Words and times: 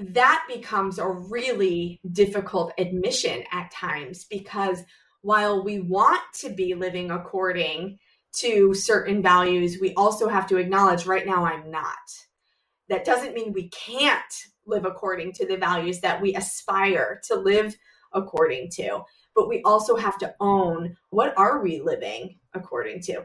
that 0.00 0.44
becomes 0.48 0.98
a 0.98 1.08
really 1.08 2.00
difficult 2.12 2.72
admission 2.78 3.44
at 3.52 3.70
times 3.70 4.24
because 4.24 4.82
while 5.22 5.64
we 5.64 5.80
want 5.80 6.22
to 6.34 6.50
be 6.50 6.74
living 6.74 7.10
according 7.10 7.98
to 8.32 8.74
certain 8.74 9.22
values, 9.22 9.78
we 9.80 9.94
also 9.94 10.28
have 10.28 10.46
to 10.48 10.56
acknowledge 10.56 11.06
right 11.06 11.26
now 11.26 11.44
I'm 11.44 11.70
not. 11.70 11.96
That 12.88 13.04
doesn't 13.04 13.34
mean 13.34 13.52
we 13.52 13.68
can't 13.68 14.22
live 14.66 14.84
according 14.84 15.32
to 15.34 15.46
the 15.46 15.56
values 15.56 16.00
that 16.00 16.20
we 16.20 16.34
aspire 16.34 17.20
to 17.26 17.34
live 17.34 17.76
according 18.12 18.70
to, 18.70 19.02
but 19.34 19.48
we 19.48 19.62
also 19.62 19.96
have 19.96 20.18
to 20.18 20.34
own 20.40 20.96
what 21.10 21.36
are 21.36 21.62
we 21.62 21.80
living 21.80 22.38
according 22.54 23.00
to. 23.02 23.22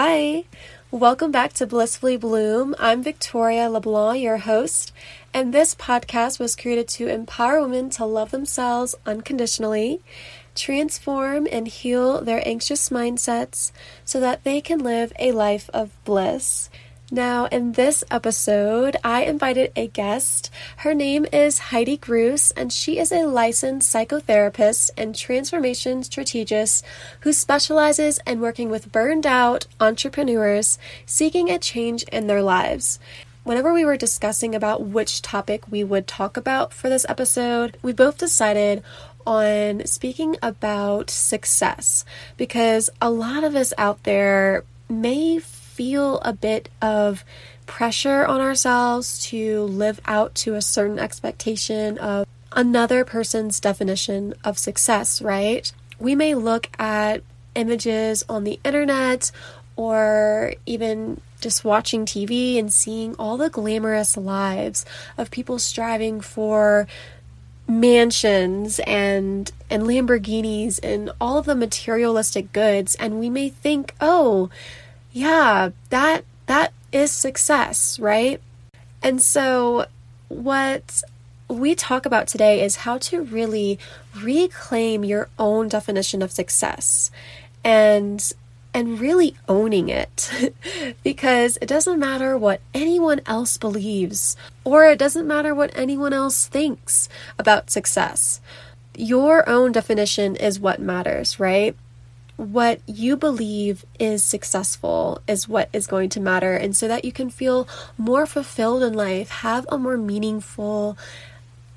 Hi, 0.00 0.44
welcome 0.92 1.32
back 1.32 1.54
to 1.54 1.66
Blissfully 1.66 2.16
Bloom. 2.16 2.76
I'm 2.78 3.02
Victoria 3.02 3.68
LeBlanc, 3.68 4.22
your 4.22 4.36
host, 4.36 4.92
and 5.34 5.52
this 5.52 5.74
podcast 5.74 6.38
was 6.38 6.54
created 6.54 6.86
to 6.90 7.08
empower 7.08 7.60
women 7.60 7.90
to 7.90 8.04
love 8.04 8.30
themselves 8.30 8.94
unconditionally, 9.04 10.00
transform 10.54 11.48
and 11.50 11.66
heal 11.66 12.22
their 12.22 12.46
anxious 12.46 12.90
mindsets 12.90 13.72
so 14.04 14.20
that 14.20 14.44
they 14.44 14.60
can 14.60 14.78
live 14.78 15.12
a 15.18 15.32
life 15.32 15.68
of 15.74 15.90
bliss. 16.04 16.70
Now, 17.10 17.46
in 17.46 17.72
this 17.72 18.04
episode, 18.10 18.98
I 19.02 19.22
invited 19.22 19.72
a 19.74 19.86
guest. 19.86 20.50
Her 20.78 20.92
name 20.92 21.24
is 21.32 21.58
Heidi 21.58 21.96
Gruss, 21.96 22.52
and 22.54 22.70
she 22.70 22.98
is 22.98 23.10
a 23.10 23.24
licensed 23.24 23.90
psychotherapist 23.94 24.90
and 24.94 25.16
transformation 25.16 26.02
strategist 26.02 26.84
who 27.20 27.32
specializes 27.32 28.20
in 28.26 28.40
working 28.40 28.68
with 28.68 28.92
burned 28.92 29.26
out 29.26 29.66
entrepreneurs 29.80 30.78
seeking 31.06 31.48
a 31.48 31.58
change 31.58 32.02
in 32.04 32.26
their 32.26 32.42
lives. 32.42 32.98
Whenever 33.42 33.72
we 33.72 33.86
were 33.86 33.96
discussing 33.96 34.54
about 34.54 34.82
which 34.82 35.22
topic 35.22 35.64
we 35.70 35.82
would 35.82 36.06
talk 36.06 36.36
about 36.36 36.74
for 36.74 36.90
this 36.90 37.06
episode, 37.08 37.78
we 37.80 37.94
both 37.94 38.18
decided 38.18 38.82
on 39.26 39.86
speaking 39.86 40.36
about 40.42 41.08
success 41.08 42.04
because 42.36 42.90
a 43.00 43.08
lot 43.08 43.44
of 43.44 43.56
us 43.56 43.72
out 43.78 44.02
there 44.02 44.62
may 44.90 45.38
feel 45.78 46.18
a 46.22 46.32
bit 46.32 46.68
of 46.82 47.24
pressure 47.66 48.26
on 48.26 48.40
ourselves 48.40 49.20
to 49.20 49.62
live 49.62 50.00
out 50.06 50.34
to 50.34 50.56
a 50.56 50.60
certain 50.60 50.98
expectation 50.98 51.96
of 51.98 52.26
another 52.50 53.04
person's 53.04 53.60
definition 53.60 54.34
of 54.42 54.58
success, 54.58 55.22
right? 55.22 55.70
We 56.00 56.16
may 56.16 56.34
look 56.34 56.68
at 56.80 57.22
images 57.54 58.24
on 58.28 58.42
the 58.42 58.58
internet 58.64 59.30
or 59.76 60.52
even 60.66 61.20
just 61.40 61.64
watching 61.64 62.04
TV 62.04 62.58
and 62.58 62.72
seeing 62.72 63.14
all 63.14 63.36
the 63.36 63.48
glamorous 63.48 64.16
lives 64.16 64.84
of 65.16 65.30
people 65.30 65.60
striving 65.60 66.20
for 66.20 66.88
mansions 67.68 68.80
and 68.80 69.52
and 69.70 69.84
Lamborghinis 69.84 70.80
and 70.82 71.12
all 71.20 71.38
of 71.38 71.46
the 71.46 71.54
materialistic 71.54 72.52
goods 72.52 72.96
and 72.96 73.20
we 73.20 73.30
may 73.30 73.48
think, 73.48 73.94
"Oh, 74.00 74.50
yeah, 75.12 75.70
that 75.90 76.24
that 76.46 76.72
is 76.92 77.10
success, 77.10 77.98
right? 77.98 78.40
And 79.02 79.22
so 79.22 79.86
what 80.28 81.02
we 81.48 81.74
talk 81.74 82.04
about 82.04 82.26
today 82.26 82.62
is 82.62 82.76
how 82.76 82.98
to 82.98 83.22
really 83.22 83.78
reclaim 84.20 85.04
your 85.04 85.28
own 85.38 85.68
definition 85.68 86.22
of 86.22 86.30
success 86.30 87.10
and 87.64 88.32
and 88.74 89.00
really 89.00 89.34
owning 89.48 89.88
it 89.88 90.30
because 91.02 91.56
it 91.62 91.66
doesn't 91.66 91.98
matter 91.98 92.36
what 92.36 92.60
anyone 92.74 93.20
else 93.26 93.56
believes 93.56 94.36
or 94.62 94.84
it 94.84 94.98
doesn't 94.98 95.26
matter 95.26 95.54
what 95.54 95.76
anyone 95.76 96.12
else 96.12 96.46
thinks 96.46 97.08
about 97.38 97.70
success. 97.70 98.40
Your 98.94 99.48
own 99.48 99.72
definition 99.72 100.36
is 100.36 100.60
what 100.60 100.80
matters, 100.80 101.40
right? 101.40 101.74
What 102.38 102.80
you 102.86 103.16
believe 103.16 103.84
is 103.98 104.22
successful 104.22 105.20
is 105.26 105.48
what 105.48 105.68
is 105.72 105.88
going 105.88 106.08
to 106.10 106.20
matter. 106.20 106.54
And 106.54 106.74
so 106.74 106.86
that 106.86 107.04
you 107.04 107.10
can 107.10 107.30
feel 107.30 107.68
more 107.98 108.26
fulfilled 108.26 108.84
in 108.84 108.94
life, 108.94 109.28
have 109.28 109.66
a 109.68 109.76
more 109.76 109.96
meaningful 109.96 110.96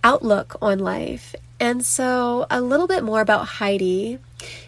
outlook 0.03 0.55
on 0.61 0.77
life. 0.77 1.35
And 1.59 1.85
so, 1.85 2.45
a 2.49 2.61
little 2.61 2.87
bit 2.87 3.03
more 3.03 3.21
about 3.21 3.47
Heidi. 3.59 4.19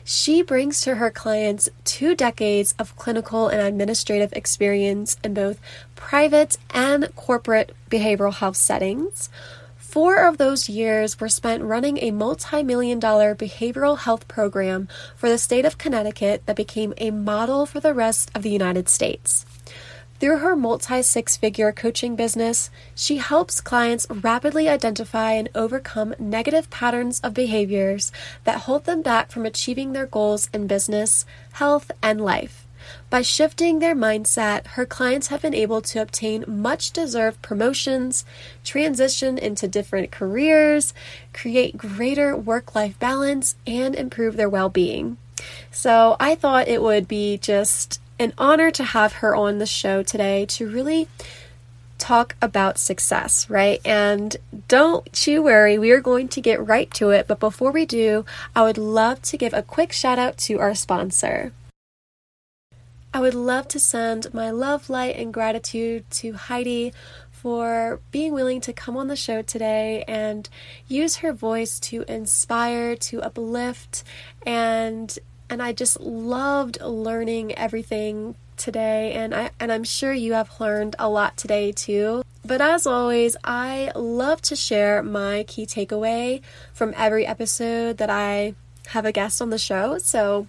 She 0.03 0.41
brings 0.41 0.81
to 0.81 0.95
her 0.95 1.09
clients 1.09 1.69
two 1.83 2.15
decades 2.15 2.75
of 2.77 2.95
clinical 2.97 3.47
and 3.47 3.61
administrative 3.61 4.33
experience 4.33 5.17
in 5.23 5.33
both 5.33 5.59
private 5.95 6.57
and 6.71 7.15
corporate 7.15 7.75
behavioral 7.89 8.33
health 8.33 8.57
settings. 8.57 9.29
Four 9.93 10.25
of 10.25 10.39
those 10.39 10.69
years 10.69 11.19
were 11.19 11.29
spent 11.29 11.61
running 11.61 11.99
a 11.99 12.09
multi 12.09 12.63
million 12.63 12.97
dollar 12.97 13.35
behavioral 13.35 13.99
health 13.99 14.27
program 14.27 14.87
for 15.15 15.29
the 15.29 15.37
state 15.37 15.65
of 15.65 15.77
Connecticut 15.77 16.47
that 16.47 16.55
became 16.55 16.95
a 16.97 17.11
model 17.11 17.67
for 17.67 17.79
the 17.79 17.93
rest 17.93 18.31
of 18.33 18.41
the 18.41 18.49
United 18.49 18.89
States. 18.89 19.45
Through 20.19 20.39
her 20.39 20.55
multi 20.55 21.03
six 21.03 21.37
figure 21.37 21.71
coaching 21.71 22.15
business, 22.15 22.71
she 22.95 23.17
helps 23.17 23.61
clients 23.61 24.07
rapidly 24.09 24.67
identify 24.67 25.33
and 25.33 25.49
overcome 25.53 26.15
negative 26.17 26.71
patterns 26.71 27.19
of 27.19 27.35
behaviors 27.35 28.11
that 28.45 28.61
hold 28.61 28.85
them 28.85 29.03
back 29.03 29.29
from 29.29 29.45
achieving 29.45 29.93
their 29.93 30.07
goals 30.07 30.49
in 30.51 30.65
business, 30.65 31.23
health, 31.51 31.91
and 32.01 32.19
life. 32.19 32.62
By 33.09 33.21
shifting 33.21 33.79
their 33.79 33.95
mindset, 33.95 34.67
her 34.67 34.85
clients 34.85 35.27
have 35.27 35.41
been 35.41 35.53
able 35.53 35.81
to 35.81 36.01
obtain 36.01 36.45
much 36.47 36.91
deserved 36.91 37.41
promotions, 37.41 38.25
transition 38.63 39.37
into 39.37 39.67
different 39.67 40.11
careers, 40.11 40.93
create 41.33 41.77
greater 41.77 42.35
work 42.35 42.75
life 42.75 42.97
balance, 42.99 43.55
and 43.67 43.95
improve 43.95 44.35
their 44.35 44.49
well 44.49 44.69
being. 44.69 45.17
So 45.71 46.15
I 46.19 46.35
thought 46.35 46.67
it 46.67 46.81
would 46.81 47.07
be 47.07 47.37
just 47.37 47.99
an 48.19 48.33
honor 48.37 48.71
to 48.71 48.83
have 48.83 49.13
her 49.13 49.35
on 49.35 49.57
the 49.57 49.65
show 49.65 50.03
today 50.03 50.45
to 50.45 50.69
really 50.69 51.07
talk 51.97 52.35
about 52.41 52.77
success, 52.77 53.49
right? 53.49 53.79
And 53.85 54.35
don't 54.67 55.27
you 55.27 55.41
worry, 55.41 55.77
we 55.77 55.91
are 55.91 56.01
going 56.01 56.27
to 56.29 56.41
get 56.41 56.65
right 56.65 56.91
to 56.95 57.11
it. 57.11 57.27
But 57.27 57.39
before 57.39 57.71
we 57.71 57.85
do, 57.85 58.25
I 58.55 58.63
would 58.63 58.77
love 58.77 59.21
to 59.23 59.37
give 59.37 59.53
a 59.53 59.61
quick 59.61 59.91
shout 59.93 60.19
out 60.19 60.37
to 60.39 60.59
our 60.59 60.75
sponsor. 60.75 61.53
I 63.13 63.19
would 63.19 63.35
love 63.35 63.67
to 63.69 63.79
send 63.79 64.33
my 64.33 64.49
love, 64.49 64.89
light, 64.89 65.15
and 65.17 65.31
gratitude 65.31 66.09
to 66.11 66.33
Heidi 66.33 66.93
for 67.29 67.99
being 68.09 68.33
willing 68.33 68.59
to 68.61 68.73
come 68.73 68.97
on 68.97 69.07
the 69.07 69.15
show 69.15 69.43
today 69.43 70.03
and 70.07 70.49
use 70.87 71.17
her 71.17 71.31
voice 71.31 71.79
to 71.81 72.03
inspire, 72.07 72.95
to 72.95 73.21
uplift, 73.21 74.03
and 74.47 75.17
and 75.47 75.61
I 75.61 75.73
just 75.73 75.99
loved 75.99 76.81
learning 76.81 77.53
everything 77.53 78.33
today 78.57 79.13
and 79.13 79.35
I 79.35 79.51
and 79.59 79.71
I'm 79.71 79.83
sure 79.83 80.13
you 80.13 80.33
have 80.33 80.59
learned 80.59 80.95
a 80.97 81.07
lot 81.07 81.37
today 81.37 81.71
too. 81.71 82.23
But 82.43 82.61
as 82.61 82.87
always, 82.87 83.37
I 83.43 83.91
love 83.95 84.41
to 84.43 84.55
share 84.55 85.03
my 85.03 85.43
key 85.47 85.67
takeaway 85.67 86.41
from 86.73 86.95
every 86.97 87.27
episode 87.27 87.97
that 87.97 88.09
I 88.09 88.55
have 88.87 89.05
a 89.05 89.11
guest 89.11 89.39
on 89.41 89.49
the 89.49 89.59
show. 89.59 89.97
So 89.99 90.47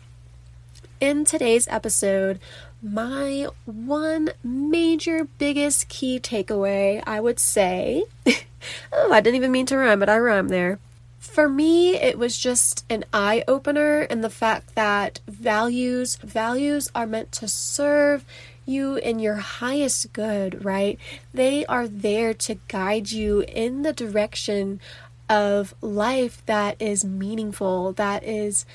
in 1.00 1.24
today's 1.24 1.68
episode, 1.68 2.40
my 2.82 3.48
one 3.64 4.30
major 4.42 5.26
biggest 5.38 5.88
key 5.88 6.20
takeaway, 6.20 7.02
I 7.06 7.20
would 7.20 7.40
say, 7.40 8.04
oh, 8.92 9.12
I 9.12 9.20
didn't 9.20 9.36
even 9.36 9.52
mean 9.52 9.66
to 9.66 9.76
rhyme, 9.76 10.00
but 10.00 10.08
I 10.08 10.18
rhymed 10.18 10.50
there. 10.50 10.78
For 11.18 11.48
me, 11.48 11.96
it 11.96 12.18
was 12.18 12.36
just 12.36 12.84
an 12.90 13.04
eye 13.12 13.42
opener 13.48 14.02
in 14.02 14.20
the 14.20 14.30
fact 14.30 14.74
that 14.74 15.20
values 15.26 16.16
values 16.16 16.90
are 16.94 17.06
meant 17.06 17.32
to 17.32 17.48
serve 17.48 18.24
you 18.66 18.96
in 18.96 19.18
your 19.18 19.36
highest 19.36 20.12
good, 20.12 20.64
right? 20.64 20.98
They 21.32 21.66
are 21.66 21.88
there 21.88 22.34
to 22.34 22.56
guide 22.68 23.10
you 23.10 23.40
in 23.40 23.82
the 23.82 23.92
direction 23.92 24.80
of 25.28 25.74
life 25.80 26.44
that 26.46 26.80
is 26.80 27.04
meaningful, 27.04 27.92
that 27.94 28.22
is 28.24 28.66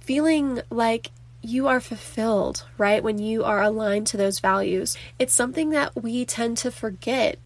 feeling 0.00 0.60
like 0.70 1.10
you 1.46 1.68
are 1.68 1.80
fulfilled, 1.80 2.64
right? 2.76 3.02
When 3.02 3.18
you 3.18 3.44
are 3.44 3.62
aligned 3.62 4.06
to 4.08 4.16
those 4.16 4.40
values. 4.40 4.96
It's 5.18 5.34
something 5.34 5.70
that 5.70 5.94
we 6.02 6.24
tend 6.24 6.58
to 6.58 6.70
forget. 6.70 7.38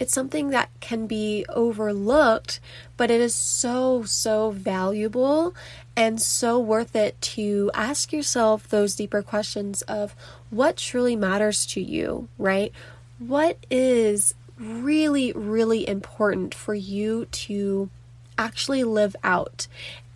It's 0.00 0.12
something 0.12 0.50
that 0.50 0.70
can 0.80 1.06
be 1.06 1.46
overlooked, 1.48 2.58
but 2.96 3.10
it 3.10 3.20
is 3.20 3.34
so, 3.34 4.02
so 4.02 4.50
valuable. 4.50 5.54
and 5.96 6.20
so 6.20 6.58
worth 6.58 6.96
it 6.96 7.20
to 7.20 7.70
ask 7.72 8.12
yourself 8.12 8.68
those 8.68 8.96
deeper 8.96 9.22
questions 9.22 9.82
of 9.82 10.14
what 10.50 10.76
truly 10.76 11.14
matters 11.14 11.64
to 11.66 11.80
you, 11.80 12.28
right? 12.36 12.72
What 13.18 13.58
is 13.70 14.34
really, 14.58 15.32
really 15.32 15.86
important 15.88 16.54
for 16.54 16.74
you 16.74 17.26
to 17.26 17.90
actually 18.38 18.84
live 18.84 19.16
out 19.22 19.66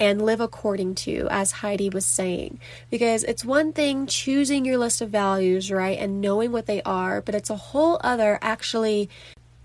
and 0.00 0.22
live 0.22 0.40
according 0.40 0.94
to, 0.94 1.26
as 1.30 1.52
Heidi 1.52 1.88
was 1.88 2.06
saying. 2.06 2.60
Because 2.90 3.24
it's 3.24 3.44
one 3.44 3.72
thing 3.72 4.06
choosing 4.06 4.64
your 4.64 4.78
list 4.78 5.00
of 5.00 5.10
values, 5.10 5.70
right, 5.70 5.98
and 5.98 6.20
knowing 6.20 6.52
what 6.52 6.66
they 6.66 6.82
are, 6.82 7.20
but 7.20 7.34
it's 7.34 7.50
a 7.50 7.56
whole 7.56 8.00
other 8.02 8.38
actually 8.40 9.08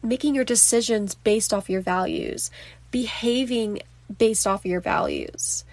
making 0.01 0.35
your 0.35 0.43
decisions 0.43 1.15
based 1.15 1.53
off 1.53 1.69
your 1.69 1.81
values, 1.81 2.51
behaving 2.91 3.81
based 4.17 4.45
off 4.45 4.65
your 4.65 4.81
values. 4.81 5.63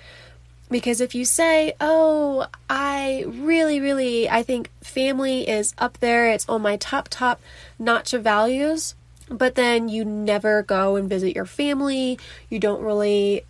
Because 0.71 1.01
if 1.01 1.17
you 1.17 1.25
say, 1.25 1.75
oh, 1.81 2.47
I 2.69 3.25
really, 3.27 3.81
really, 3.81 4.31
I 4.31 4.45
think 4.45 4.71
family 4.83 5.49
is 5.49 5.75
up 5.79 5.99
there, 5.99 6.31
it's 6.31 6.49
on 6.49 6.63
my 6.63 6.77
top, 6.77 7.09
top 7.09 7.41
notch 7.77 8.13
of 8.13 8.23
values, 8.23 8.95
but 9.31 9.55
then 9.55 9.89
you 9.89 10.05
never 10.05 10.63
go 10.63 10.97
and 10.97 11.09
visit 11.09 11.35
your 11.35 11.47
family, 11.47 12.19
you 12.49 12.59
don't 12.59 12.83
really 12.83 13.45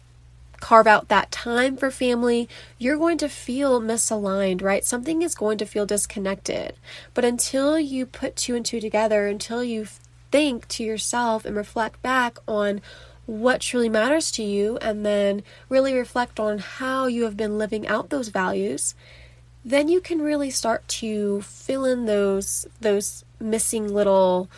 carve 0.61 0.87
out 0.87 1.09
that 1.09 1.31
time 1.31 1.77
for 1.77 1.91
family, 1.91 2.49
you're 2.79 2.99
going 2.99 3.17
to 3.19 3.29
feel 3.29 3.81
misaligned, 3.81 4.63
right? 4.63 4.85
Something 4.85 5.23
is 5.23 5.35
going 5.35 5.57
to 5.59 5.65
feel 5.65 5.87
disconnected. 5.87 6.75
But 7.15 7.25
until 7.25 7.79
you 7.79 8.05
put 8.05 8.37
two 8.37 8.55
and 8.55 8.65
two 8.65 8.79
together, 8.79 9.27
until 9.27 9.65
you 9.65 9.87
think 10.31 10.69
to 10.69 10.85
yourself 10.85 11.45
and 11.45 11.57
reflect 11.57 12.01
back 12.03 12.39
on 12.47 12.83
what 13.27 13.61
truly 13.61 13.89
matters 13.89 14.31
to 14.33 14.43
you 14.43 14.77
and 14.79 15.05
then 15.07 15.43
really 15.69 15.95
reflect 15.95 16.41
on 16.41 16.59
how 16.59 17.07
you 17.07 17.25
have 17.25 17.37
been 17.37 17.59
living 17.59 17.87
out 17.87 18.11
those 18.11 18.29
values 18.29 18.95
then 19.65 19.89
you 19.89 20.01
can 20.01 20.21
really 20.21 20.51
start 20.51 20.87
to 20.89 21.41
fill 21.43 21.85
in 21.85 22.07
those 22.07 22.67
those 22.81 23.25
missing 23.39 23.93
little 23.93 24.49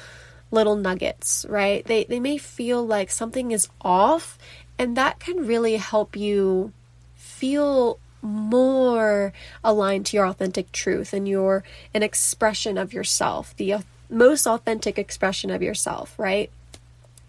little 0.52 0.76
nuggets 0.76 1.44
right? 1.48 1.84
They 1.84 2.04
they 2.04 2.20
may 2.20 2.38
feel 2.38 2.86
like 2.86 3.10
something 3.10 3.50
is 3.50 3.68
off 3.80 4.38
and 4.78 4.96
that 4.96 5.18
can 5.18 5.46
really 5.46 5.76
help 5.76 6.16
you 6.16 6.72
feel 7.16 7.98
more 8.20 9.32
aligned 9.64 10.06
to 10.06 10.16
your 10.16 10.26
authentic 10.26 10.70
truth 10.70 11.12
and 11.12 11.26
your 11.26 11.64
an 11.92 12.04
expression 12.04 12.78
of 12.78 12.92
yourself 12.92 13.56
the 13.56 13.74
most 14.08 14.46
authentic 14.46 14.98
expression 14.98 15.50
of 15.50 15.62
yourself 15.62 16.14
right? 16.18 16.50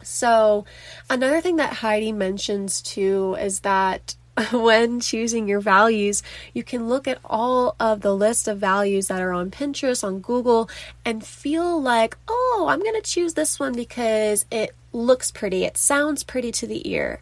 So, 0.03 0.65
another 1.09 1.39
thing 1.39 1.55
that 1.55 1.75
Heidi 1.75 2.11
mentions 2.11 2.81
too 2.81 3.37
is 3.39 3.61
that 3.61 4.15
when 4.51 4.99
choosing 4.99 5.47
your 5.47 5.59
values, 5.59 6.23
you 6.53 6.63
can 6.63 6.89
look 6.89 7.07
at 7.07 7.19
all 7.23 7.75
of 7.79 8.01
the 8.01 8.15
list 8.15 8.47
of 8.47 8.57
values 8.57 9.07
that 9.07 9.21
are 9.21 9.33
on 9.33 9.51
Pinterest, 9.51 10.03
on 10.03 10.19
Google, 10.19 10.69
and 11.05 11.25
feel 11.25 11.79
like, 11.81 12.17
oh, 12.27 12.65
I'm 12.69 12.79
going 12.79 12.99
to 12.99 13.01
choose 13.01 13.35
this 13.35 13.59
one 13.59 13.73
because 13.73 14.45
it 14.49 14.75
looks 14.91 15.31
pretty, 15.31 15.65
it 15.65 15.77
sounds 15.77 16.23
pretty 16.23 16.51
to 16.53 16.67
the 16.67 16.89
ear. 16.89 17.21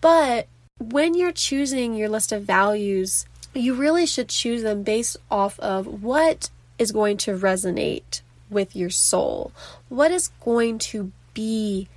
But 0.00 0.46
when 0.78 1.14
you're 1.14 1.32
choosing 1.32 1.94
your 1.94 2.08
list 2.08 2.32
of 2.32 2.44
values, 2.44 3.26
you 3.54 3.74
really 3.74 4.06
should 4.06 4.28
choose 4.28 4.62
them 4.62 4.82
based 4.82 5.16
off 5.30 5.58
of 5.60 6.02
what 6.02 6.50
is 6.78 6.92
going 6.92 7.16
to 7.18 7.36
resonate 7.36 8.22
with 8.48 8.74
your 8.74 8.90
soul, 8.90 9.52
what 9.88 10.10
is 10.10 10.30
going 10.40 10.78
to 10.78 11.12
be 11.34 11.88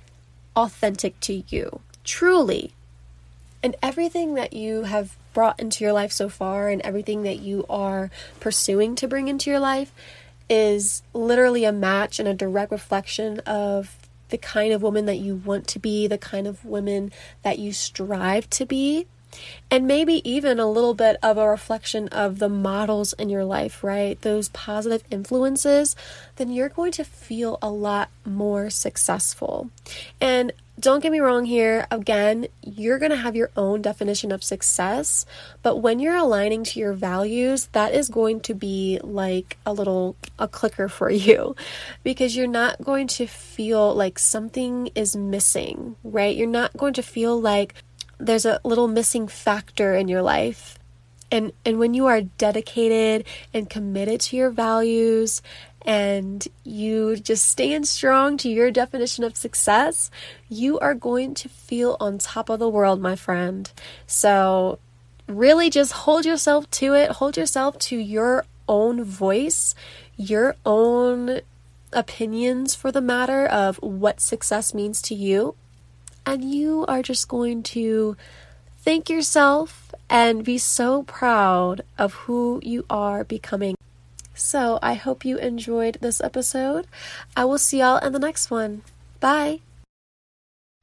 authentic 0.56 1.18
to 1.20 1.42
you, 1.48 1.80
truly. 2.04 2.72
And 3.62 3.76
everything 3.82 4.34
that 4.34 4.52
you 4.52 4.82
have 4.82 5.16
brought 5.32 5.60
into 5.60 5.84
your 5.84 5.92
life 5.92 6.12
so 6.12 6.28
far 6.28 6.68
and 6.68 6.82
everything 6.82 7.22
that 7.22 7.38
you 7.38 7.64
are 7.70 8.10
pursuing 8.40 8.94
to 8.96 9.08
bring 9.08 9.28
into 9.28 9.50
your 9.50 9.60
life 9.60 9.92
is 10.50 11.02
literally 11.14 11.64
a 11.64 11.72
match 11.72 12.18
and 12.18 12.28
a 12.28 12.34
direct 12.34 12.72
reflection 12.72 13.38
of 13.40 13.96
the 14.30 14.38
kind 14.38 14.72
of 14.72 14.82
woman 14.82 15.06
that 15.06 15.18
you 15.18 15.36
want 15.36 15.66
to 15.68 15.78
be, 15.78 16.06
the 16.06 16.18
kind 16.18 16.46
of 16.46 16.64
woman 16.64 17.12
that 17.42 17.58
you 17.58 17.72
strive 17.72 18.48
to 18.50 18.66
be 18.66 19.06
and 19.70 19.86
maybe 19.86 20.28
even 20.28 20.58
a 20.58 20.70
little 20.70 20.94
bit 20.94 21.16
of 21.22 21.38
a 21.38 21.48
reflection 21.48 22.08
of 22.08 22.38
the 22.38 22.48
models 22.48 23.12
in 23.14 23.28
your 23.28 23.44
life, 23.44 23.82
right? 23.82 24.20
Those 24.20 24.48
positive 24.50 25.02
influences, 25.10 25.96
then 26.36 26.50
you're 26.50 26.68
going 26.68 26.92
to 26.92 27.04
feel 27.04 27.58
a 27.62 27.70
lot 27.70 28.10
more 28.24 28.70
successful. 28.70 29.70
And 30.20 30.52
don't 30.82 31.00
get 31.00 31.12
me 31.12 31.20
wrong 31.20 31.44
here. 31.44 31.86
Again, 31.92 32.48
you're 32.60 32.98
going 32.98 33.12
to 33.12 33.16
have 33.16 33.36
your 33.36 33.50
own 33.56 33.82
definition 33.82 34.32
of 34.32 34.42
success, 34.42 35.24
but 35.62 35.76
when 35.76 36.00
you're 36.00 36.16
aligning 36.16 36.64
to 36.64 36.80
your 36.80 36.92
values, 36.92 37.66
that 37.66 37.94
is 37.94 38.08
going 38.08 38.40
to 38.40 38.54
be 38.54 38.98
like 39.02 39.56
a 39.64 39.72
little 39.72 40.16
a 40.40 40.48
clicker 40.48 40.88
for 40.88 41.08
you 41.26 41.54
because 42.02 42.36
you're 42.36 42.48
not 42.48 42.82
going 42.82 43.06
to 43.06 43.26
feel 43.26 43.94
like 43.94 44.18
something 44.18 44.88
is 44.96 45.14
missing, 45.14 45.94
right? 46.02 46.36
You're 46.36 46.48
not 46.48 46.76
going 46.76 46.94
to 46.94 47.02
feel 47.02 47.40
like 47.40 47.74
there's 48.18 48.44
a 48.44 48.60
little 48.64 48.88
missing 48.88 49.28
factor 49.28 49.94
in 49.94 50.08
your 50.08 50.22
life. 50.22 50.78
And 51.30 51.52
and 51.64 51.78
when 51.78 51.94
you 51.94 52.06
are 52.06 52.22
dedicated 52.22 53.24
and 53.54 53.70
committed 53.70 54.20
to 54.22 54.36
your 54.36 54.50
values 54.50 55.42
and 55.84 56.46
you 56.64 57.16
just 57.16 57.48
stand 57.48 57.88
strong 57.88 58.36
to 58.38 58.48
your 58.48 58.70
definition 58.70 59.24
of 59.24 59.36
success, 59.36 60.10
you 60.48 60.78
are 60.78 60.94
going 60.94 61.34
to 61.34 61.48
feel 61.48 61.96
on 62.00 62.18
top 62.18 62.48
of 62.48 62.58
the 62.58 62.68
world, 62.68 63.00
my 63.00 63.16
friend. 63.16 63.70
So 64.06 64.78
really 65.26 65.70
just 65.70 65.92
hold 65.92 66.24
yourself 66.24 66.70
to 66.72 66.94
it. 66.94 67.10
Hold 67.12 67.36
yourself 67.36 67.78
to 67.80 67.96
your 67.96 68.44
own 68.68 69.04
voice, 69.04 69.74
your 70.16 70.56
own 70.64 71.40
opinions 71.92 72.74
for 72.74 72.90
the 72.90 73.00
matter 73.00 73.46
of 73.46 73.76
what 73.82 74.20
success 74.20 74.72
means 74.72 75.02
to 75.02 75.14
you 75.14 75.54
and 76.24 76.44
you 76.52 76.84
are 76.86 77.02
just 77.02 77.28
going 77.28 77.62
to 77.62 78.16
thank 78.78 79.10
yourself 79.10 79.94
and 80.08 80.44
be 80.44 80.58
so 80.58 81.02
proud 81.04 81.82
of 81.98 82.14
who 82.14 82.60
you 82.62 82.84
are 82.88 83.24
becoming. 83.24 83.74
So, 84.42 84.80
I 84.82 84.94
hope 84.94 85.24
you 85.24 85.38
enjoyed 85.38 85.98
this 86.00 86.20
episode. 86.20 86.88
I 87.36 87.44
will 87.44 87.58
see 87.58 87.78
y'all 87.78 88.04
in 88.04 88.12
the 88.12 88.18
next 88.18 88.50
one. 88.50 88.82
Bye. 89.20 89.60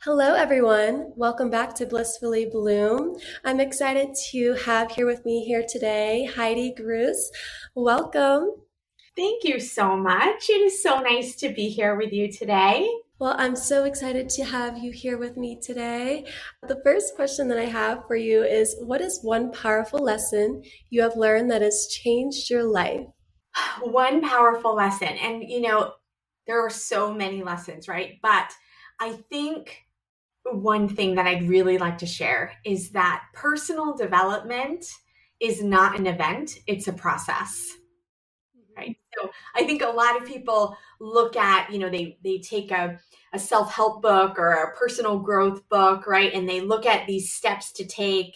Hello, 0.04 0.34
everyone. 0.34 1.12
Welcome 1.18 1.50
back 1.50 1.76
to 1.76 1.86
Blissfully 1.86 2.46
Bloom. 2.46 3.18
I'm 3.44 3.60
excited 3.60 4.16
to 4.32 4.54
have 4.66 4.92
here 4.92 5.06
with 5.06 5.26
me 5.26 5.44
here 5.44 5.66
today 5.68 6.24
Heidi 6.24 6.74
Gruss. 6.74 7.32
Welcome. 7.76 8.56
Thank 9.18 9.44
you 9.44 9.60
so 9.60 9.98
much. 9.98 10.50
It 10.50 10.62
is 10.62 10.82
so 10.82 11.02
nice 11.02 11.36
to 11.36 11.50
be 11.50 11.68
here 11.68 11.98
with 11.98 12.14
you 12.14 12.32
today. 12.32 12.90
Well, 13.20 13.36
I'm 13.38 13.58
so 13.58 13.84
excited 13.84 14.30
to 14.30 14.46
have 14.46 14.78
you 14.78 14.92
here 14.94 15.18
with 15.18 15.36
me 15.36 15.60
today. 15.62 16.26
The 16.66 16.80
first 16.82 17.14
question 17.14 17.50
that 17.50 17.60
I 17.60 17.66
have 17.66 18.08
for 18.08 18.16
you 18.16 18.42
is 18.42 18.78
What 18.80 19.02
is 19.02 19.20
one 19.22 19.52
powerful 19.52 20.00
lesson 20.00 20.64
you 20.90 21.02
have 21.02 21.18
learned 21.18 21.52
that 21.52 21.62
has 21.62 21.88
changed 21.92 22.50
your 22.50 22.64
life? 22.64 23.08
One 23.82 24.22
powerful 24.22 24.76
lesson. 24.76 25.10
And, 25.10 25.44
you 25.44 25.62
know, 25.62 25.94
there 26.48 26.66
are 26.66 26.70
so 26.70 27.14
many 27.14 27.44
lessons, 27.44 27.88
right? 27.88 28.20
But 28.22 28.52
I 29.00 29.14
think 29.30 29.84
one 30.52 30.90
thing 30.90 31.16
that 31.16 31.28
I'd 31.28 31.48
really 31.48 31.78
like 31.78 31.98
to 32.00 32.06
share 32.06 32.54
is 32.66 32.92
that 32.92 33.24
personal 33.34 33.96
development 33.96 34.86
is 35.40 35.64
not 35.64 35.98
an 35.98 36.08
event, 36.08 36.58
it's 36.68 36.88
a 36.88 36.94
process 36.94 37.72
mm-hmm. 38.58 38.80
right 38.80 38.96
so 39.18 39.30
i 39.56 39.64
think 39.64 39.82
a 39.82 39.88
lot 39.88 40.22
of 40.22 40.28
people 40.28 40.76
look 41.00 41.36
at 41.36 41.72
you 41.72 41.80
know 41.80 41.90
they 41.90 42.18
they 42.24 42.40
take 42.40 42.72
a, 42.72 43.00
a 43.34 43.40
self-help 43.40 44.02
book 44.02 44.38
or 44.38 44.52
a 44.52 44.76
personal 44.76 45.18
growth 45.20 45.68
book 45.70 46.06
right 46.08 46.34
and 46.34 46.48
they 46.48 46.62
look 46.62 46.86
at 46.86 47.08
these 47.08 47.32
steps 47.32 47.72
to 47.72 47.86
take 47.86 48.36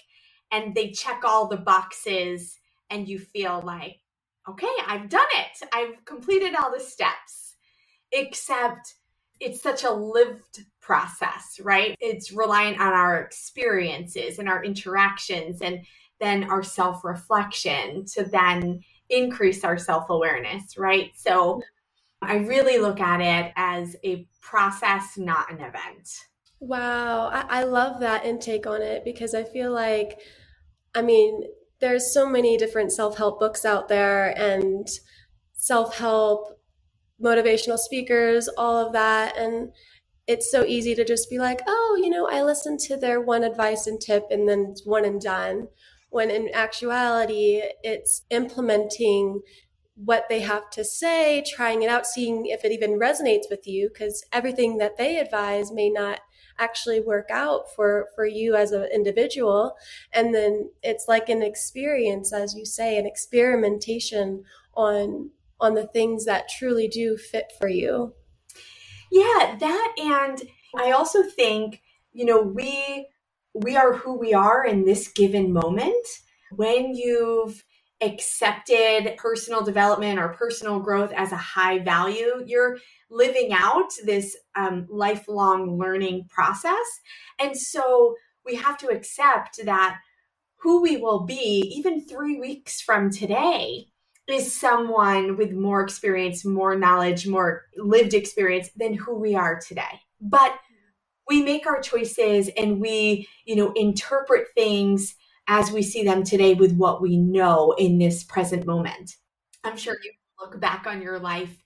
and 0.52 0.76
they 0.76 0.92
check 0.92 1.22
all 1.26 1.48
the 1.48 1.58
boxes 1.58 2.58
and 2.90 3.08
you 3.08 3.20
feel 3.20 3.62
like 3.66 3.98
okay 4.48 4.68
i've 4.88 5.10
done 5.10 5.22
it 5.36 5.68
i've 5.74 6.04
completed 6.06 6.56
all 6.56 6.72
the 6.72 6.80
steps 6.80 7.56
except 8.12 8.96
it's 9.40 9.62
such 9.62 9.84
a 9.84 9.92
lived 9.92 10.66
process 10.82 11.60
right 11.62 11.96
it's 12.00 12.32
reliant 12.32 12.80
on 12.80 12.94
our 12.94 13.20
experiences 13.22 14.40
and 14.40 14.50
our 14.50 14.64
interactions 14.64 15.62
and 15.62 15.86
then 16.20 16.46
our 16.46 16.64
self-reflection 16.64 18.06
to 18.06 18.24
then 18.24 18.82
increase 19.10 19.64
our 19.64 19.78
self 19.78 20.10
awareness, 20.10 20.78
right? 20.78 21.12
So 21.16 21.62
I 22.22 22.38
really 22.38 22.80
look 22.80 23.00
at 23.00 23.22
it 23.22 23.54
as 23.56 23.96
a 24.04 24.28
process, 24.42 25.18
not 25.18 25.52
an 25.52 25.58
event. 25.58 26.10
Wow. 26.60 27.28
I, 27.28 27.60
I 27.60 27.64
love 27.64 28.00
that 28.00 28.26
intake 28.26 28.66
on 28.66 28.82
it 28.82 29.04
because 29.04 29.36
I 29.36 29.44
feel 29.44 29.72
like, 29.72 30.20
I 30.96 31.02
mean, 31.02 31.44
there's 31.84 32.14
so 32.14 32.30
many 32.30 32.56
different 32.56 32.94
self 32.94 33.18
help 33.18 33.40
books 33.42 33.66
out 33.66 33.90
there 33.90 34.30
and 34.40 34.88
self 35.52 35.98
help, 35.98 36.58
motivational 37.22 37.78
speakers, 37.78 38.48
all 38.58 38.78
of 38.78 38.94
that. 38.94 39.38
And 39.38 39.74
it's 40.26 40.50
so 40.50 40.64
easy 40.64 40.96
to 40.96 41.04
just 41.04 41.30
be 41.30 41.40
like, 41.40 41.60
oh, 41.68 42.00
you 42.02 42.10
know, 42.10 42.30
I 42.30 42.42
listened 42.42 42.80
to 42.88 42.96
their 42.96 43.20
one 43.20 43.44
advice 43.44 43.86
and 43.86 44.00
tip 44.00 44.28
and 44.32 44.48
then 44.48 44.68
it's 44.72 44.86
one 44.86 45.04
and 45.04 45.20
done. 45.20 45.68
when 46.14 46.30
in 46.30 46.48
actuality, 46.54 47.62
it's 47.84 48.22
implementing 48.30 49.42
what 49.96 50.26
they 50.30 50.42
have 50.42 50.70
to 50.70 50.84
say, 50.84 51.44
trying 51.56 51.82
it 51.82 51.90
out, 51.90 52.06
seeing 52.06 52.46
if 52.46 52.64
it 52.64 52.72
even 52.72 53.00
resonates 53.00 53.50
with 53.50 53.66
you, 53.66 53.90
because 53.92 54.24
everything 54.32 54.78
that 54.78 54.96
they 54.98 55.18
advise 55.18 55.72
may 55.72 55.90
not 55.90 56.20
actually 56.60 57.00
work 57.00 57.30
out 57.32 57.74
for 57.76 58.10
for 58.16 58.26
you 58.26 58.56
as 58.56 58.72
an 58.72 58.88
individual. 58.94 59.76
And 60.14 60.34
then 60.34 60.72
it's 60.82 61.06
like 61.08 61.30
an 61.30 61.42
experience 61.42 62.34
as 62.34 62.56
you 62.56 62.66
say 62.66 62.98
an 62.98 63.06
experimentation 63.06 64.44
on 64.76 65.32
on 65.60 65.76
the 65.76 65.88
things 65.88 66.26
that 66.26 66.50
truly 66.50 66.88
do 66.88 67.18
fit 67.18 67.52
for 67.60 67.68
you. 67.68 68.14
Yeah 69.12 69.56
that 69.60 69.96
and 69.98 70.42
i 70.76 70.90
also 70.90 71.22
think 71.22 71.84
you 72.14 72.26
know 72.26 72.42
we 72.42 73.08
we 73.54 73.78
are 73.78 73.94
who 73.94 74.18
we 74.18 74.34
are 74.34 74.66
in 74.66 74.86
this 74.86 75.08
given 75.08 75.54
moment. 75.54 76.08
When 76.52 76.94
you've 76.96 77.64
accepted 78.02 79.16
personal 79.18 79.64
development 79.64 80.20
or 80.20 80.30
personal 80.30 80.80
growth 80.80 81.12
as 81.16 81.32
a 81.32 81.38
high 81.38 81.80
value, 81.80 82.44
you're 82.46 82.78
living 83.14 83.54
out 83.54 83.92
this 84.04 84.36
um, 84.56 84.88
lifelong 84.90 85.78
learning 85.78 86.26
process. 86.30 87.02
And 87.40 87.56
so 87.56 88.16
we 88.46 88.56
have 88.56 88.78
to 88.80 88.88
accept 88.88 89.64
that 89.66 90.00
who 90.58 90.82
we 90.82 90.98
will 90.98 91.26
be, 91.26 91.74
even 91.76 92.06
three 92.06 92.40
weeks 92.40 92.82
from 92.82 93.12
today, 93.12 93.88
is 94.28 94.54
someone 94.54 95.36
with 95.38 95.52
more 95.52 95.82
experience, 95.82 96.46
more 96.46 96.76
knowledge, 96.76 97.28
more 97.28 97.66
lived 97.78 98.14
experience 98.14 98.70
than 98.76 98.94
who 98.94 99.20
we 99.20 99.36
are 99.36 99.60
today. 99.60 100.00
But 100.22 100.58
we 101.28 101.44
make 101.44 101.68
our 101.68 101.82
choices 101.82 102.50
and 102.58 102.80
we, 102.80 103.28
you 103.46 103.56
know, 103.56 103.74
interpret 103.74 104.48
things 104.56 105.16
as 105.48 105.72
we 105.72 105.82
see 105.82 106.04
them 106.04 106.24
today 106.24 106.54
with 106.54 106.74
what 106.78 107.02
we 107.02 107.18
know 107.18 107.74
in 107.78 107.98
this 107.98 108.24
present 108.24 108.66
moment. 108.66 109.18
I'm 109.66 109.78
sure 109.78 109.96
you 110.02 110.12
look 110.40 110.60
back 110.60 110.86
on 110.88 111.02
your 111.02 111.20
life 111.20 111.63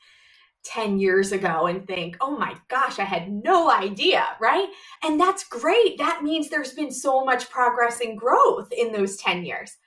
10 0.68 1.00
years 1.00 1.32
ago 1.32 1.66
and 1.66 1.88
think, 1.88 2.18
oh 2.22 2.38
my 2.38 2.56
gosh, 2.68 3.00
I 3.00 3.04
had 3.04 3.32
no 3.32 3.72
idea, 3.72 4.28
right? 4.40 4.68
And 5.04 5.20
that's 5.20 5.44
great. 5.48 5.98
That 5.98 6.24
means 6.24 6.50
there's 6.50 6.74
been 6.74 6.92
so 6.92 7.24
much 7.26 7.50
progress 7.50 8.00
and 8.02 8.18
growth 8.18 8.72
in 8.72 8.92
those 8.92 9.18
10 9.18 9.46
years. 9.46 9.78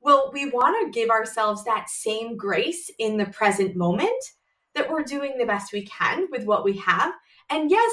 Well, 0.00 0.30
we 0.32 0.50
want 0.50 0.84
to 0.84 0.98
give 0.98 1.10
ourselves 1.10 1.64
that 1.64 1.88
same 1.88 2.36
grace 2.36 2.90
in 2.98 3.18
the 3.18 3.26
present 3.26 3.76
moment 3.76 4.10
that 4.74 4.90
we're 4.90 5.04
doing 5.04 5.38
the 5.38 5.46
best 5.46 5.72
we 5.72 5.86
can 5.86 6.26
with 6.30 6.44
what 6.44 6.64
we 6.64 6.76
have. 6.78 7.12
And 7.50 7.70
yes, 7.70 7.92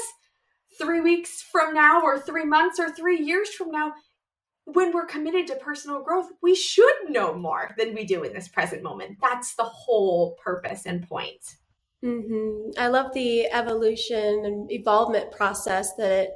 three 0.78 1.00
weeks 1.00 1.42
from 1.42 1.74
now, 1.74 2.02
or 2.02 2.18
three 2.18 2.44
months, 2.44 2.80
or 2.80 2.90
three 2.90 3.18
years 3.18 3.50
from 3.50 3.70
now, 3.70 3.92
when 4.64 4.92
we're 4.92 5.06
committed 5.06 5.46
to 5.48 5.56
personal 5.56 6.02
growth, 6.02 6.28
we 6.42 6.54
should 6.54 7.08
know 7.08 7.34
more 7.34 7.74
than 7.76 7.94
we 7.94 8.04
do 8.04 8.22
in 8.22 8.32
this 8.32 8.48
present 8.48 8.82
moment. 8.82 9.18
That's 9.20 9.54
the 9.54 9.64
whole 9.64 10.36
purpose 10.42 10.86
and 10.86 11.06
point. 11.08 11.56
Mm-hmm. 12.04 12.70
I 12.78 12.88
love 12.88 13.12
the 13.12 13.46
evolution 13.50 14.44
and 14.44 14.70
evolvement 14.70 15.32
process 15.32 15.94
that 15.96 16.12
it 16.12 16.30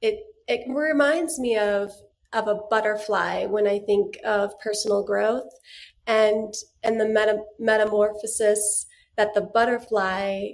it 0.00 0.20
it 0.46 0.60
reminds 0.68 1.38
me 1.38 1.56
of 1.56 1.90
of 2.32 2.46
a 2.46 2.60
butterfly 2.70 3.46
when 3.46 3.66
I 3.66 3.80
think 3.80 4.18
of 4.24 4.58
personal 4.60 5.02
growth 5.04 5.50
and 6.06 6.52
and 6.82 7.00
the 7.00 7.06
meta, 7.06 7.38
metamorphosis 7.58 8.86
that 9.16 9.34
the 9.34 9.40
butterfly 9.40 10.50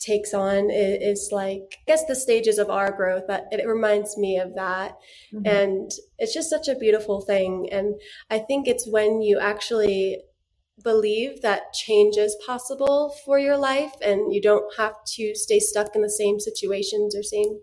takes 0.00 0.32
on 0.32 0.70
is, 0.70 1.18
is, 1.18 1.28
like 1.32 1.76
I 1.76 1.82
guess 1.86 2.04
the 2.04 2.14
stages 2.14 2.58
of 2.58 2.70
our 2.70 2.92
growth. 2.92 3.24
but 3.26 3.46
it 3.50 3.66
reminds 3.66 4.16
me 4.16 4.38
of 4.38 4.54
that, 4.54 4.96
mm-hmm. 5.32 5.46
and 5.46 5.90
it's 6.18 6.34
just 6.34 6.50
such 6.50 6.68
a 6.68 6.76
beautiful 6.76 7.20
thing. 7.20 7.68
And 7.72 7.94
I 8.30 8.38
think 8.38 8.68
it's 8.68 8.86
when 8.86 9.22
you 9.22 9.38
actually 9.38 10.18
believe 10.82 11.42
that 11.42 11.72
change 11.72 12.16
is 12.16 12.36
possible 12.46 13.14
for 13.24 13.38
your 13.38 13.56
life, 13.56 13.92
and 14.02 14.32
you 14.32 14.40
don't 14.40 14.72
have 14.76 14.94
to 15.16 15.34
stay 15.34 15.58
stuck 15.58 15.94
in 15.94 16.02
the 16.02 16.10
same 16.10 16.40
situations 16.40 17.16
or 17.16 17.22
same 17.22 17.60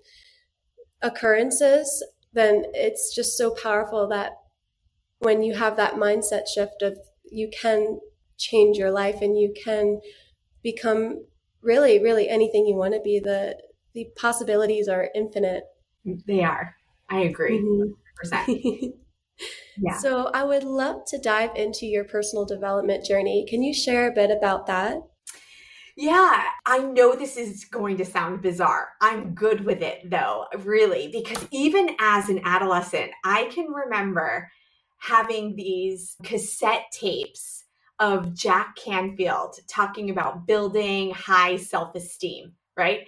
occurrences. 1.02 2.04
Then 2.34 2.66
it's 2.74 3.14
just 3.16 3.38
so 3.38 3.52
powerful 3.52 4.08
that 4.10 4.32
when 5.20 5.44
you 5.44 5.56
have 5.56 5.78
that 5.78 5.96
mindset 5.96 6.48
shift 6.54 6.82
of 6.82 6.98
you 7.24 7.50
can 7.50 8.00
change 8.38 8.78
your 8.78 8.92
life 8.92 9.22
and 9.22 9.38
you 9.38 9.54
can 9.64 10.02
become 10.62 11.26
really, 11.62 12.02
really 12.02 12.30
anything 12.30 12.66
you 12.66 12.76
want 12.76 12.94
to 12.94 13.02
be. 13.02 13.20
The 13.20 13.58
the 13.94 14.08
possibilities 14.16 14.88
are 14.88 15.10
infinite. 15.16 15.64
They 16.06 16.44
are. 16.44 16.76
I 17.10 17.22
agree. 17.22 17.60
Mm-hmm. 17.60 18.90
yeah. 19.78 19.98
So 19.98 20.30
I 20.34 20.44
would 20.44 20.64
love 20.64 21.06
to 21.08 21.18
dive 21.18 21.52
into 21.56 21.86
your 21.86 22.04
personal 22.04 22.46
development 22.46 23.06
journey. 23.06 23.46
Can 23.50 23.62
you 23.64 23.74
share 23.74 24.10
a 24.10 24.14
bit 24.14 24.32
about 24.32 24.68
that? 24.68 24.98
Yeah, 25.98 26.44
I 26.66 26.80
know 26.80 27.16
this 27.16 27.38
is 27.38 27.64
going 27.66 27.98
to 27.98 28.06
sound 28.06 28.42
bizarre. 28.42 28.90
I'm 29.02 29.34
good 29.34 29.64
with 29.64 29.82
it 29.82 30.10
though, 30.10 30.46
really, 30.60 31.10
because 31.10 31.48
even 31.52 31.96
as 32.00 32.28
an 32.28 32.42
adolescent, 32.44 33.12
I 33.24 33.46
can 33.46 33.68
remember 33.72 34.50
having 34.98 35.56
these 35.56 36.16
cassette 36.24 36.86
tapes 36.92 37.64
of 38.00 38.34
Jack 38.34 38.76
Canfield 38.76 39.56
talking 39.70 40.10
about 40.10 40.46
building 40.46 41.12
high 41.12 41.56
self 41.56 41.96
esteem, 41.96 42.54
right? 42.76 43.08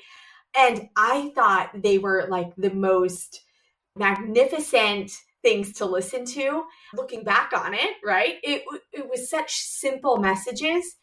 And 0.58 0.88
I 0.96 1.32
thought 1.36 1.72
they 1.76 1.98
were 1.98 2.28
like 2.30 2.56
the 2.56 2.74
most 2.74 3.42
magnificent 3.98 5.12
things 5.44 5.74
to 5.74 5.86
listen 5.86 6.26
to. 6.26 6.64
Looking 6.94 7.24
back 7.24 7.52
on 7.56 7.74
it, 7.74 7.96
right? 8.04 8.36
It, 8.44 8.64
it 8.92 9.10
was 9.10 9.30
such 9.30 9.54
simple 9.54 10.18
messages. 10.18 10.96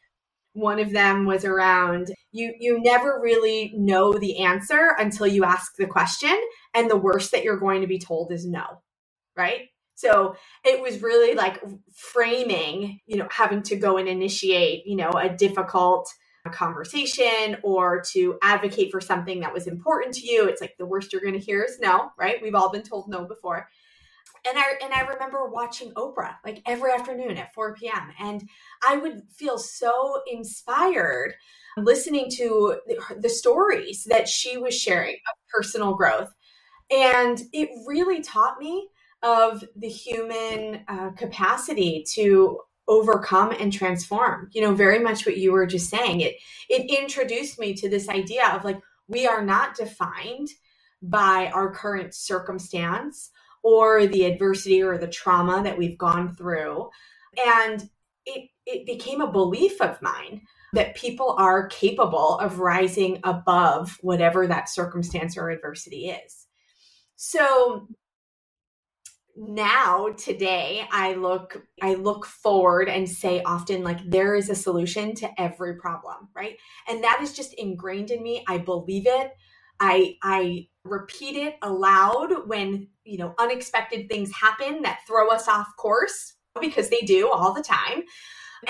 One 0.52 0.78
of 0.78 0.92
them 0.92 1.26
was 1.26 1.44
around 1.44 2.12
you 2.34 2.52
you 2.58 2.80
never 2.82 3.20
really 3.22 3.72
know 3.76 4.12
the 4.12 4.40
answer 4.40 4.94
until 4.98 5.26
you 5.26 5.44
ask 5.44 5.72
the 5.78 5.86
question 5.86 6.36
and 6.74 6.90
the 6.90 6.96
worst 6.96 7.30
that 7.30 7.44
you're 7.44 7.58
going 7.58 7.80
to 7.80 7.86
be 7.86 7.98
told 7.98 8.32
is 8.32 8.44
no. 8.44 8.82
Right? 9.36 9.68
So 9.94 10.34
it 10.64 10.82
was 10.82 11.02
really 11.02 11.34
like 11.34 11.62
framing, 11.94 12.98
you 13.06 13.16
know, 13.16 13.28
having 13.30 13.62
to 13.62 13.76
go 13.76 13.96
and 13.96 14.08
initiate, 14.08 14.84
you 14.84 14.96
know, 14.96 15.10
a 15.10 15.28
difficult 15.28 16.08
conversation 16.50 17.56
or 17.62 18.02
to 18.12 18.36
advocate 18.42 18.90
for 18.90 19.00
something 19.00 19.40
that 19.40 19.52
was 19.54 19.68
important 19.68 20.14
to 20.16 20.26
you. 20.26 20.46
It's 20.46 20.60
like 20.60 20.74
the 20.78 20.86
worst 20.86 21.12
you're 21.12 21.22
going 21.22 21.38
to 21.38 21.40
hear 21.40 21.62
is 21.62 21.78
no, 21.80 22.10
right? 22.18 22.42
We've 22.42 22.54
all 22.54 22.70
been 22.72 22.82
told 22.82 23.08
no 23.08 23.24
before. 23.24 23.68
And 24.46 24.58
I 24.58 24.64
and 24.82 24.92
I 24.92 25.00
remember 25.00 25.48
watching 25.48 25.92
Oprah 25.92 26.36
like 26.44 26.62
every 26.66 26.92
afternoon 26.92 27.36
at 27.36 27.54
4 27.54 27.74
p.m. 27.74 28.12
and 28.18 28.48
I 28.86 28.96
would 28.96 29.22
feel 29.30 29.58
so 29.58 30.20
inspired 30.30 31.34
listening 31.76 32.30
to 32.36 32.78
the, 32.86 32.98
the 33.20 33.28
stories 33.28 34.04
that 34.04 34.28
she 34.28 34.56
was 34.58 34.78
sharing 34.78 35.14
of 35.14 35.48
personal 35.52 35.94
growth. 35.94 36.32
And 36.90 37.40
it 37.52 37.70
really 37.86 38.22
taught 38.22 38.58
me 38.58 38.88
of 39.22 39.64
the 39.74 39.88
human 39.88 40.84
uh, 40.86 41.10
capacity 41.12 42.04
to 42.12 42.60
overcome 42.86 43.50
and 43.50 43.72
transform 43.72 44.50
you 44.52 44.60
know 44.60 44.74
very 44.74 44.98
much 44.98 45.24
what 45.24 45.38
you 45.38 45.52
were 45.52 45.64
just 45.64 45.88
saying 45.88 46.20
it 46.20 46.34
it 46.68 46.90
introduced 47.00 47.58
me 47.58 47.72
to 47.72 47.88
this 47.88 48.10
idea 48.10 48.46
of 48.48 48.62
like 48.62 48.78
we 49.08 49.26
are 49.26 49.42
not 49.42 49.74
defined 49.74 50.48
by 51.00 51.50
our 51.54 51.72
current 51.72 52.14
circumstance 52.14 53.30
or 53.64 54.06
the 54.06 54.24
adversity 54.26 54.82
or 54.82 54.98
the 54.98 55.08
trauma 55.08 55.62
that 55.64 55.78
we've 55.78 55.98
gone 55.98 56.34
through. 56.36 56.90
And 57.44 57.88
it 58.26 58.50
it 58.66 58.86
became 58.86 59.20
a 59.20 59.32
belief 59.32 59.80
of 59.80 60.00
mine 60.00 60.42
that 60.74 60.94
people 60.94 61.34
are 61.38 61.68
capable 61.68 62.38
of 62.38 62.60
rising 62.60 63.20
above 63.24 63.98
whatever 64.02 64.46
that 64.46 64.68
circumstance 64.68 65.36
or 65.36 65.50
adversity 65.50 66.08
is. 66.10 66.46
So 67.16 67.88
now 69.36 70.10
today 70.16 70.86
i 70.92 71.14
look 71.14 71.60
i 71.82 71.94
look 71.94 72.24
forward 72.24 72.88
and 72.88 73.08
say 73.08 73.42
often 73.42 73.82
like 73.82 73.98
there 74.08 74.36
is 74.36 74.48
a 74.48 74.54
solution 74.54 75.12
to 75.12 75.28
every 75.40 75.74
problem 75.74 76.28
right? 76.36 76.56
And 76.88 77.02
that 77.02 77.18
is 77.20 77.32
just 77.32 77.54
ingrained 77.54 78.12
in 78.12 78.22
me. 78.22 78.44
I 78.48 78.58
believe 78.58 79.06
it. 79.06 79.32
I 79.80 80.16
i 80.22 80.68
repeat 80.84 81.36
it 81.36 81.56
aloud 81.62 82.46
when 82.46 82.88
you 83.04 83.18
know 83.18 83.34
unexpected 83.38 84.08
things 84.08 84.32
happen 84.32 84.82
that 84.82 85.00
throw 85.06 85.30
us 85.30 85.48
off 85.48 85.68
course 85.76 86.34
because 86.60 86.88
they 86.88 87.00
do 87.00 87.30
all 87.30 87.52
the 87.52 87.62
time. 87.62 88.02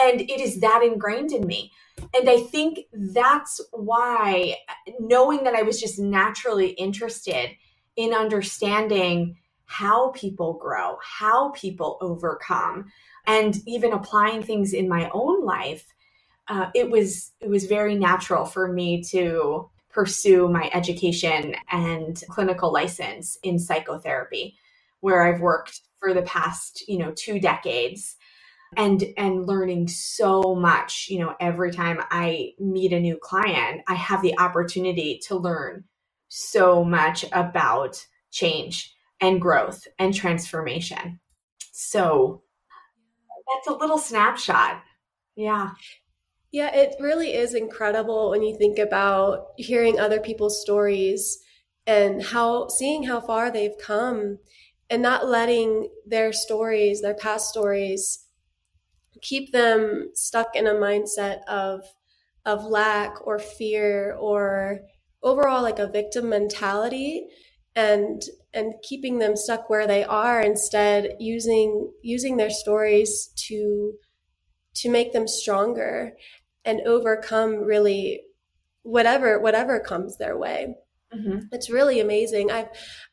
And 0.00 0.20
it 0.20 0.40
is 0.40 0.60
that 0.60 0.82
ingrained 0.82 1.32
in 1.32 1.46
me. 1.46 1.70
And 2.14 2.28
i 2.28 2.40
think 2.40 2.80
that's 2.92 3.60
why 3.70 4.56
knowing 4.98 5.44
that 5.44 5.54
i 5.54 5.62
was 5.62 5.80
just 5.80 5.98
naturally 5.98 6.70
interested 6.70 7.50
in 7.96 8.12
understanding 8.12 9.36
how 9.66 10.10
people 10.10 10.54
grow, 10.54 10.98
how 11.02 11.50
people 11.50 11.98
overcome, 12.00 12.86
and 13.26 13.56
even 13.66 13.92
applying 13.92 14.42
things 14.42 14.72
in 14.72 14.88
my 14.88 15.10
own 15.12 15.44
life, 15.44 15.86
uh, 16.48 16.70
it 16.74 16.90
was 16.90 17.32
it 17.40 17.48
was 17.48 17.64
very 17.64 17.94
natural 17.94 18.44
for 18.44 18.70
me 18.70 19.02
to 19.02 19.70
pursue 19.94 20.48
my 20.48 20.68
education 20.74 21.54
and 21.70 22.22
clinical 22.28 22.72
license 22.72 23.38
in 23.42 23.58
psychotherapy, 23.58 24.56
where 25.00 25.22
I've 25.22 25.40
worked 25.40 25.80
for 26.00 26.12
the 26.12 26.22
past, 26.22 26.86
you 26.88 26.98
know, 26.98 27.12
two 27.16 27.38
decades 27.40 28.16
and 28.76 29.04
and 29.16 29.46
learning 29.46 29.86
so 29.88 30.56
much, 30.56 31.06
you 31.08 31.20
know, 31.20 31.36
every 31.38 31.70
time 31.70 32.00
I 32.10 32.54
meet 32.58 32.92
a 32.92 33.00
new 33.00 33.16
client, 33.16 33.82
I 33.86 33.94
have 33.94 34.20
the 34.20 34.38
opportunity 34.38 35.20
to 35.26 35.36
learn 35.36 35.84
so 36.28 36.84
much 36.84 37.24
about 37.32 38.04
change 38.32 38.92
and 39.20 39.40
growth 39.40 39.86
and 39.98 40.12
transformation. 40.12 41.20
So 41.72 42.42
that's 43.52 43.68
a 43.68 43.78
little 43.78 43.98
snapshot. 43.98 44.82
Yeah. 45.36 45.70
Yeah, 46.54 46.72
it 46.72 46.94
really 47.00 47.34
is 47.34 47.52
incredible 47.52 48.30
when 48.30 48.44
you 48.44 48.56
think 48.56 48.78
about 48.78 49.54
hearing 49.56 49.98
other 49.98 50.20
people's 50.20 50.60
stories 50.60 51.40
and 51.84 52.22
how 52.22 52.68
seeing 52.68 53.02
how 53.02 53.20
far 53.20 53.50
they've 53.50 53.76
come 53.76 54.38
and 54.88 55.02
not 55.02 55.26
letting 55.26 55.88
their 56.06 56.32
stories, 56.32 57.02
their 57.02 57.16
past 57.16 57.48
stories, 57.48 58.26
keep 59.20 59.50
them 59.50 60.10
stuck 60.14 60.54
in 60.54 60.68
a 60.68 60.74
mindset 60.74 61.42
of 61.48 61.80
of 62.46 62.64
lack 62.64 63.26
or 63.26 63.40
fear 63.40 64.14
or 64.14 64.78
overall 65.24 65.60
like 65.60 65.80
a 65.80 65.88
victim 65.88 66.28
mentality 66.28 67.26
and 67.74 68.22
and 68.52 68.74
keeping 68.84 69.18
them 69.18 69.34
stuck 69.34 69.68
where 69.68 69.88
they 69.88 70.04
are 70.04 70.40
instead 70.40 71.16
using 71.18 71.90
using 72.00 72.36
their 72.36 72.50
stories 72.50 73.32
to 73.34 73.94
to 74.74 74.88
make 74.88 75.12
them 75.12 75.26
stronger 75.26 76.12
and 76.64 76.80
overcome 76.86 77.56
really 77.56 78.22
whatever 78.82 79.40
whatever 79.40 79.80
comes 79.80 80.16
their 80.16 80.36
way 80.36 80.74
mm-hmm. 81.14 81.38
it's 81.52 81.70
really 81.70 82.00
amazing 82.00 82.50
i 82.50 82.66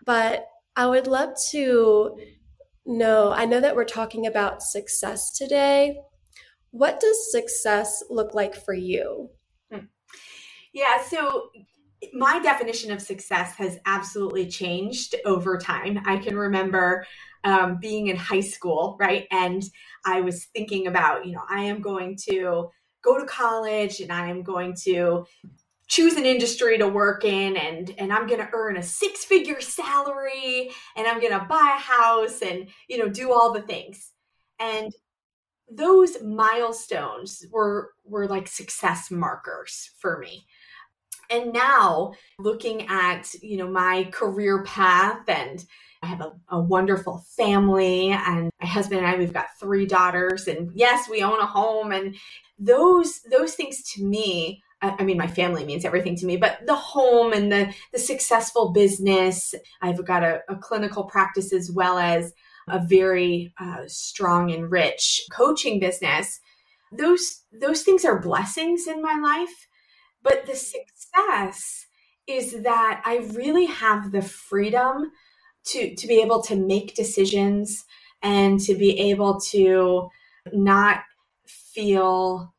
but 0.05 0.47
i 0.75 0.85
would 0.85 1.07
love 1.07 1.29
to 1.49 2.17
know 2.85 3.31
i 3.31 3.45
know 3.45 3.59
that 3.59 3.75
we're 3.75 3.85
talking 3.85 4.27
about 4.27 4.61
success 4.61 5.31
today 5.31 5.97
what 6.71 6.99
does 6.99 7.31
success 7.31 8.03
look 8.09 8.33
like 8.33 8.55
for 8.55 8.73
you 8.73 9.29
hmm. 9.71 9.85
yeah 10.73 11.01
so 11.03 11.49
my 12.13 12.39
definition 12.39 12.91
of 12.91 13.01
success 13.01 13.55
has 13.55 13.77
absolutely 13.85 14.47
changed 14.47 15.15
over 15.25 15.57
time. 15.57 15.99
I 16.05 16.17
can 16.17 16.35
remember 16.35 17.05
um, 17.43 17.77
being 17.79 18.07
in 18.07 18.15
high 18.15 18.39
school, 18.41 18.97
right? 18.99 19.27
And 19.31 19.63
I 20.05 20.21
was 20.21 20.45
thinking 20.45 20.87
about, 20.87 21.25
you 21.25 21.33
know, 21.33 21.43
I 21.49 21.63
am 21.63 21.81
going 21.81 22.17
to 22.29 22.69
go 23.01 23.19
to 23.19 23.25
college 23.25 23.99
and 23.99 24.11
I 24.11 24.27
am 24.29 24.43
going 24.43 24.75
to 24.83 25.25
choose 25.87 26.15
an 26.15 26.25
industry 26.25 26.77
to 26.77 26.87
work 26.87 27.25
in 27.25 27.57
and 27.57 27.93
and 27.97 28.13
I'm 28.13 28.27
going 28.27 28.39
to 28.39 28.49
earn 28.53 28.77
a 28.77 28.83
six 28.83 29.25
figure 29.25 29.59
salary 29.61 30.71
and 30.95 31.07
I'm 31.07 31.19
going 31.19 31.37
to 31.37 31.45
buy 31.49 31.75
a 31.77 31.81
house 31.81 32.41
and 32.41 32.67
you 32.87 32.97
know 32.97 33.09
do 33.09 33.31
all 33.33 33.51
the 33.51 33.61
things. 33.61 34.11
And 34.59 34.93
those 35.69 36.21
milestones 36.21 37.45
were 37.51 37.91
were 38.03 38.27
like 38.27 38.47
success 38.47 39.09
markers 39.11 39.91
for 39.99 40.17
me 40.19 40.45
and 41.31 41.53
now 41.53 42.13
looking 42.37 42.87
at 42.87 43.33
you 43.41 43.57
know 43.57 43.69
my 43.69 44.03
career 44.11 44.63
path 44.63 45.27
and 45.27 45.65
I 46.01 46.07
have 46.07 46.21
a, 46.21 46.33
a, 46.49 46.59
wonderful 46.59 47.23
family 47.37 48.09
and 48.09 48.49
my 48.59 48.67
husband 48.67 49.01
and 49.01 49.07
I 49.07 49.17
we've 49.17 49.33
got 49.33 49.57
three 49.59 49.85
daughters 49.85 50.47
and 50.47 50.71
yes 50.73 51.07
we 51.07 51.21
own 51.21 51.39
a 51.39 51.45
home 51.45 51.91
and 51.91 52.15
those 52.57 53.21
those 53.29 53.53
things 53.53 53.83
to 53.93 54.03
me 54.03 54.63
I, 54.81 55.03
mean 55.03 55.17
my 55.17 55.27
family 55.27 55.63
means 55.63 55.85
everything 55.85 56.15
to 56.17 56.25
me 56.25 56.37
but 56.37 56.65
the 56.65 56.75
home 56.75 57.33
and 57.33 57.51
the 57.51 57.73
the 57.93 57.99
successful 57.99 58.71
business. 58.71 59.53
I've 59.81 60.03
got 60.05 60.23
a, 60.23 60.41
a 60.49 60.55
clinical 60.55 61.03
practice 61.03 61.53
as 61.53 61.71
well 61.71 61.99
as 61.99 62.33
a 62.67 62.79
very 62.79 63.53
uh, 63.59 63.83
strong 63.87 64.51
and 64.51 64.71
rich 64.71 65.21
coaching 65.31 65.79
business. 65.79 66.39
Those 66.91 67.43
those 67.51 67.83
things 67.83 68.05
are 68.05 68.19
blessings 68.19 68.87
in 68.87 69.01
my 69.01 69.19
life 69.21 69.67
but 70.23 70.45
the 70.45 70.55
success 70.55 71.87
is 72.27 72.63
that 72.63 73.01
I 73.03 73.17
really 73.33 73.65
have 73.65 74.11
the 74.11 74.21
freedom 74.21 75.11
to 75.65 75.95
to 75.95 76.07
be 76.07 76.21
able 76.21 76.41
to 76.43 76.55
make 76.55 76.95
decisions 76.95 77.85
and 78.21 78.59
to 78.61 78.75
be 78.75 78.99
able 79.11 79.39
to 79.39 80.09
not 80.53 81.01
feel 81.47 82.53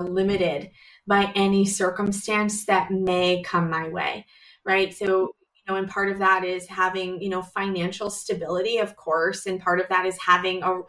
limited 0.00 0.70
by 1.06 1.32
any 1.34 1.64
circumstance 1.64 2.66
that 2.66 2.90
may 2.90 3.42
come 3.42 3.70
my 3.70 3.88
way 3.88 4.24
right? 4.68 4.94
So 4.94 5.06
you 5.54 5.62
know 5.68 5.76
and 5.76 5.88
part 5.88 6.10
of 6.10 6.18
that 6.18 6.44
is 6.44 6.66
having 6.68 7.20
you 7.22 7.30
know 7.30 7.42
financial 7.42 8.10
stability 8.10 8.78
of 8.78 8.96
course 8.96 9.46
and 9.46 9.60
part 9.60 9.80
of 9.80 9.88
that 9.88 10.06
is 10.06 10.18
having 10.24 10.62
a, 10.62 10.80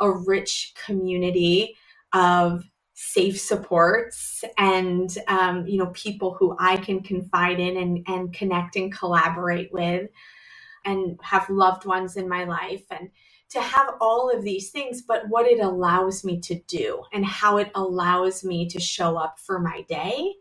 a 0.00 0.10
rich 0.10 0.74
community 0.84 1.76
of 2.12 2.64
safe 2.94 3.40
supports 3.40 4.44
and 4.58 5.16
um, 5.28 5.66
you 5.66 5.78
know 5.78 5.86
people 5.88 6.34
who 6.38 6.56
i 6.58 6.76
can 6.76 7.00
confide 7.00 7.60
in 7.60 7.76
and, 7.76 8.04
and 8.08 8.32
connect 8.34 8.76
and 8.76 8.92
collaborate 8.92 9.72
with 9.72 10.10
and 10.88 11.18
have 11.22 11.48
loved 11.50 11.84
ones 11.84 12.16
in 12.16 12.28
my 12.28 12.44
life 12.44 12.84
and 12.90 13.10
to 13.50 13.60
have 13.60 13.94
all 14.00 14.30
of 14.30 14.42
these 14.42 14.70
things 14.70 15.02
but 15.02 15.28
what 15.28 15.46
it 15.46 15.60
allows 15.60 16.24
me 16.24 16.40
to 16.40 16.58
do 16.66 17.02
and 17.12 17.24
how 17.24 17.56
it 17.56 17.70
allows 17.74 18.44
me 18.44 18.68
to 18.68 18.80
show 18.80 19.16
up 19.16 19.38
for 19.38 19.58
my 19.58 19.82
day 19.88 20.34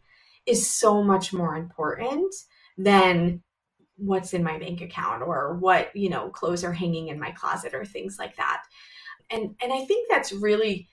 is 0.46 0.70
so 0.70 1.04
much 1.04 1.34
more 1.34 1.56
important 1.56 2.34
than 2.78 3.42
what's 3.98 4.34
in 4.34 4.44
my 4.44 4.58
bank 4.60 4.82
account 4.82 5.24
or 5.24 5.58
what 5.58 5.96
you 5.96 6.10
know 6.10 6.30
clothes 6.30 6.64
are 6.64 6.74
hanging 6.74 7.08
in 7.08 7.20
my 7.20 7.32
closet 7.32 7.74
or 7.74 7.84
things 7.84 8.18
like 8.20 8.36
that 8.36 8.64
and 9.30 9.56
and 9.62 9.74
i 9.74 9.84
think 9.86 10.08
that's 10.10 10.32
really 10.32 10.88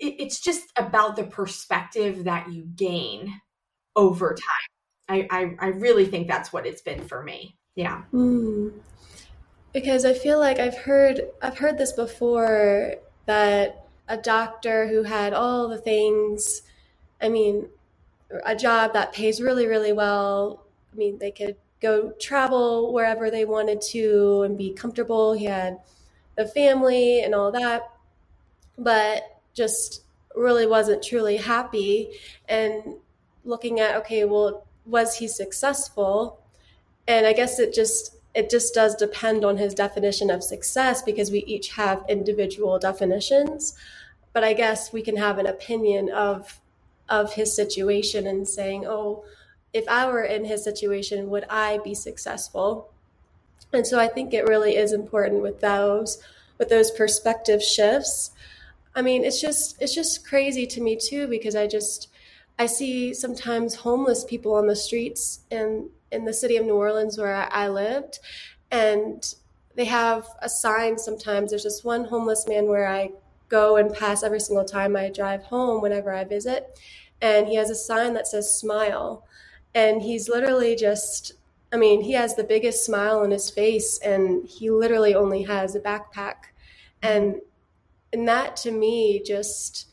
it's 0.00 0.40
just 0.40 0.72
about 0.76 1.16
the 1.16 1.24
perspective 1.24 2.24
that 2.24 2.52
you 2.52 2.64
gain 2.76 3.40
over 3.96 4.34
time. 4.34 4.68
I, 5.08 5.26
I, 5.30 5.56
I 5.58 5.68
really 5.68 6.06
think 6.06 6.28
that's 6.28 6.52
what 6.52 6.66
it's 6.66 6.82
been 6.82 7.02
for 7.06 7.22
me. 7.22 7.57
Yeah. 7.78 8.02
Mm. 8.12 8.72
Because 9.72 10.04
I 10.04 10.12
feel 10.12 10.40
like 10.40 10.58
I've 10.58 10.76
heard 10.76 11.20
I've 11.40 11.58
heard 11.58 11.78
this 11.78 11.92
before 11.92 12.96
that 13.26 13.86
a 14.08 14.16
doctor 14.16 14.88
who 14.88 15.04
had 15.04 15.32
all 15.32 15.68
the 15.68 15.78
things, 15.78 16.62
I 17.22 17.28
mean, 17.28 17.68
a 18.44 18.56
job 18.56 18.94
that 18.94 19.12
pays 19.12 19.40
really, 19.40 19.68
really 19.68 19.92
well. 19.92 20.64
I 20.92 20.96
mean, 20.96 21.18
they 21.18 21.30
could 21.30 21.54
go 21.80 22.10
travel 22.18 22.92
wherever 22.92 23.30
they 23.30 23.44
wanted 23.44 23.80
to 23.92 24.42
and 24.42 24.58
be 24.58 24.72
comfortable. 24.72 25.34
He 25.34 25.44
had 25.44 25.78
a 26.36 26.48
family 26.48 27.20
and 27.20 27.32
all 27.32 27.52
that. 27.52 27.92
But 28.76 29.38
just 29.54 30.02
really 30.34 30.66
wasn't 30.66 31.04
truly 31.04 31.36
happy 31.36 32.10
and 32.48 32.96
looking 33.44 33.78
at 33.78 33.94
okay 33.96 34.24
well 34.24 34.66
was 34.84 35.16
he 35.16 35.28
successful 35.28 36.40
and 37.08 37.26
i 37.26 37.32
guess 37.32 37.58
it 37.58 37.74
just 37.74 38.14
it 38.34 38.50
just 38.50 38.72
does 38.72 38.94
depend 38.94 39.44
on 39.44 39.56
his 39.56 39.74
definition 39.74 40.30
of 40.30 40.44
success 40.44 41.02
because 41.02 41.32
we 41.32 41.40
each 41.44 41.70
have 41.70 42.04
individual 42.08 42.78
definitions. 42.78 43.76
But 44.32 44.44
i 44.44 44.52
guess 44.52 44.92
we 44.92 45.02
can 45.02 45.16
have 45.16 45.38
an 45.38 45.46
opinion 45.46 46.10
of 46.10 46.60
of 47.08 47.32
his 47.32 47.56
situation 47.56 48.26
and 48.26 48.46
saying 48.46 48.84
oh 48.86 49.24
if 49.72 49.88
i 49.88 50.06
were 50.06 50.22
in 50.22 50.44
his 50.44 50.62
situation 50.62 51.30
would 51.30 51.46
i 51.50 51.78
be 51.78 51.94
successful? 51.94 52.92
And 53.72 53.86
so 53.86 53.98
i 53.98 54.06
think 54.06 54.32
it 54.32 54.46
really 54.46 54.76
is 54.76 54.92
important 54.92 55.42
with 55.42 55.60
those 55.60 56.22
with 56.58 56.68
those 56.68 56.90
perspective 56.90 57.62
shifts. 57.62 58.32
I 58.94 59.02
mean, 59.02 59.24
it's 59.24 59.40
just 59.40 59.80
it's 59.80 59.94
just 59.94 60.26
crazy 60.26 60.66
to 60.66 60.80
me 60.80 60.96
too 60.96 61.28
because 61.28 61.54
I 61.54 61.66
just 61.66 62.08
I 62.58 62.66
see 62.66 63.14
sometimes 63.14 63.74
homeless 63.74 64.24
people 64.24 64.54
on 64.54 64.66
the 64.66 64.76
streets 64.76 65.40
in 65.50 65.90
in 66.10 66.24
the 66.24 66.32
city 66.32 66.56
of 66.56 66.64
New 66.64 66.74
Orleans 66.74 67.18
where 67.18 67.34
I, 67.52 67.68
lived, 67.68 68.18
and 68.70 69.22
they 69.74 69.84
have 69.84 70.26
a 70.40 70.48
sign. 70.48 70.98
Sometimes 70.98 71.50
there's 71.50 71.64
this 71.64 71.84
one 71.84 72.04
homeless 72.04 72.48
man 72.48 72.66
where 72.66 72.88
I 72.88 73.10
go 73.50 73.76
and 73.76 73.92
pass 73.92 74.22
every 74.22 74.40
single 74.40 74.64
time 74.64 74.96
I 74.96 75.10
drive 75.10 75.42
home 75.42 75.82
whenever 75.82 76.12
I 76.12 76.24
visit, 76.24 76.78
and 77.20 77.46
he 77.46 77.56
has 77.56 77.70
a 77.70 77.74
sign 77.74 78.14
that 78.14 78.26
says 78.26 78.58
"Smile," 78.58 79.24
and 79.74 80.02
he's 80.02 80.28
literally 80.28 80.74
just 80.74 81.32
I 81.72 81.76
mean, 81.76 82.00
he 82.00 82.12
has 82.12 82.34
the 82.34 82.44
biggest 82.44 82.84
smile 82.84 83.20
on 83.20 83.30
his 83.30 83.50
face, 83.50 83.98
and 83.98 84.46
he 84.46 84.70
literally 84.70 85.14
only 85.14 85.42
has 85.42 85.74
a 85.74 85.80
backpack. 85.80 86.52
And 87.02 87.40
and 88.12 88.26
that 88.26 88.56
to 88.58 88.70
me 88.70 89.22
just 89.22 89.88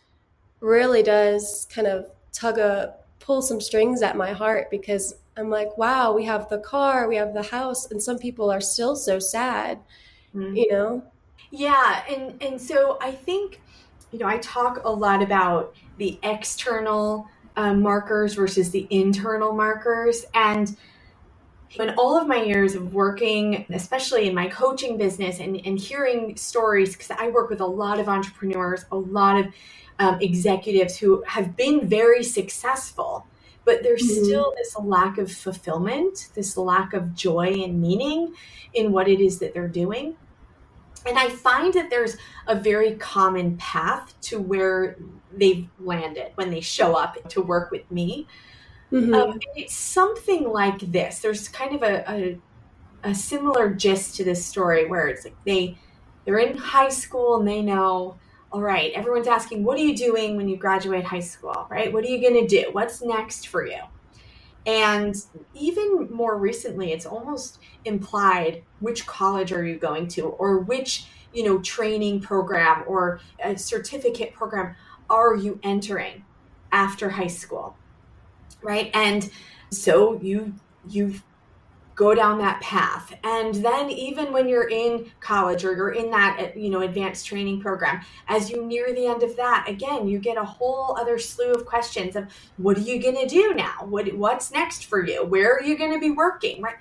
really 0.61 1.03
does 1.03 1.67
kind 1.69 1.87
of 1.87 2.09
tug 2.35 2.57
a 2.59 2.93
pull 3.19 3.41
some 3.41 3.61
strings 3.61 4.01
at 4.03 4.15
my 4.15 4.31
heart 4.33 4.69
because 4.69 5.15
I'm 5.37 5.49
like, 5.49 5.77
wow, 5.77 6.13
we 6.13 6.25
have 6.25 6.47
the 6.49 6.59
car, 6.59 7.07
we 7.07 7.15
have 7.15 7.33
the 7.33 7.43
house, 7.43 7.89
and 7.89 8.01
some 8.01 8.17
people 8.19 8.51
are 8.51 8.61
still 8.61 8.95
so 8.95 9.19
sad, 9.19 9.79
mm-hmm. 10.35 10.55
you 10.55 10.71
know? 10.71 11.03
Yeah, 11.51 12.03
and 12.09 12.23
and 12.41 12.61
so 12.61 12.97
I 13.01 13.11
think, 13.11 13.61
you 14.11 14.19
know, 14.19 14.27
I 14.27 14.37
talk 14.39 14.81
a 14.83 14.91
lot 14.91 15.21
about 15.23 15.73
the 15.97 16.19
external 16.23 17.27
uh, 17.55 17.73
markers 17.73 18.35
versus 18.35 18.69
the 18.71 18.85
internal 18.89 19.53
markers, 19.53 20.25
and 20.33 20.75
In 21.77 21.89
all 21.97 22.17
of 22.17 22.27
my 22.27 22.41
years 22.41 22.75
of 22.75 22.93
working, 22.93 23.65
especially 23.69 24.27
in 24.29 24.33
my 24.33 24.47
coaching 24.47 24.97
business 24.97 25.39
and, 25.39 25.59
and 25.65 25.77
hearing 25.77 26.37
stories, 26.37 26.93
because 26.93 27.11
I 27.11 27.27
work 27.29 27.49
with 27.49 27.59
a 27.59 27.65
lot 27.65 27.99
of 27.99 28.07
entrepreneurs, 28.07 28.85
a 28.91 28.95
lot 28.95 29.37
of 29.37 29.47
um, 29.99 30.19
executives 30.21 30.97
who 30.97 31.23
have 31.27 31.55
been 31.55 31.87
very 31.87 32.23
successful, 32.23 33.25
but 33.63 33.81
there's 33.83 34.03
mm-hmm. 34.03 34.25
still 34.25 34.53
this 34.57 34.75
lack 34.79 35.17
of 35.17 35.31
fulfillment, 35.31 36.29
this 36.35 36.57
lack 36.57 36.93
of 36.93 37.15
joy 37.15 37.63
and 37.63 37.81
meaning 37.81 38.33
in 38.73 38.91
what 38.91 39.07
it 39.07 39.19
is 39.19 39.39
that 39.39 39.53
they're 39.53 39.67
doing. 39.67 40.15
And 41.05 41.19
I 41.19 41.29
find 41.29 41.73
that 41.75 41.89
there's 41.89 42.17
a 42.47 42.55
very 42.55 42.95
common 42.95 43.57
path 43.57 44.19
to 44.21 44.39
where 44.39 44.97
they've 45.31 45.67
landed 45.79 46.31
when 46.35 46.49
they 46.49 46.61
show 46.61 46.95
up 46.95 47.29
to 47.29 47.41
work 47.41 47.71
with 47.71 47.89
me. 47.91 48.27
Mm-hmm. 48.91 49.13
Um, 49.13 49.39
it's 49.55 49.75
something 49.75 50.49
like 50.49 50.79
this. 50.79 51.19
There's 51.19 51.47
kind 51.47 51.75
of 51.75 51.83
a, 51.83 52.11
a, 52.11 52.39
a 53.03 53.15
similar 53.15 53.73
gist 53.73 54.15
to 54.15 54.23
this 54.23 54.45
story 54.45 54.87
where 54.87 55.07
it's 55.07 55.25
like 55.25 55.35
they 55.45 55.77
they're 56.23 56.39
in 56.39 56.57
high 56.57 56.89
school 56.89 57.37
and 57.37 57.47
they 57.47 57.61
know, 57.61 58.17
all 58.51 58.61
right, 58.61 58.91
everyone's 58.93 59.27
asking, 59.27 59.63
what 59.63 59.77
are 59.77 59.81
you 59.81 59.95
doing 59.95 60.37
when 60.37 60.47
you 60.47 60.57
graduate 60.57 61.03
high 61.03 61.19
school, 61.19 61.67
right? 61.69 61.91
What 61.91 62.03
are 62.05 62.07
you 62.07 62.21
going 62.21 62.47
to 62.47 62.47
do? 62.47 62.69
What's 62.71 63.01
next 63.01 63.47
for 63.47 63.65
you? 63.65 63.79
And 64.65 65.15
even 65.53 66.09
more 66.11 66.37
recently, 66.37 66.91
it's 66.91 67.05
almost 67.05 67.59
implied 67.83 68.63
which 68.79 69.05
college 69.05 69.51
are 69.51 69.63
you 69.63 69.77
going 69.77 70.07
to 70.09 70.23
or 70.23 70.59
which, 70.59 71.05
you 71.33 71.43
know, 71.43 71.59
training 71.59 72.21
program 72.21 72.83
or 72.87 73.19
a 73.43 73.57
certificate 73.57 74.33
program 74.33 74.75
are 75.09 75.35
you 75.35 75.59
entering 75.61 76.23
after 76.71 77.09
high 77.09 77.27
school? 77.27 77.75
Right? 78.61 78.89
And 78.93 79.29
so 79.69 80.19
you 80.21 80.55
you 80.87 81.15
go 81.95 82.13
down 82.13 82.37
that 82.39 82.61
path. 82.61 83.13
And 83.23 83.55
then 83.55 83.89
even 83.89 84.33
when 84.33 84.47
you're 84.47 84.69
in 84.69 85.09
college 85.21 85.63
or 85.63 85.73
you're 85.73 85.93
in 85.93 86.11
that 86.11 86.55
you 86.55 86.69
know 86.69 86.81
advanced 86.81 87.25
training 87.25 87.61
program 87.61 88.01
as 88.27 88.49
you 88.49 88.65
near 88.65 88.93
the 88.93 89.07
end 89.07 89.23
of 89.23 89.35
that 89.37 89.65
again 89.67 90.07
you 90.07 90.19
get 90.19 90.37
a 90.37 90.43
whole 90.43 90.97
other 90.99 91.17
slew 91.17 91.53
of 91.53 91.65
questions 91.65 92.15
of 92.15 92.27
what 92.57 92.77
are 92.77 92.81
you 92.81 93.01
going 93.01 93.15
to 93.15 93.27
do 93.27 93.53
now? 93.53 93.85
What 93.85 94.13
what's 94.13 94.51
next 94.51 94.85
for 94.85 95.05
you? 95.05 95.25
Where 95.25 95.55
are 95.55 95.63
you 95.63 95.77
going 95.77 95.93
to 95.93 95.99
be 95.99 96.11
working? 96.11 96.61
Right? 96.61 96.75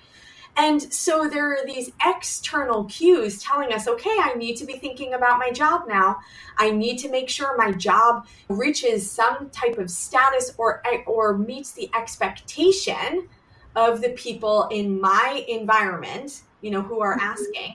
And 0.57 0.92
so 0.92 1.29
there 1.29 1.53
are 1.53 1.66
these 1.66 1.90
external 2.05 2.85
cues 2.85 3.42
telling 3.42 3.72
us, 3.72 3.88
okay, 3.88 4.16
I 4.20 4.35
need 4.35 4.57
to 4.57 4.64
be 4.64 4.74
thinking 4.74 5.14
about 5.14 5.38
my 5.38 5.50
job 5.50 5.88
now. 5.88 6.18
I 6.57 6.70
need 6.70 6.98
to 6.98 7.11
make 7.11 7.29
sure 7.29 7.57
my 7.57 7.72
job 7.72 8.27
reaches 8.48 9.11
some 9.11 9.50
type 9.50 9.79
of 9.79 9.90
status 9.90 10.55
or 10.57 10.83
or 11.07 11.37
meets 11.37 11.72
the 11.72 11.90
expectation 11.94 13.29
of 13.76 14.00
the 14.00 14.10
people 14.10 14.68
in 14.70 15.00
my 15.00 15.44
environment, 15.48 16.42
you 16.60 16.70
know, 16.70 16.82
who 16.82 17.00
are 17.00 17.16
mm-hmm. 17.16 17.26
asking. 17.26 17.74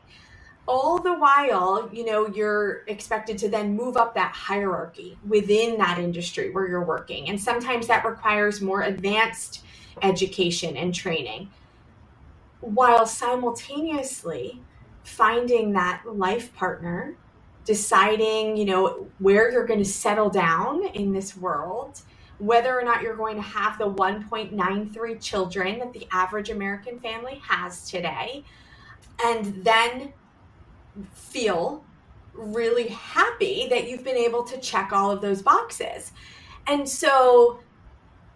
All 0.67 0.99
the 0.99 1.13
while, 1.13 1.89
you 1.91 2.05
know, 2.05 2.27
you're 2.27 2.83
expected 2.85 3.39
to 3.39 3.49
then 3.49 3.75
move 3.75 3.97
up 3.97 4.13
that 4.13 4.31
hierarchy 4.33 5.17
within 5.27 5.79
that 5.79 5.97
industry 5.97 6.51
where 6.51 6.67
you're 6.67 6.85
working. 6.85 7.27
And 7.29 7.41
sometimes 7.41 7.88
that 7.88 8.05
requires 8.05 8.62
more 8.62 8.83
advanced 8.83 9.63
education 10.03 10.77
and 10.77 10.93
training 10.93 11.49
while 12.62 13.05
simultaneously 13.05 14.62
finding 15.03 15.73
that 15.73 16.03
life 16.05 16.53
partner, 16.55 17.15
deciding, 17.65 18.57
you 18.57 18.65
know, 18.65 19.07
where 19.19 19.51
you're 19.51 19.65
going 19.65 19.79
to 19.79 19.89
settle 19.89 20.29
down 20.29 20.85
in 20.89 21.13
this 21.13 21.35
world, 21.35 22.01
whether 22.39 22.78
or 22.78 22.84
not 22.84 23.02
you're 23.02 23.15
going 23.15 23.36
to 23.36 23.41
have 23.41 23.78
the 23.78 23.89
1.93 23.89 25.21
children 25.21 25.80
that 25.80 25.93
the 25.93 26.08
average 26.12 26.49
American 26.49 26.99
family 26.99 27.41
has 27.43 27.89
today, 27.89 28.43
and 29.23 29.63
then 29.63 30.13
feel 31.13 31.84
really 32.34 32.88
happy 32.88 33.67
that 33.69 33.89
you've 33.89 34.04
been 34.04 34.17
able 34.17 34.43
to 34.43 34.58
check 34.60 34.91
all 34.91 35.12
of 35.12 35.21
those 35.21 35.41
boxes. 35.41 36.12
And 36.67 36.88
so 36.88 37.60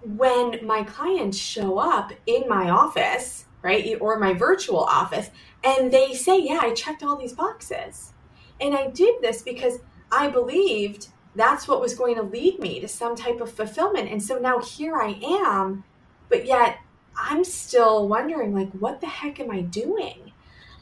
when 0.03 0.65
my 0.65 0.83
clients 0.83 1.37
show 1.37 1.77
up 1.77 2.11
in 2.25 2.47
my 2.49 2.69
office, 2.69 3.45
right? 3.63 3.97
Or 3.99 4.19
my 4.19 4.33
virtual 4.33 4.83
office. 4.83 5.31
And 5.63 5.91
they 5.91 6.13
say, 6.13 6.39
yeah, 6.39 6.59
I 6.61 6.73
checked 6.73 7.01
all 7.01 7.15
these 7.15 7.33
boxes. 7.33 8.13
And 8.61 8.75
I 8.75 8.89
did 8.89 9.15
this 9.21 9.41
because 9.41 9.79
I 10.11 10.27
believed 10.27 11.07
that's 11.35 11.67
what 11.67 11.81
was 11.81 11.95
going 11.95 12.15
to 12.15 12.23
lead 12.23 12.59
me 12.59 12.79
to 12.79 12.87
some 12.87 13.15
type 13.15 13.41
of 13.41 13.51
fulfillment. 13.51 14.09
And 14.09 14.21
so 14.21 14.37
now 14.37 14.59
here 14.59 14.97
I 14.97 15.19
am, 15.23 15.83
but 16.29 16.45
yet 16.45 16.77
I'm 17.17 17.43
still 17.43 18.07
wondering, 18.07 18.53
like, 18.53 18.71
what 18.73 19.01
the 19.01 19.07
heck 19.07 19.39
am 19.39 19.51
I 19.51 19.61
doing? 19.61 20.31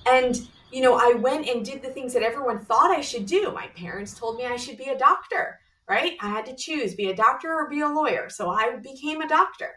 And, 0.06 0.48
you 0.72 0.82
know, 0.82 0.96
I 0.96 1.14
went 1.14 1.48
and 1.48 1.66
did 1.66 1.82
the 1.82 1.90
things 1.90 2.14
that 2.14 2.24
everyone 2.24 2.60
thought 2.60 2.92
I 2.92 3.02
should 3.02 3.26
do. 3.26 3.52
My 3.52 3.68
parents 3.68 4.14
told 4.14 4.38
me 4.38 4.46
I 4.46 4.56
should 4.56 4.78
be 4.78 4.90
a 4.90 4.98
doctor, 4.98 5.60
right? 5.88 6.14
I 6.22 6.30
had 6.30 6.46
to 6.48 6.56
choose 6.56 6.96
be 6.96 7.10
a 7.10 7.16
doctor 7.16 7.54
or 7.54 7.70
be 7.70 7.82
a 7.82 7.88
lawyer. 7.88 8.30
So 8.30 8.50
I 8.50 8.78
became 8.78 9.22
a 9.22 9.28
doctor. 9.28 9.72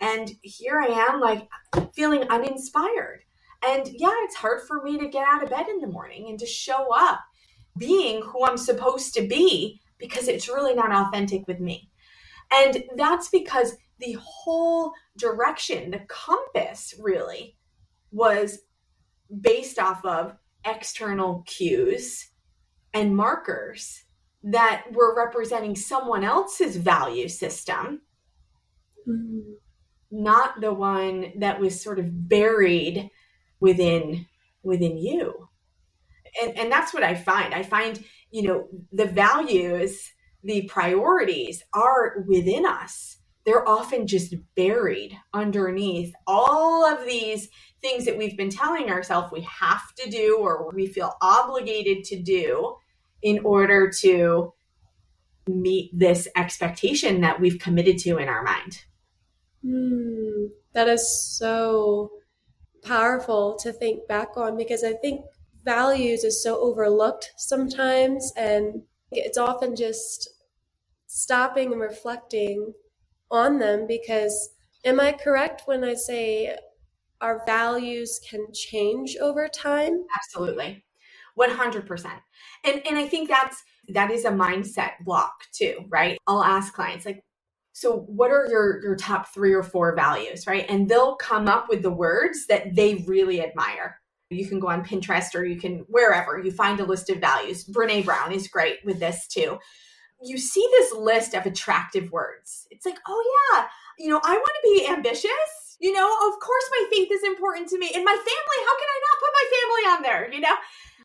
And 0.00 0.30
here 0.42 0.80
I 0.80 0.86
am, 0.86 1.20
like 1.20 1.48
feeling 1.92 2.22
uninspired. 2.28 3.22
And 3.66 3.88
yeah, 3.92 4.14
it's 4.22 4.36
hard 4.36 4.62
for 4.66 4.82
me 4.82 4.98
to 4.98 5.08
get 5.08 5.26
out 5.26 5.42
of 5.42 5.50
bed 5.50 5.66
in 5.68 5.80
the 5.80 5.88
morning 5.88 6.28
and 6.28 6.38
to 6.38 6.46
show 6.46 6.88
up 6.94 7.20
being 7.76 8.22
who 8.22 8.44
I'm 8.44 8.56
supposed 8.56 9.14
to 9.14 9.26
be 9.26 9.80
because 9.98 10.28
it's 10.28 10.48
really 10.48 10.74
not 10.74 10.92
authentic 10.92 11.46
with 11.46 11.60
me. 11.60 11.90
And 12.52 12.84
that's 12.96 13.28
because 13.28 13.76
the 13.98 14.16
whole 14.20 14.92
direction, 15.16 15.90
the 15.90 16.00
compass 16.08 16.94
really 16.98 17.56
was 18.10 18.60
based 19.40 19.78
off 19.78 20.04
of 20.04 20.34
external 20.64 21.42
cues 21.46 22.30
and 22.94 23.16
markers 23.16 24.04
that 24.42 24.84
were 24.92 25.16
representing 25.16 25.76
someone 25.76 26.24
else's 26.24 26.76
value 26.76 27.28
system. 27.28 28.02
Mm-hmm 29.06 29.52
not 30.10 30.60
the 30.60 30.72
one 30.72 31.32
that 31.36 31.60
was 31.60 31.80
sort 31.82 31.98
of 31.98 32.28
buried 32.28 33.10
within 33.60 34.26
within 34.62 34.96
you 34.96 35.48
and 36.42 36.56
and 36.56 36.72
that's 36.72 36.94
what 36.94 37.02
i 37.02 37.14
find 37.14 37.54
i 37.54 37.62
find 37.62 38.02
you 38.30 38.42
know 38.42 38.68
the 38.92 39.06
values 39.06 40.12
the 40.42 40.62
priorities 40.62 41.62
are 41.72 42.24
within 42.26 42.64
us. 42.64 43.18
They're 43.44 43.68
often 43.68 44.06
just 44.06 44.34
buried 44.54 45.18
underneath 45.32 46.12
all 46.26 46.84
of 46.84 47.06
these 47.06 47.48
things 47.80 48.04
that 48.04 48.18
we've 48.18 48.36
been 48.36 48.50
telling 48.50 48.90
ourselves 48.90 49.32
we 49.32 49.40
have 49.42 49.94
to 49.96 50.10
do 50.10 50.38
or 50.38 50.70
we 50.74 50.86
feel 50.86 51.14
obligated 51.20 52.04
to 52.04 52.20
do 52.20 52.76
in 53.22 53.40
order 53.44 53.90
to 54.00 54.52
meet 55.46 55.90
this 55.98 56.28
expectation 56.36 57.22
that 57.22 57.40
we've 57.40 57.58
committed 57.58 57.98
to 57.98 58.18
in 58.18 58.28
our 58.28 58.42
mind. 58.42 58.84
Mm, 59.64 60.48
that 60.74 60.88
is 60.88 61.36
so 61.38 62.10
powerful 62.82 63.56
to 63.62 63.72
think 63.72 64.06
back 64.06 64.36
on 64.36 64.56
because 64.56 64.84
I 64.84 64.92
think 64.92 65.22
values 65.64 66.24
is 66.24 66.42
so 66.42 66.60
overlooked 66.60 67.32
sometimes 67.36 68.32
and 68.36 68.82
it's 69.10 69.38
often 69.38 69.74
just 69.74 70.28
stopping 71.06 71.72
and 71.72 71.80
reflecting 71.80 72.72
on 73.30 73.58
them 73.58 73.86
because 73.86 74.50
am 74.84 75.00
I 75.00 75.12
correct 75.12 75.62
when 75.66 75.84
I 75.84 75.94
say 75.94 76.56
our 77.20 77.42
values 77.46 78.20
can 78.28 78.46
change 78.52 79.16
over 79.20 79.48
time? 79.48 80.04
Absolutely. 80.16 80.84
100%. 81.38 82.10
And 82.64 82.82
and 82.86 82.98
I 82.98 83.06
think 83.06 83.28
that's 83.28 83.62
that 83.88 84.10
is 84.10 84.24
a 84.24 84.30
mindset 84.30 84.92
block 85.04 85.32
too, 85.52 85.84
right? 85.88 86.18
I'll 86.26 86.44
ask 86.44 86.72
clients 86.74 87.06
like 87.06 87.22
so 87.72 88.00
what 88.00 88.30
are 88.30 88.46
your 88.48 88.82
your 88.82 88.96
top 88.96 89.32
3 89.32 89.54
or 89.54 89.62
4 89.62 89.94
values, 89.94 90.46
right? 90.46 90.66
And 90.68 90.88
they'll 90.88 91.16
come 91.16 91.48
up 91.48 91.68
with 91.68 91.82
the 91.82 91.90
words 91.90 92.46
that 92.48 92.74
they 92.74 93.04
really 93.06 93.40
admire. 93.40 94.00
You 94.30 94.46
can 94.46 94.60
go 94.60 94.68
on 94.68 94.84
Pinterest 94.84 95.34
or 95.34 95.44
you 95.44 95.58
can 95.58 95.84
wherever 95.88 96.38
you 96.38 96.50
find 96.50 96.80
a 96.80 96.84
list 96.84 97.10
of 97.10 97.18
values. 97.18 97.64
Brene 97.64 98.04
Brown 98.04 98.32
is 98.32 98.48
great 98.48 98.78
with 98.84 99.00
this 99.00 99.26
too. 99.26 99.58
You 100.22 100.36
see 100.36 100.66
this 100.72 100.92
list 100.92 101.34
of 101.34 101.46
attractive 101.46 102.10
words. 102.10 102.66
It's 102.70 102.84
like, 102.84 102.98
"Oh 103.06 103.50
yeah, 103.52 103.66
you 103.98 104.10
know, 104.10 104.20
I 104.24 104.36
want 104.36 104.56
to 104.62 104.70
be 104.74 104.88
ambitious." 104.88 105.76
You 105.80 105.92
know, 105.92 106.06
of 106.06 106.40
course 106.40 106.64
my 106.72 106.86
faith 106.90 107.08
is 107.12 107.22
important 107.22 107.68
to 107.68 107.78
me. 107.78 107.92
And 107.94 108.04
my 108.04 108.10
family, 108.10 108.58
how 108.66 108.76
can 108.78 108.88
I 108.90 109.00
not 109.06 109.20
put 109.20 109.32
my 109.32 109.46
family 109.54 109.84
on 109.94 110.02
there, 110.02 110.32
you 110.34 110.40
know? 110.40 110.56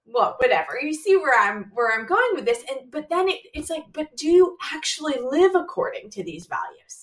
well 0.06 0.36
whatever 0.40 0.80
you 0.82 0.94
see 0.94 1.16
where 1.16 1.40
i'm 1.40 1.72
where 1.74 1.98
i'm 1.98 2.06
going 2.06 2.30
with 2.34 2.46
this 2.46 2.64
and 2.70 2.92
but 2.92 3.10
then 3.10 3.30
it, 3.30 3.40
it's 3.54 3.70
like 3.70 3.84
but 3.94 4.16
do 4.18 4.28
you 4.28 4.58
actually 4.74 5.16
live 5.22 5.56
according 5.56 6.10
to 6.10 6.24
these 6.24 6.48
values 6.48 7.03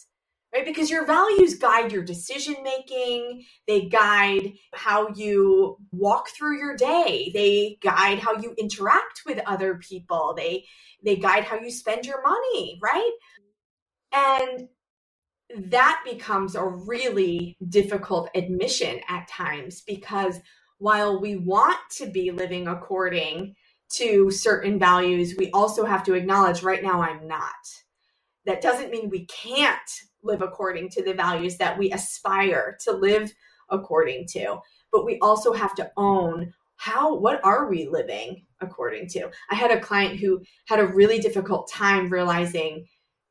right? 0.53 0.65
Because 0.65 0.91
your 0.91 1.07
values 1.07 1.55
guide 1.55 1.93
your 1.93 2.03
decision 2.03 2.57
making 2.63 3.45
they 3.67 3.83
guide 3.89 4.53
how 4.75 5.09
you 5.15 5.77
walk 5.93 6.31
through 6.31 6.59
your 6.59 6.77
day. 6.77 7.31
They 7.35 7.79
guide 7.83 8.19
how 8.19 8.37
you 8.37 8.55
interact 8.59 9.23
with 9.27 9.41
other 9.47 9.77
people. 9.77 10.35
They 10.37 10.65
they 11.05 11.17
guide 11.17 11.45
how 11.45 11.59
you 11.59 11.71
spend 11.71 12.07
your 12.07 12.23
money 12.23 12.79
right? 12.83 13.13
And 14.13 14.69
that 15.71 16.03
becomes 16.05 16.55
a 16.55 16.65
really 16.65 17.57
difficult 17.69 18.31
admission 18.35 19.01
at 19.09 19.29
times 19.29 19.83
because 19.87 20.39
while 20.79 21.21
we 21.21 21.37
want 21.37 21.79
to 21.99 22.07
be 22.07 22.31
living 22.31 22.69
according 22.69 23.55
to 23.93 24.31
certain 24.31 24.79
values, 24.79 25.35
we 25.37 25.51
also 25.51 25.85
have 25.85 26.05
to 26.05 26.15
acknowledge 26.15 26.63
right 26.63 26.83
now 26.83 27.03
I'm 27.03 27.27
not. 27.27 27.51
That 28.47 28.63
doesn't 28.63 28.91
mean 28.91 29.11
we 29.11 29.27
can't 29.27 29.91
live 30.23 30.43
according 30.43 30.91
to 30.91 31.03
the 31.03 31.15
values 31.15 31.57
that 31.59 31.79
we 31.79 31.93
aspire 31.93 32.77
to 32.85 32.93
live 32.93 33.33
according 33.69 34.27
to, 34.29 34.59
but 34.93 35.05
we 35.05 35.19
also 35.21 35.53
have 35.53 35.75
to 35.77 35.91
own 35.97 36.53
how 36.77 37.15
what 37.15 37.45
are 37.45 37.69
we 37.69 37.87
living 37.87 38.47
according 38.61 39.07
to? 39.09 39.31
I 39.51 39.55
had 39.55 39.71
a 39.71 39.81
client 39.81 40.19
who 40.19 40.43
had 40.67 40.81
a 40.81 40.87
really 40.87 41.19
difficult 41.19 41.71
time 41.71 42.11
realizing 42.11 42.87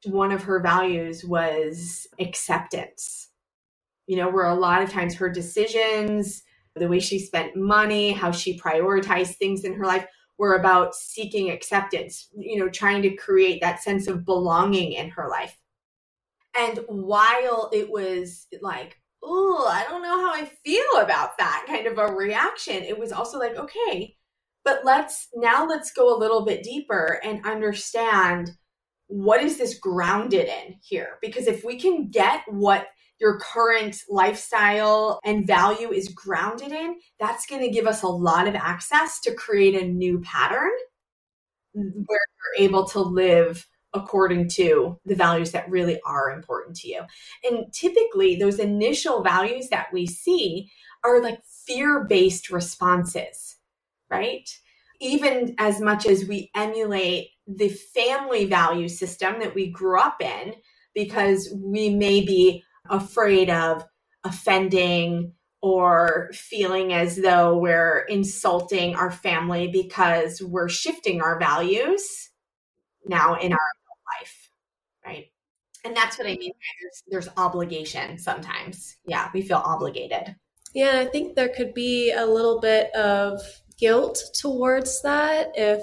one 0.05 0.31
of 0.31 0.43
her 0.43 0.61
values 0.61 1.25
was 1.25 2.07
acceptance. 2.19 3.29
You 4.07 4.17
know 4.17 4.29
where 4.29 4.47
a 4.47 4.55
lot 4.55 4.81
of 4.81 4.89
times 4.89 5.15
her 5.15 5.29
decisions 5.29 6.43
the 6.75 6.87
way 6.87 6.99
she 6.99 7.19
spent 7.19 7.55
money 7.55 8.11
how 8.11 8.31
she 8.31 8.57
prioritized 8.57 9.35
things 9.35 9.63
in 9.63 9.73
her 9.73 9.85
life 9.85 10.05
were 10.37 10.55
about 10.55 10.95
seeking 10.95 11.51
acceptance 11.51 12.29
you 12.37 12.59
know 12.59 12.69
trying 12.69 13.01
to 13.01 13.15
create 13.15 13.61
that 13.61 13.83
sense 13.83 14.07
of 14.07 14.25
belonging 14.25 14.93
in 14.93 15.09
her 15.09 15.27
life 15.29 15.57
and 16.57 16.79
while 16.87 17.69
it 17.73 17.89
was 17.89 18.47
like 18.61 18.97
oh, 19.23 19.67
I 19.69 19.83
don't 19.89 20.01
know 20.01 20.25
how 20.25 20.33
I 20.33 20.45
feel 20.63 21.01
about 21.01 21.37
that 21.37 21.65
kind 21.67 21.87
of 21.87 21.97
a 21.97 22.13
reaction. 22.13 22.83
It 22.83 22.97
was 22.97 23.11
also 23.11 23.37
like, 23.37 23.55
okay, 23.55 24.15
but 24.63 24.85
let's 24.85 25.27
now 25.35 25.67
let's 25.67 25.91
go 25.91 26.15
a 26.15 26.19
little 26.19 26.45
bit 26.45 26.63
deeper 26.63 27.19
and 27.23 27.45
understand 27.45 28.51
what 29.07 29.41
is 29.41 29.57
this 29.57 29.77
grounded 29.79 30.47
in 30.47 30.75
here? 30.83 31.17
Because 31.21 31.47
if 31.47 31.63
we 31.63 31.79
can 31.79 32.09
get 32.09 32.41
what 32.47 32.87
your 33.19 33.39
current 33.39 33.97
lifestyle 34.07 35.19
and 35.25 35.47
value 35.47 35.91
is 35.91 36.09
grounded 36.09 36.71
in, 36.71 36.95
that's 37.19 37.45
going 37.47 37.61
to 37.61 37.71
give 37.71 37.87
us 37.87 38.03
a 38.03 38.07
lot 38.07 38.47
of 38.47 38.55
access 38.55 39.19
to 39.21 39.33
create 39.33 39.75
a 39.75 39.85
new 39.85 40.21
pattern 40.21 40.71
mm, 41.75 41.91
where 42.05 42.19
you're 42.57 42.65
able 42.65 42.85
to 42.85 43.01
live 43.01 43.65
according 43.93 44.49
to 44.49 44.99
the 45.05 45.15
values 45.15 45.51
that 45.51 45.69
really 45.69 45.99
are 46.05 46.31
important 46.31 46.75
to 46.77 46.87
you. 46.87 47.01
And 47.43 47.71
typically, 47.73 48.35
those 48.35 48.59
initial 48.59 49.23
values 49.23 49.69
that 49.69 49.87
we 49.91 50.05
see 50.05 50.71
are 51.03 51.21
like 51.21 51.39
fear 51.65 52.03
based 52.03 52.49
responses, 52.49 53.57
right? 54.09 54.49
Even 55.01 55.55
as 55.57 55.79
much 55.79 56.05
as 56.05 56.25
we 56.25 56.51
emulate 56.55 57.29
the 57.47 57.69
family 57.69 58.45
value 58.45 58.87
system 58.87 59.39
that 59.39 59.55
we 59.55 59.71
grew 59.71 59.99
up 59.99 60.21
in, 60.21 60.53
because 60.93 61.53
we 61.55 61.89
may 61.89 62.21
be 62.21 62.63
afraid 62.89 63.49
of 63.49 63.85
offending 64.23 65.33
or 65.61 66.29
feeling 66.33 66.93
as 66.93 67.17
though 67.17 67.57
we're 67.57 67.99
insulting 68.09 68.95
our 68.95 69.11
family 69.11 69.67
because 69.67 70.41
we're 70.41 70.69
shifting 70.69 71.21
our 71.21 71.39
values 71.39 72.29
now 73.05 73.35
in 73.35 73.53
our? 73.53 73.59
And 75.85 75.95
that's 75.95 76.17
what 76.17 76.27
I 76.27 76.35
mean 76.35 76.51
there's, 76.81 77.03
there's 77.07 77.37
obligation 77.37 78.17
sometimes. 78.17 78.97
Yeah, 79.05 79.29
we 79.33 79.41
feel 79.41 79.61
obligated. 79.63 80.35
Yeah, 80.73 80.99
I 80.99 81.05
think 81.05 81.35
there 81.35 81.49
could 81.49 81.73
be 81.73 82.11
a 82.11 82.25
little 82.25 82.59
bit 82.59 82.93
of 82.93 83.41
guilt 83.77 84.21
towards 84.39 85.01
that 85.01 85.51
if 85.55 85.81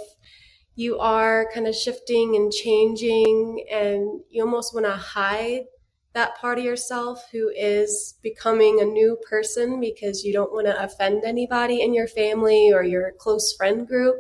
you 0.75 0.99
are 0.99 1.49
kind 1.53 1.67
of 1.67 1.75
shifting 1.75 2.37
and 2.37 2.53
changing 2.53 3.65
and 3.73 4.21
you 4.29 4.45
almost 4.45 4.75
want 4.75 4.85
to 4.87 4.93
hide 4.93 5.65
that 6.13 6.37
part 6.39 6.59
of 6.59 6.65
yourself 6.65 7.23
who 7.33 7.51
is 7.55 8.15
becoming 8.23 8.81
a 8.81 8.85
new 8.85 9.19
person 9.29 9.81
because 9.81 10.25
you 10.25 10.33
don't 10.33 10.53
want 10.53 10.67
to 10.67 10.83
offend 10.83 11.25
anybody 11.25 11.83
in 11.83 11.93
your 11.93 12.09
family 12.09 12.71
or 12.73 12.83
your 12.83 13.13
close 13.19 13.55
friend 13.55 13.87
group. 13.87 14.17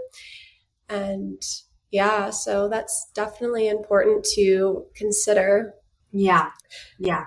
And 0.88 1.42
yeah, 1.90 2.30
so 2.30 2.68
that's 2.68 3.10
definitely 3.14 3.68
important 3.68 4.26
to 4.34 4.86
consider. 4.94 5.74
Yeah. 6.12 6.50
Yeah. 6.98 7.26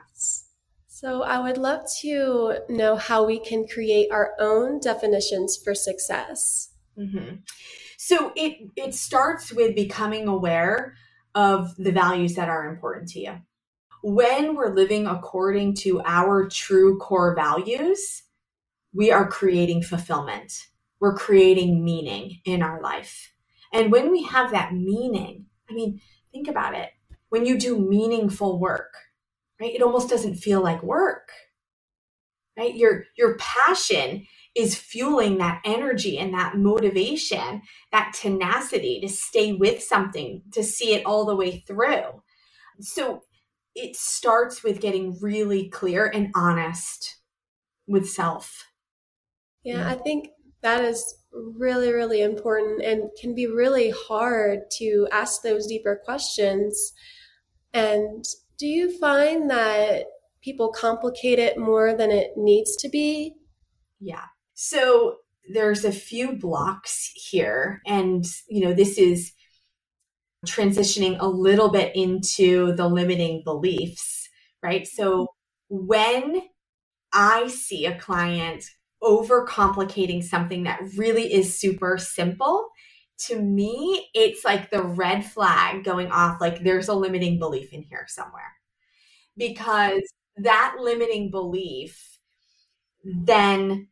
So 0.88 1.24
I 1.24 1.40
would 1.40 1.58
love 1.58 1.86
to 2.02 2.58
know 2.68 2.98
how 2.98 3.26
we 3.26 3.40
can 3.40 3.66
create 3.66 4.12
our 4.12 4.34
own 4.40 4.80
definitions 4.80 5.58
for 5.64 5.74
success. 5.74 6.74
Mm-hmm. 6.98 7.36
So 7.98 8.34
it 8.36 8.70
it 8.76 8.94
starts 8.94 9.54
with 9.54 9.76
becoming 9.76 10.28
aware 10.28 10.96
of 11.36 11.76
the 11.78 11.92
values 11.94 12.36
that 12.36 12.50
are 12.50 12.68
important 12.68 13.10
to 13.10 13.20
you. 13.20 13.38
When 14.04 14.56
we're 14.56 14.74
living 14.74 15.08
according 15.08 15.76
to 15.76 16.02
our 16.04 16.50
true 16.50 16.98
core 16.98 17.36
values, 17.36 18.24
we 18.94 19.12
are 19.12 19.28
creating 19.28 19.84
fulfillment. 19.84 20.68
We're 21.00 21.16
creating 21.16 21.84
meaning 21.84 22.42
in 22.44 22.62
our 22.62 22.82
life. 22.82 23.32
And 23.74 23.92
when 23.92 24.12
we 24.12 24.24
have 24.24 24.52
that 24.52 24.74
meaning, 24.74 25.46
I 25.70 25.74
mean, 25.74 26.02
think 26.32 26.48
about 26.48 26.76
it. 26.76 26.90
When 27.30 27.46
you 27.46 27.58
do 27.58 27.78
meaningful 27.80 28.60
work, 28.60 28.94
right? 29.62 29.74
It 29.74 29.82
almost 29.82 30.10
doesn't 30.10 30.36
feel 30.36 30.62
like 30.62 30.82
work. 30.82 31.30
Right? 32.58 32.76
Your 32.76 33.06
your 33.18 33.38
passion 33.38 34.26
is 34.56 34.76
fueling 34.76 35.38
that 35.38 35.62
energy 35.64 36.18
and 36.18 36.34
that 36.34 36.58
motivation, 36.58 37.62
that 37.92 38.14
tenacity 38.20 39.00
to 39.00 39.08
stay 39.08 39.54
with 39.54 39.82
something, 39.82 40.42
to 40.52 40.64
see 40.64 40.94
it 40.94 41.06
all 41.06 41.26
the 41.26 41.36
way 41.36 41.64
through. 41.66 42.22
So 42.82 43.22
it 43.76 43.96
starts 43.96 44.64
with 44.64 44.82
getting 44.82 45.18
really 45.22 45.70
clear 45.70 46.08
and 46.08 46.32
honest 46.36 47.18
with 47.88 48.10
self. 48.10 48.66
Yeah, 49.64 49.88
I 49.88 49.96
think 49.96 50.30
that 50.62 50.84
is 50.84 51.16
really, 51.32 51.92
really 51.92 52.22
important 52.22 52.82
and 52.84 53.10
can 53.20 53.36
be 53.36 53.48
really 53.48 53.92
hard 54.08 54.60
to 54.78 55.08
ask 55.12 55.42
those 55.42 55.68
deeper 55.68 56.00
questions. 56.04 56.94
And 57.74 58.24
do 58.58 58.68
you 58.68 58.98
find 59.00 59.50
that 59.50 60.06
people 60.42 60.72
complicate 60.72 61.40
it 61.40 61.58
more 61.58 61.96
than 61.96 62.12
it 62.12 62.32
needs 62.36 62.76
to 62.78 62.90
be? 62.90 63.36
Yeah. 64.00 64.26
So 64.54 65.18
there's 65.52 65.86
a 65.86 65.92
few 65.92 66.34
blocks 66.34 67.12
here. 67.16 67.82
And, 67.86 68.26
you 68.50 68.66
know, 68.66 68.74
this 68.74 68.98
is 68.98 69.34
transitioning 70.46 71.18
a 71.20 71.28
little 71.28 71.70
bit 71.70 71.96
into 71.96 72.74
the 72.74 72.88
limiting 72.88 73.44
beliefs, 73.44 74.30
right? 74.64 74.88
So 74.88 75.28
when 75.70 76.42
I 77.12 77.48
see 77.48 77.86
a 77.86 78.00
client 78.00 78.66
overcomplicating 79.04 80.24
something 80.24 80.64
that 80.64 80.82
really 80.98 81.34
is 81.34 81.58
super 81.58 81.98
simple, 81.98 82.70
to 83.28 83.40
me, 83.40 84.10
it's 84.14 84.46
like 84.46 84.70
the 84.70 84.84
red 84.84 85.26
flag 85.26 85.84
going 85.84 86.12
off 86.12 86.40
like 86.40 86.64
there's 86.64 86.88
a 86.88 86.94
limiting 86.94 87.40
belief 87.40 87.74
in 87.74 87.84
here 87.84 88.06
somewhere. 88.08 88.54
Because 89.38 90.02
that 90.38 90.76
limiting 90.80 91.32
belief 91.32 92.20
then 93.04 93.88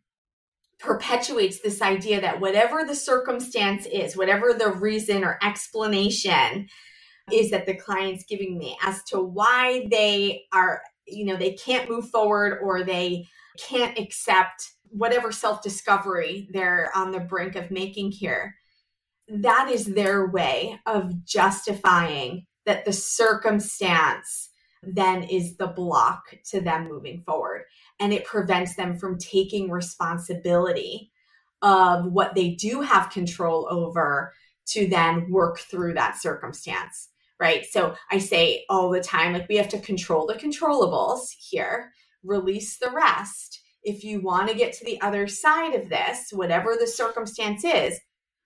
perpetuates 0.80 1.60
this 1.60 1.82
idea 1.82 2.22
that 2.22 2.40
whatever 2.40 2.84
the 2.86 2.96
circumstance 2.96 3.86
is, 3.86 4.16
whatever 4.16 4.54
the 4.54 4.72
reason 4.72 5.24
or 5.24 5.40
explanation 5.44 6.68
is 7.32 7.52
that 7.52 7.66
the 7.66 7.76
client's 7.76 8.24
giving 8.26 8.58
me 8.58 8.78
as 8.84 9.04
to 9.04 9.20
why 9.20 9.88
they 9.90 10.44
are, 10.54 10.82
you 11.06 11.26
know, 11.26 11.36
they 11.36 11.54
can't 11.54 11.90
move 11.90 12.10
forward 12.10 12.60
or 12.62 12.84
they 12.84 13.26
can't 13.58 13.98
accept 13.98 14.72
whatever 14.92 15.32
self 15.32 15.62
discovery 15.62 16.48
they're 16.52 16.92
on 16.96 17.12
the 17.12 17.20
brink 17.20 17.56
of 17.56 17.72
making 17.72 18.12
here, 18.12 18.56
that 19.30 19.70
is 19.70 19.86
their 19.86 20.28
way 20.28 20.80
of 20.86 21.26
justifying 21.26 22.46
that 22.66 22.86
the 22.86 22.94
circumstance 22.94 24.50
then 24.84 25.24
is 25.24 25.58
the 25.58 25.68
block 25.68 26.24
to 26.46 26.62
them 26.62 26.88
moving 26.88 27.22
forward. 27.26 27.64
And 28.00 28.14
it 28.14 28.26
prevents 28.26 28.76
them 28.76 28.98
from 28.98 29.18
taking 29.18 29.72
responsibility 29.72 31.12
of 31.62 32.06
what 32.12 32.36
they 32.36 32.52
do 32.52 32.82
have 32.82 33.10
control 33.10 33.68
over 33.70 34.34
to 34.68 34.88
then 34.88 35.32
work 35.32 35.60
through 35.60 35.96
that 35.96 36.22
circumstance. 36.22 37.10
Right. 37.40 37.66
So 37.66 37.96
I 38.12 38.18
say 38.18 38.66
all 38.70 38.90
the 38.90 39.02
time, 39.02 39.34
like 39.34 39.48
we 39.48 39.58
have 39.58 39.70
to 39.70 39.80
control 39.80 40.26
the 40.26 40.34
controllables 40.36 41.28
here, 41.38 41.92
release 42.24 42.78
the 42.78 42.92
rest 42.92 43.62
if 43.84 44.04
you 44.04 44.22
want 44.22 44.50
to 44.50 44.56
get 44.56 44.74
to 44.74 44.86
the 44.86 45.00
other 45.02 45.28
side 45.28 45.74
of 45.74 45.90
this, 45.90 46.30
whatever 46.32 46.76
the 46.80 46.88
circumstance 46.88 47.64
is, 47.64 48.00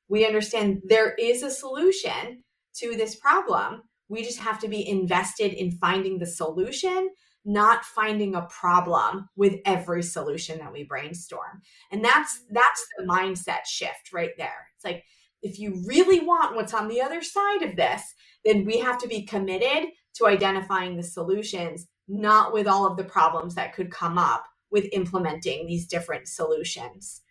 we 0.07 0.25
understand 0.25 0.81
there 0.85 1.13
is 1.15 1.41
a 1.41 1.49
solution 1.49 2.43
to 2.75 2.95
this 2.95 3.15
problem. 3.15 3.81
We 4.09 4.23
just 4.23 4.39
have 4.39 4.59
to 4.59 4.67
be 4.67 4.87
invested 4.87 5.53
in 5.53 5.71
finding 5.71 6.19
the 6.19 6.25
solution, 6.25 7.09
not 7.45 7.85
finding 7.85 8.35
a 8.35 8.47
problem 8.47 9.29
with 9.35 9.55
every 9.65 10.03
solution 10.03 10.59
that 10.59 10.73
we 10.73 10.83
brainstorm. 10.83 11.61
And 11.91 12.03
that's 12.03 12.43
that's 12.51 12.85
the 12.97 13.05
mindset 13.05 13.65
shift 13.65 14.11
right 14.13 14.31
there. 14.37 14.67
It's 14.75 14.85
like 14.85 15.03
if 15.41 15.59
you 15.59 15.81
really 15.87 16.19
want 16.19 16.55
what's 16.55 16.73
on 16.73 16.87
the 16.87 17.01
other 17.01 17.21
side 17.21 17.63
of 17.63 17.75
this, 17.75 18.03
then 18.45 18.65
we 18.65 18.79
have 18.79 18.97
to 18.99 19.07
be 19.07 19.25
committed 19.25 19.89
to 20.15 20.27
identifying 20.27 20.97
the 20.97 21.03
solutions, 21.03 21.87
not 22.07 22.53
with 22.53 22.67
all 22.67 22.85
of 22.85 22.97
the 22.97 23.03
problems 23.03 23.55
that 23.55 23.73
could 23.73 23.91
come 23.91 24.17
up 24.17 24.43
with 24.71 24.89
implementing 24.91 25.67
these 25.67 25.85
different 25.85 26.27
solutions. 26.27 27.21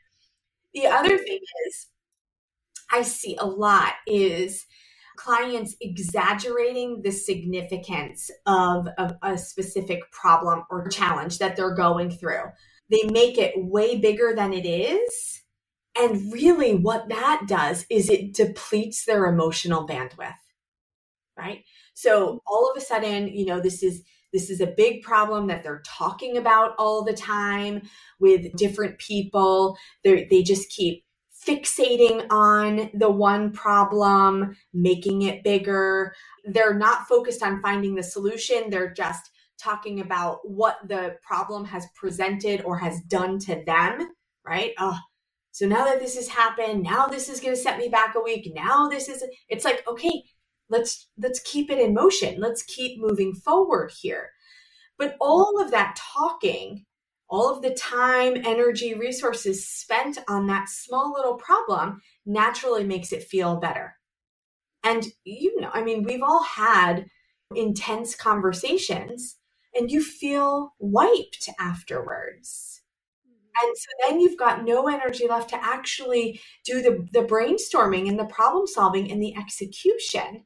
The 0.75 0.87
other 0.87 1.19
thing 1.19 1.41
is, 1.67 1.87
I 2.93 3.03
see 3.03 3.37
a 3.39 3.47
lot 3.47 3.95
is 4.07 4.67
clients 5.17 5.77
exaggerating 5.81 7.03
the 7.03 7.11
significance 7.13 8.31
of, 8.47 8.89
a 9.23 9.37
specific 9.37 10.11
problem 10.13 10.65
or 10.71 10.89
challenge 10.89 11.39
that 11.39 11.57
they're 11.57 11.75
going 11.75 12.11
through. 12.11 12.45
They 12.91 13.03
make 13.05 13.37
it 13.39 13.53
way 13.57 13.99
bigger 13.99 14.33
than 14.35 14.53
it 14.53 14.67
is. 14.67 15.43
And 15.99 16.33
really, 16.33 16.75
what 16.75 17.09
that 17.09 17.43
does 17.47 17.85
is 17.91 18.09
it 18.09 18.33
depletes 18.33 19.05
their 19.05 19.27
emotional 19.27 19.87
bandwidth, 19.87 20.35
right? 21.37 21.65
So 21.95 22.41
all 22.47 22.71
of 22.71 22.77
a 22.77 22.85
sudden, 22.85 23.29
you 23.29 23.45
know, 23.45 23.61
this 23.61 23.83
is 23.83 24.03
this 24.33 24.51
is 24.51 24.61
a 24.61 24.75
big 24.77 25.03
problem 25.03 25.47
that 25.49 25.63
they're 25.63 25.83
talking 25.87 26.37
about 26.37 26.75
all 26.79 27.05
the 27.05 27.13
time 27.13 27.83
with 28.19 28.55
different 28.57 28.99
people. 28.99 29.77
They 30.05 30.27
they 30.31 30.43
just 30.43 30.71
keep 30.71 31.05
fixating 31.47 32.27
on 32.31 32.91
the 32.95 33.11
one 33.11 33.51
problem, 33.53 34.57
making 34.75 35.23
it 35.23 35.43
bigger. 35.43 36.15
They're 36.45 36.75
not 36.75 37.09
focused 37.09 37.43
on 37.43 37.63
finding 37.63 37.95
the 37.95 38.03
solution. 38.03 38.71
They're 38.71 38.93
just 38.93 39.31
talking 39.59 40.01
about 40.01 40.41
what 40.45 40.79
the 40.87 41.17
problem 41.23 41.65
has 41.67 41.87
presented 41.95 42.63
or 42.63 42.79
has 42.79 43.01
done 43.03 43.39
to 43.39 43.63
them, 43.67 44.09
right? 44.45 44.73
Oh, 44.79 44.99
so 45.53 45.67
now 45.67 45.85
that 45.85 46.01
this 46.01 46.17
has 46.17 46.29
happened, 46.29 46.83
now 46.83 47.07
this 47.07 47.29
is 47.29 47.41
going 47.41 47.55
to 47.55 47.61
set 47.61 47.79
me 47.79 47.89
back 47.89 48.15
a 48.15 48.21
week. 48.23 48.51
Now 48.55 48.89
this 48.89 49.09
is 49.09 49.23
it's 49.49 49.65
like, 49.65 49.87
okay, 49.89 50.23
let's 50.71 51.09
let's 51.19 51.41
keep 51.41 51.71
it 51.71 51.79
in 51.79 51.95
motion. 51.95 52.41
Let's 52.41 52.63
keep 52.63 53.01
moving 53.01 53.35
forward 53.35 53.93
here. 54.01 54.31
But 54.99 55.17
all 55.21 55.61
of 55.61 55.71
that 55.71 55.97
talking 55.97 56.85
all 57.31 57.49
of 57.49 57.63
the 57.63 57.71
time, 57.71 58.37
energy, 58.45 58.95
resources 58.95 59.67
spent 59.67 60.19
on 60.29 60.49
that 60.49 60.69
small 60.69 61.13
little 61.13 61.37
problem 61.37 62.01
naturally 62.27 62.85
makes 62.85 63.13
it 63.13 63.23
feel 63.23 63.57
better. 63.57 63.95
And 64.83 65.07
you 65.25 65.61
know, 65.61 65.71
I 65.73 65.83
mean, 65.83 66.03
we've 66.03 66.23
all 66.23 66.43
had 66.43 67.07
intense 67.55 68.17
conversations 68.17 69.37
and 69.75 69.91
you 69.91 70.03
feel 70.03 70.75
wiped 70.81 71.49
afterwards. 71.61 72.83
And 73.63 73.77
so 73.77 74.09
then 74.09 74.21
you've 74.21 74.39
got 74.39 74.65
no 74.65 74.89
energy 74.89 75.29
left 75.29 75.51
to 75.51 75.65
actually 75.65 76.41
do 76.65 76.83
the, 76.83 77.07
the 77.13 77.27
brainstorming 77.27 78.09
and 78.09 78.19
the 78.19 78.25
problem 78.25 78.67
solving 78.67 79.11
and 79.11 79.23
the 79.23 79.37
execution 79.37 80.45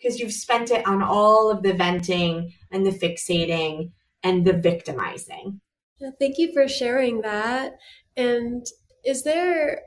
because 0.00 0.18
you've 0.18 0.32
spent 0.32 0.70
it 0.70 0.86
on 0.86 1.02
all 1.02 1.50
of 1.50 1.62
the 1.62 1.74
venting 1.74 2.52
and 2.70 2.86
the 2.86 2.90
fixating 2.90 3.92
and 4.22 4.46
the 4.46 4.52
victimizing. 4.52 5.60
Yeah, 5.98 6.10
thank 6.18 6.38
you 6.38 6.52
for 6.52 6.68
sharing 6.68 7.20
that. 7.22 7.74
And 8.16 8.66
is 9.04 9.22
there 9.22 9.82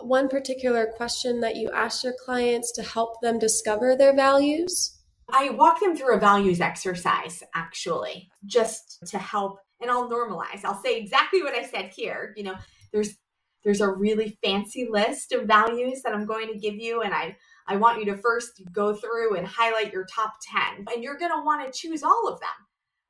one 0.00 0.28
particular 0.28 0.86
question 0.96 1.40
that 1.40 1.56
you 1.56 1.70
ask 1.72 2.04
your 2.04 2.14
clients 2.24 2.72
to 2.72 2.82
help 2.82 3.20
them 3.20 3.38
discover 3.38 3.96
their 3.96 4.14
values? 4.14 4.98
I 5.30 5.50
walk 5.50 5.80
them 5.80 5.94
through 5.94 6.16
a 6.16 6.20
values 6.20 6.60
exercise 6.60 7.42
actually, 7.54 8.30
just 8.46 8.98
to 9.08 9.18
help 9.18 9.58
and 9.80 9.90
I'll 9.90 10.08
normalize. 10.08 10.64
I'll 10.64 10.82
say 10.82 10.98
exactly 10.98 11.42
what 11.42 11.54
I 11.54 11.64
said 11.64 11.92
here. 11.94 12.32
You 12.36 12.44
know, 12.44 12.54
there's 12.92 13.16
there's 13.64 13.80
a 13.80 13.90
really 13.90 14.38
fancy 14.42 14.88
list 14.90 15.32
of 15.32 15.46
values 15.46 16.02
that 16.02 16.14
I'm 16.14 16.26
going 16.26 16.48
to 16.48 16.58
give 16.58 16.76
you 16.76 17.02
and 17.02 17.12
I 17.12 17.36
I 17.68 17.76
want 17.76 17.98
you 17.98 18.06
to 18.06 18.16
first 18.16 18.62
go 18.72 18.94
through 18.94 19.36
and 19.36 19.46
highlight 19.46 19.92
your 19.92 20.06
top 20.06 20.34
10 20.76 20.86
and 20.92 21.04
you're 21.04 21.18
going 21.18 21.32
to 21.32 21.44
want 21.44 21.66
to 21.66 21.78
choose 21.78 22.02
all 22.02 22.28
of 22.28 22.40
them 22.40 22.48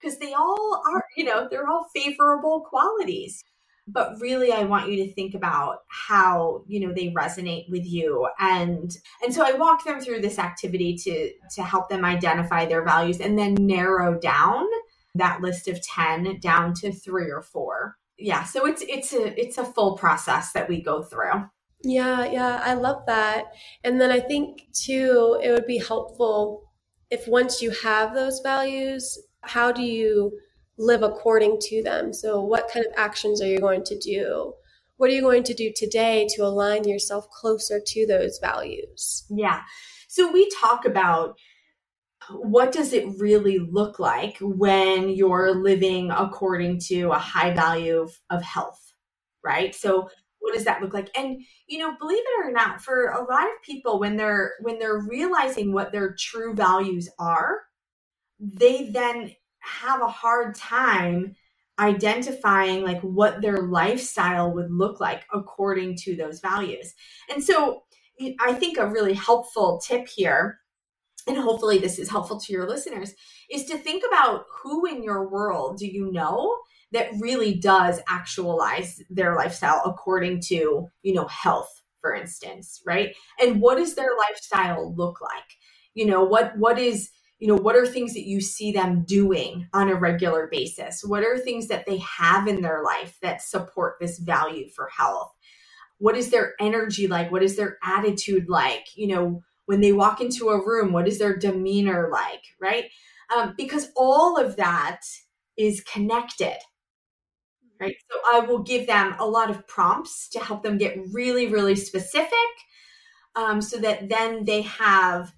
because 0.00 0.18
they 0.18 0.34
all 0.34 0.82
are, 0.86 1.04
you 1.16 1.24
know, 1.24 1.48
they're 1.50 1.68
all 1.68 1.88
favorable 1.94 2.66
qualities. 2.68 3.42
But 3.86 4.20
really 4.20 4.52
I 4.52 4.64
want 4.64 4.90
you 4.90 4.96
to 5.04 5.14
think 5.14 5.34
about 5.34 5.78
how, 5.88 6.62
you 6.66 6.80
know, 6.80 6.92
they 6.92 7.08
resonate 7.08 7.70
with 7.70 7.86
you. 7.86 8.28
And 8.38 8.94
and 9.22 9.32
so 9.32 9.42
I 9.46 9.52
walk 9.52 9.84
them 9.84 10.00
through 10.00 10.20
this 10.20 10.38
activity 10.38 10.94
to 11.04 11.32
to 11.54 11.62
help 11.62 11.88
them 11.88 12.04
identify 12.04 12.66
their 12.66 12.84
values 12.84 13.20
and 13.20 13.38
then 13.38 13.54
narrow 13.54 14.18
down 14.18 14.66
that 15.14 15.40
list 15.40 15.68
of 15.68 15.82
10 15.82 16.38
down 16.40 16.74
to 16.74 16.92
3 16.92 17.30
or 17.30 17.40
4. 17.40 17.96
Yeah, 18.18 18.44
so 18.44 18.66
it's 18.66 18.82
it's 18.82 19.12
a 19.12 19.40
it's 19.40 19.58
a 19.58 19.64
full 19.64 19.96
process 19.96 20.52
that 20.52 20.68
we 20.68 20.82
go 20.82 21.02
through. 21.02 21.48
Yeah, 21.82 22.24
yeah, 22.24 22.60
I 22.64 22.74
love 22.74 23.04
that. 23.06 23.46
And 23.84 24.00
then 24.00 24.10
I 24.10 24.20
think 24.20 24.68
too, 24.72 25.38
it 25.42 25.52
would 25.52 25.66
be 25.66 25.78
helpful 25.78 26.64
if 27.10 27.26
once 27.26 27.62
you 27.62 27.70
have 27.82 28.14
those 28.14 28.40
values, 28.40 29.18
how 29.42 29.72
do 29.72 29.82
you 29.82 30.38
live 30.76 31.02
according 31.02 31.58
to 31.60 31.82
them? 31.82 32.12
So, 32.12 32.42
what 32.42 32.70
kind 32.72 32.86
of 32.86 32.92
actions 32.96 33.42
are 33.42 33.46
you 33.46 33.60
going 33.60 33.84
to 33.84 33.98
do? 33.98 34.54
What 34.96 35.10
are 35.10 35.12
you 35.12 35.22
going 35.22 35.44
to 35.44 35.54
do 35.54 35.72
today 35.74 36.26
to 36.34 36.42
align 36.42 36.84
yourself 36.84 37.28
closer 37.30 37.80
to 37.84 38.06
those 38.06 38.38
values? 38.42 39.24
Yeah. 39.30 39.62
So, 40.08 40.30
we 40.30 40.50
talk 40.60 40.84
about 40.84 41.38
what 42.30 42.72
does 42.72 42.92
it 42.92 43.06
really 43.18 43.58
look 43.58 43.98
like 43.98 44.36
when 44.40 45.08
you're 45.08 45.54
living 45.54 46.10
according 46.10 46.78
to 46.78 47.10
a 47.10 47.18
high 47.18 47.54
value 47.54 48.06
of, 48.30 48.42
health, 48.42 48.92
right? 49.42 49.74
So, 49.74 50.10
what 50.40 50.55
does 50.55 50.64
that 50.64 50.81
look 50.83 50.94
like 50.94 51.11
and 51.16 51.40
you 51.66 51.79
know 51.79 51.94
believe 51.98 52.18
it 52.18 52.46
or 52.46 52.53
not 52.53 52.81
for 52.81 53.09
a 53.09 53.24
lot 53.24 53.44
of 53.44 53.62
people 53.62 53.98
when 53.98 54.16
they're 54.16 54.53
when 54.61 54.79
they're 54.79 55.01
realizing 55.09 55.72
what 55.72 55.92
their 55.92 56.14
true 56.18 56.55
values 56.55 57.09
are 57.18 57.61
they 58.38 58.90
then 58.90 59.33
have 59.61 60.01
a 60.01 60.09
hard 60.09 60.55
time 60.55 61.35
identifying 61.79 62.83
like 62.83 63.01
what 63.03 63.40
their 63.40 63.59
lifestyle 63.59 64.53
would 64.53 64.70
look 64.70 65.01
like 65.01 65.22
according 65.33 65.96
to 65.96 66.16
those 66.16 66.40
values. 66.40 66.94
And 67.33 67.42
so 67.42 67.85
I 68.40 68.53
think 68.55 68.79
a 68.79 68.88
really 68.88 69.14
helpful 69.14 69.81
tip 69.85 70.09
here 70.09 70.59
and 71.29 71.37
hopefully 71.37 71.79
this 71.79 71.98
is 71.98 72.09
helpful 72.11 72.40
to 72.40 72.53
your 72.53 72.68
listeners 72.68 73.14
is 73.51 73.66
to 73.66 73.79
think 73.79 74.03
about 74.09 74.46
who 74.62 74.87
in 74.87 75.03
your 75.03 75.29
world 75.29 75.79
do 75.79 75.87
you 75.87 76.11
know 76.11 76.57
that 76.92 77.09
really 77.20 77.55
does 77.55 78.01
actualize 78.09 79.03
their 79.11 79.35
lifestyle 79.37 79.83
according 79.85 80.40
to, 80.40 80.88
you 81.03 81.14
know, 81.14 81.27
health 81.27 81.79
for 82.01 82.14
instance, 82.14 82.81
right? 82.87 83.14
And 83.40 83.61
what 83.61 83.79
does 83.79 83.94
their 83.94 84.11
lifestyle 84.16 84.94
look 84.94 85.20
like? 85.20 85.57
You 85.94 86.07
know, 86.07 86.24
what 86.24 86.57
what 86.57 86.79
is 86.79 87.11
you 87.38 87.48
know 87.48 87.57
what 87.57 87.77
are 87.77 87.87
things 87.87 88.14
that 88.14 88.27
you 88.27 88.40
see 88.40 88.72
them 88.72 89.05
doing 89.07 89.68
on 89.74 89.88
a 89.88 89.94
regular 89.94 90.48
basis? 90.51 91.03
What 91.05 91.24
are 91.24 91.38
things 91.38 91.68
that 91.68 91.87
they 91.87 91.98
have 91.98 92.46
in 92.48 92.62
their 92.62 92.83
life 92.83 93.18
that 93.22 93.42
support 93.42 93.96
this 94.01 94.18
value 94.18 94.68
for 94.70 94.88
health? 94.96 95.33
What 95.98 96.16
is 96.16 96.31
their 96.31 96.55
energy 96.61 97.09
like? 97.09 97.33
What 97.33 97.42
is 97.42 97.57
their 97.57 97.79
attitude 97.83 98.48
like? 98.48 98.87
You 98.96 99.09
know 99.09 99.42
when 99.66 99.81
they 99.83 99.92
walk 99.92 100.22
into 100.22 100.48
a 100.48 100.64
room 100.66 100.92
what 100.92 101.07
is 101.07 101.18
their 101.18 101.37
demeanor 101.37 102.09
like 102.11 102.42
right? 102.61 102.87
Um, 103.35 103.55
because 103.59 103.90
all 103.96 104.38
of 104.38 104.57
that 104.57 105.01
is 105.59 105.83
connected 105.83 106.57
right 107.80 107.96
so 108.10 108.18
i 108.32 108.40
will 108.40 108.60
give 108.60 108.86
them 108.86 109.14
a 109.18 109.26
lot 109.26 109.50
of 109.50 109.66
prompts 109.68 110.28
to 110.28 110.38
help 110.40 110.62
them 110.62 110.78
get 110.78 110.98
really 111.12 111.46
really 111.46 111.76
specific 111.76 112.32
um, 113.36 113.62
so 113.62 113.78
that 113.78 114.08
then 114.08 114.44
they 114.44 114.62
have 114.62 115.32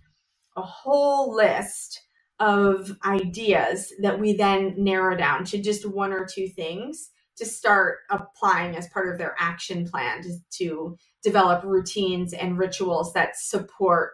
a 0.56 0.62
whole 0.62 1.34
list 1.34 2.02
of 2.38 2.90
ideas 3.04 3.92
that 4.00 4.18
we 4.18 4.32
then 4.32 4.74
narrow 4.78 5.16
down 5.16 5.44
to 5.44 5.60
just 5.60 5.88
one 5.88 6.12
or 6.12 6.26
two 6.26 6.48
things 6.48 7.10
to 7.36 7.44
start 7.44 7.98
applying 8.10 8.76
as 8.76 8.88
part 8.88 9.08
of 9.08 9.18
their 9.18 9.34
action 9.38 9.86
plan 9.86 10.22
to, 10.22 10.38
to 10.50 10.96
develop 11.22 11.64
routines 11.64 12.32
and 12.32 12.58
rituals 12.58 13.12
that 13.12 13.36
support 13.36 14.12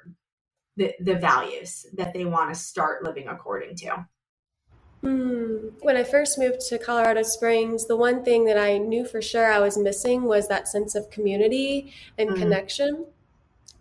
the, 0.76 0.92
the 1.00 1.14
values 1.14 1.86
that 1.96 2.12
they 2.12 2.24
want 2.24 2.52
to 2.52 2.60
start 2.60 3.04
living 3.04 3.28
according 3.28 3.76
to. 3.76 4.06
Hmm. 5.02 5.68
When 5.80 5.96
I 5.96 6.04
first 6.04 6.38
moved 6.38 6.60
to 6.68 6.78
Colorado 6.78 7.22
Springs, 7.22 7.86
the 7.86 7.96
one 7.96 8.24
thing 8.24 8.44
that 8.46 8.58
I 8.58 8.78
knew 8.78 9.04
for 9.04 9.22
sure 9.22 9.50
I 9.50 9.60
was 9.60 9.78
missing 9.78 10.22
was 10.22 10.48
that 10.48 10.68
sense 10.68 10.94
of 10.94 11.10
community 11.10 11.92
and 12.18 12.30
mm. 12.30 12.36
connection. 12.36 13.06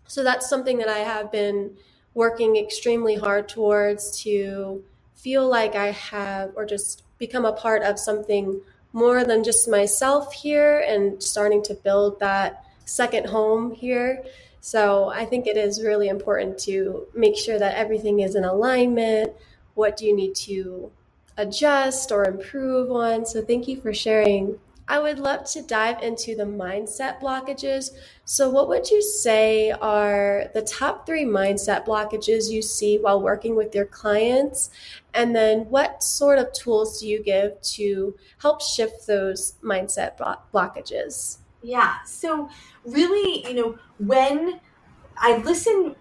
So 0.06 0.22
that's 0.22 0.48
something 0.48 0.78
that 0.78 0.88
I 0.88 0.98
have 0.98 1.32
been 1.32 1.76
working 2.14 2.56
extremely 2.56 3.16
hard 3.16 3.48
towards 3.48 4.22
to 4.22 4.84
feel 5.14 5.48
like 5.48 5.74
I 5.74 5.90
have 5.90 6.52
or 6.54 6.64
just 6.64 7.02
become 7.18 7.44
a 7.44 7.52
part 7.52 7.82
of 7.82 7.98
something 7.98 8.60
more 8.92 9.24
than 9.24 9.44
just 9.44 9.68
myself 9.68 10.32
here 10.32 10.80
and 10.80 11.22
starting 11.22 11.62
to 11.64 11.74
build 11.74 12.20
that 12.20 12.64
second 12.84 13.26
home 13.26 13.72
here. 13.72 14.22
So 14.60 15.10
I 15.10 15.24
think 15.24 15.46
it 15.46 15.56
is 15.56 15.82
really 15.82 16.08
important 16.08 16.58
to 16.60 17.06
make 17.14 17.36
sure 17.36 17.58
that 17.58 17.76
everything 17.76 18.20
is 18.20 18.34
in 18.34 18.44
alignment. 18.44 19.32
What 19.74 19.96
do 19.96 20.06
you 20.06 20.16
need 20.16 20.34
to 20.36 20.90
adjust 21.36 22.12
or 22.12 22.24
improve 22.24 22.90
on? 22.90 23.26
So 23.26 23.42
thank 23.42 23.68
you 23.68 23.80
for 23.80 23.92
sharing 23.92 24.58
I 24.88 25.00
would 25.00 25.18
love 25.18 25.44
to 25.50 25.62
dive 25.62 26.00
into 26.02 26.36
the 26.36 26.44
mindset 26.44 27.20
blockages. 27.20 27.90
So, 28.24 28.48
what 28.48 28.68
would 28.68 28.88
you 28.88 29.02
say 29.02 29.72
are 29.72 30.48
the 30.54 30.62
top 30.62 31.06
three 31.06 31.24
mindset 31.24 31.84
blockages 31.86 32.50
you 32.50 32.62
see 32.62 32.98
while 32.98 33.20
working 33.20 33.56
with 33.56 33.74
your 33.74 33.84
clients? 33.84 34.70
And 35.12 35.34
then, 35.34 35.62
what 35.70 36.04
sort 36.04 36.38
of 36.38 36.52
tools 36.52 37.00
do 37.00 37.08
you 37.08 37.20
give 37.22 37.60
to 37.62 38.16
help 38.38 38.62
shift 38.62 39.08
those 39.08 39.54
mindset 39.62 40.18
blockages? 40.54 41.38
Yeah. 41.62 41.94
So, 42.04 42.48
really, 42.84 43.44
you 43.48 43.54
know, 43.54 43.78
when 43.98 44.60
I 45.18 45.38
listen 45.38 45.96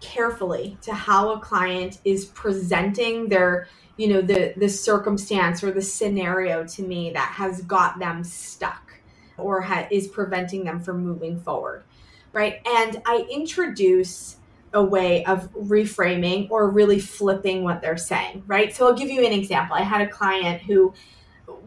carefully 0.00 0.78
to 0.82 0.92
how 0.94 1.32
a 1.32 1.40
client 1.40 2.00
is 2.04 2.26
presenting 2.26 3.28
their 3.28 3.68
you 3.96 4.08
know 4.08 4.20
the 4.20 4.52
the 4.56 4.68
circumstance 4.68 5.62
or 5.64 5.70
the 5.70 5.82
scenario 5.82 6.64
to 6.66 6.82
me 6.82 7.10
that 7.12 7.32
has 7.36 7.62
got 7.62 7.98
them 7.98 8.22
stuck 8.24 9.00
or 9.38 9.60
ha- 9.62 9.88
is 9.90 10.06
preventing 10.08 10.64
them 10.64 10.80
from 10.80 11.04
moving 11.04 11.40
forward 11.40 11.84
right? 12.32 12.60
And 12.66 13.00
i 13.06 13.26
introduce 13.30 14.36
a 14.74 14.84
way 14.84 15.24
of 15.24 15.50
reframing 15.54 16.50
or 16.50 16.68
really 16.70 17.00
flipping 17.00 17.64
what 17.64 17.80
they're 17.80 17.96
saying 17.96 18.44
right? 18.46 18.74
So 18.74 18.86
i'll 18.86 18.94
give 18.94 19.10
you 19.10 19.24
an 19.24 19.32
example. 19.32 19.76
I 19.76 19.82
had 19.82 20.02
a 20.02 20.08
client 20.08 20.62
who 20.62 20.92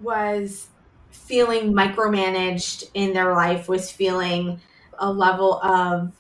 was 0.02 0.68
feeling 1.12 1.74
micromanaged 1.74 2.90
in 2.94 3.14
their 3.14 3.34
life 3.34 3.68
was 3.68 3.92
feeling 3.92 4.62
a 5.00 5.12
level 5.12 5.62
of 5.64 6.12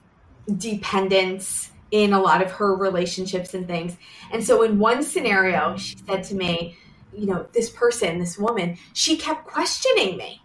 dependence 0.57 1.68
in 1.91 2.13
a 2.13 2.21
lot 2.21 2.41
of 2.41 2.51
her 2.51 2.75
relationships 2.75 3.53
and 3.53 3.67
things. 3.67 3.97
And 4.31 4.43
so 4.43 4.61
in 4.63 4.79
one 4.79 5.03
scenario, 5.03 5.75
she 5.77 5.97
said 6.05 6.23
to 6.25 6.35
me, 6.35 6.77
you 7.13 7.25
know, 7.25 7.47
this 7.53 7.69
person, 7.69 8.19
this 8.19 8.37
woman, 8.37 8.77
she 8.93 9.17
kept 9.17 9.45
questioning 9.45 10.17
me. 10.17 10.41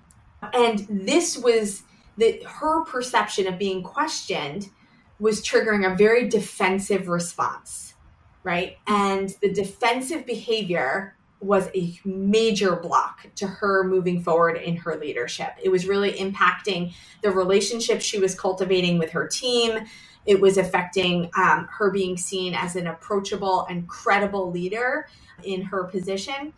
And 0.52 0.86
this 0.88 1.36
was 1.38 1.82
that 2.16 2.42
her 2.44 2.84
perception 2.84 3.46
of 3.46 3.58
being 3.58 3.82
questioned 3.82 4.70
was 5.18 5.42
triggering 5.42 5.90
a 5.90 5.96
very 5.96 6.28
defensive 6.28 7.08
response, 7.08 7.94
right? 8.42 8.76
And 8.86 9.30
the 9.40 9.52
defensive 9.52 10.26
behavior 10.26 11.16
was 11.40 11.68
a 11.74 11.98
major 12.04 12.76
block 12.76 13.26
to 13.36 13.46
her 13.46 13.84
moving 13.84 14.22
forward 14.22 14.56
in 14.56 14.76
her 14.76 14.96
leadership. 14.96 15.50
It 15.62 15.68
was 15.68 15.86
really 15.86 16.12
impacting 16.14 16.94
the 17.22 17.30
relationship 17.30 18.00
she 18.00 18.18
was 18.18 18.34
cultivating 18.34 18.98
with 18.98 19.10
her 19.10 19.28
team, 19.28 19.84
it 20.26 20.40
was 20.40 20.56
affecting 20.56 21.30
um, 21.36 21.68
her 21.70 21.90
being 21.90 22.16
seen 22.16 22.54
as 22.54 22.76
an 22.76 22.86
approachable 22.86 23.66
and 23.68 23.88
credible 23.88 24.50
leader 24.50 25.06
in 25.42 25.62
her 25.62 25.84
position. 25.84 26.52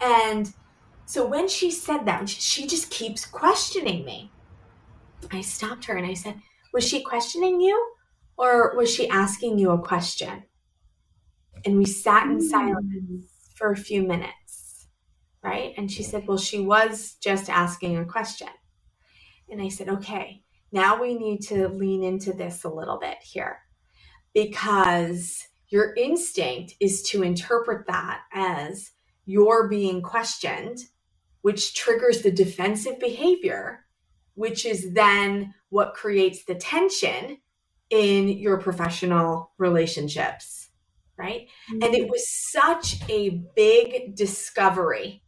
And 0.00 0.52
so 1.06 1.24
when 1.24 1.48
she 1.48 1.70
said 1.70 2.04
that, 2.06 2.28
she 2.28 2.66
just 2.66 2.90
keeps 2.90 3.24
questioning 3.24 4.04
me. 4.04 4.32
I 5.30 5.40
stopped 5.40 5.84
her 5.86 5.96
and 5.96 6.06
I 6.06 6.14
said, 6.14 6.40
Was 6.72 6.86
she 6.86 7.02
questioning 7.02 7.60
you 7.60 7.92
or 8.36 8.76
was 8.76 8.92
she 8.92 9.08
asking 9.08 9.58
you 9.58 9.70
a 9.70 9.78
question? 9.78 10.44
And 11.64 11.78
we 11.78 11.84
sat 11.84 12.24
in 12.24 12.38
mm. 12.38 12.42
silence 12.42 13.50
for 13.54 13.70
a 13.70 13.76
few 13.76 14.02
minutes, 14.02 14.88
right? 15.42 15.72
And 15.76 15.90
she 15.90 16.02
said, 16.02 16.26
Well, 16.26 16.38
she 16.38 16.60
was 16.60 17.16
just 17.20 17.48
asking 17.48 17.96
a 17.96 18.04
question. 18.04 18.48
And 19.48 19.62
I 19.62 19.68
said, 19.68 19.88
Okay, 19.88 20.42
now 20.76 21.00
we 21.00 21.14
need 21.14 21.40
to 21.40 21.68
lean 21.68 22.04
into 22.04 22.34
this 22.34 22.62
a 22.62 22.68
little 22.68 22.98
bit 22.98 23.16
here 23.22 23.60
because 24.34 25.46
your 25.68 25.94
instinct 25.94 26.74
is 26.80 27.02
to 27.04 27.22
interpret 27.22 27.86
that 27.86 28.20
as 28.30 28.92
you're 29.24 29.68
being 29.68 30.02
questioned, 30.02 30.78
which 31.40 31.74
triggers 31.74 32.20
the 32.20 32.30
defensive 32.30 33.00
behavior, 33.00 33.86
which 34.34 34.66
is 34.66 34.92
then 34.92 35.54
what 35.70 35.94
creates 35.94 36.44
the 36.44 36.54
tension 36.54 37.38
in 37.88 38.28
your 38.28 38.58
professional 38.58 39.52
relationships, 39.56 40.68
right? 41.16 41.48
Mm-hmm. 41.72 41.84
And 41.84 41.94
it 41.94 42.10
was 42.10 42.28
such 42.28 42.96
a 43.08 43.42
big 43.56 44.14
discovery, 44.14 45.22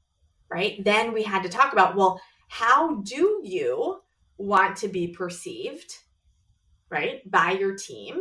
right? 0.51 0.85
Then 0.85 1.15
we 1.15 1.23
had 1.23 1.43
to 1.45 1.49
talk 1.49 1.73
about, 1.73 1.97
well, 1.97 2.21
how 2.49 2.97
do 2.97 3.41
you 3.43 4.03
want 4.39 4.77
to 4.79 4.89
be 4.89 5.09
perceived, 5.09 5.99
right, 6.91 7.29
by 7.31 7.53
your 7.53 7.77
team. 7.77 8.21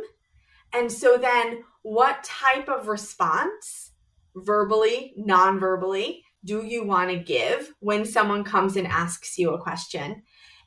And 0.73 0.91
so 0.91 1.17
then, 1.17 1.63
what 1.83 2.23
type 2.23 2.67
of 2.67 2.87
response, 2.87 3.91
verbally, 4.35 5.13
non 5.15 5.59
verbally, 5.59 6.23
do 6.43 6.65
you 6.65 6.83
want 6.83 7.09
to 7.09 7.17
give 7.17 7.73
when 7.79 8.05
someone 8.05 8.43
comes 8.43 8.75
and 8.75 8.87
asks 8.87 9.37
you 9.37 9.51
a 9.51 9.61
question? 9.61 10.23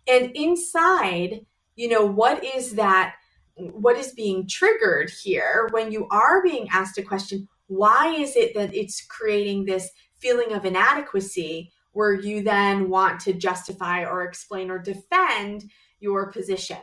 And 0.09 0.30
inside, 0.34 1.46
you 1.76 1.88
know, 1.88 2.05
what 2.05 2.44
is 2.44 2.74
that? 2.74 3.16
What 3.57 3.96
is 3.96 4.12
being 4.12 4.48
triggered 4.48 5.11
here 5.11 5.68
when 5.72 5.92
you 5.92 6.09
are 6.11 6.42
being 6.42 6.68
asked 6.70 6.96
a 6.98 7.03
question? 7.03 7.46
Why 7.66 8.14
is 8.14 8.36
it 8.36 8.55
that 8.55 8.74
it's 8.74 9.05
creating 9.07 9.64
this 9.64 9.90
feeling 10.18 10.53
of 10.53 10.64
inadequacy 10.64 11.72
where 11.93 12.12
you 12.12 12.43
then 12.43 12.88
want 12.88 13.20
to 13.20 13.32
justify 13.32 14.05
or 14.05 14.22
explain 14.22 14.70
or 14.70 14.78
defend 14.78 15.64
your 15.99 16.30
position 16.30 16.78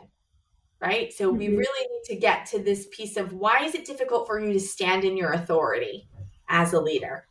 right 0.80 1.12
so 1.12 1.28
mm-hmm. 1.28 1.38
we 1.38 1.48
really 1.48 1.88
need 1.88 2.02
to 2.04 2.16
get 2.16 2.46
to 2.46 2.62
this 2.62 2.86
piece 2.90 3.16
of 3.16 3.32
why 3.32 3.64
is 3.64 3.74
it 3.74 3.84
difficult 3.84 4.26
for 4.26 4.40
you 4.40 4.52
to 4.52 4.60
stand 4.60 5.04
in 5.04 5.16
your 5.16 5.32
authority 5.32 6.08
as 6.48 6.72
a 6.72 6.80
leader 6.80 7.26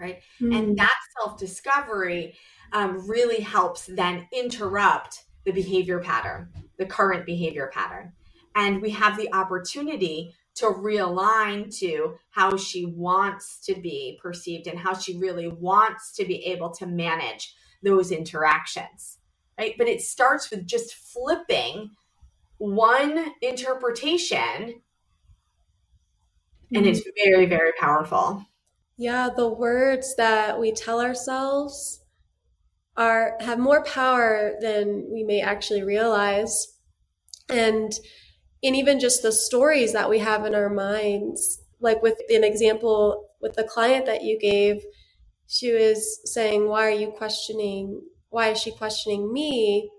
right 0.00 0.20
mm-hmm. 0.40 0.52
and 0.52 0.78
that 0.78 0.96
self 1.18 1.38
discovery 1.38 2.34
um, 2.72 3.06
really 3.08 3.40
helps 3.40 3.86
then 3.86 4.26
interrupt 4.32 5.24
the 5.44 5.52
behavior 5.52 6.00
pattern 6.00 6.48
the 6.78 6.86
current 6.86 7.26
behavior 7.26 7.70
pattern 7.72 8.12
and 8.54 8.82
we 8.82 8.90
have 8.90 9.16
the 9.16 9.32
opportunity 9.32 10.34
to 10.54 10.66
realign 10.66 11.74
to 11.78 12.14
how 12.30 12.56
she 12.56 12.86
wants 12.86 13.58
to 13.64 13.74
be 13.74 14.18
perceived 14.22 14.66
and 14.66 14.78
how 14.78 14.94
she 14.94 15.16
really 15.18 15.48
wants 15.48 16.12
to 16.12 16.24
be 16.24 16.44
able 16.46 16.70
to 16.70 16.86
manage 16.86 17.54
those 17.82 18.12
interactions 18.12 19.18
right? 19.58 19.74
But 19.78 19.88
it 19.88 20.00
starts 20.02 20.50
with 20.50 20.66
just 20.66 20.94
flipping 20.94 21.90
one 22.58 23.32
interpretation 23.40 24.80
and 26.74 26.86
it's 26.86 27.00
mm-hmm. 27.00 27.30
very 27.30 27.46
very 27.46 27.72
powerful. 27.78 28.44
Yeah 28.96 29.28
the 29.34 29.48
words 29.48 30.14
that 30.16 30.58
we 30.58 30.72
tell 30.72 31.00
ourselves 31.00 32.00
are 32.96 33.36
have 33.40 33.58
more 33.58 33.84
power 33.84 34.54
than 34.60 35.08
we 35.10 35.24
may 35.24 35.40
actually 35.40 35.82
realize. 35.82 36.78
And 37.48 37.92
and 38.62 38.76
even 38.76 39.00
just 39.00 39.22
the 39.22 39.32
stories 39.32 39.92
that 39.92 40.10
we 40.10 40.18
have 40.18 40.44
in 40.44 40.54
our 40.54 40.70
minds 40.70 41.60
like 41.80 42.02
with 42.02 42.18
an 42.28 42.44
example 42.44 43.28
with 43.40 43.54
the 43.54 43.64
client 43.64 44.06
that 44.06 44.22
you 44.22 44.38
gave 44.38 44.82
she 45.52 45.70
was 45.70 46.20
saying 46.32 46.66
why 46.66 46.86
are 46.86 46.90
you 46.90 47.10
questioning? 47.10 48.00
Why 48.30 48.48
is 48.48 48.58
she 48.58 48.72
questioning 48.72 49.30
me? 49.30 49.90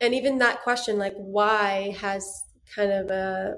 And 0.00 0.14
even 0.14 0.38
that 0.38 0.62
question 0.62 0.98
like 0.98 1.14
why? 1.16 1.96
has 2.00 2.44
kind 2.76 2.92
of 2.92 3.10
a 3.10 3.56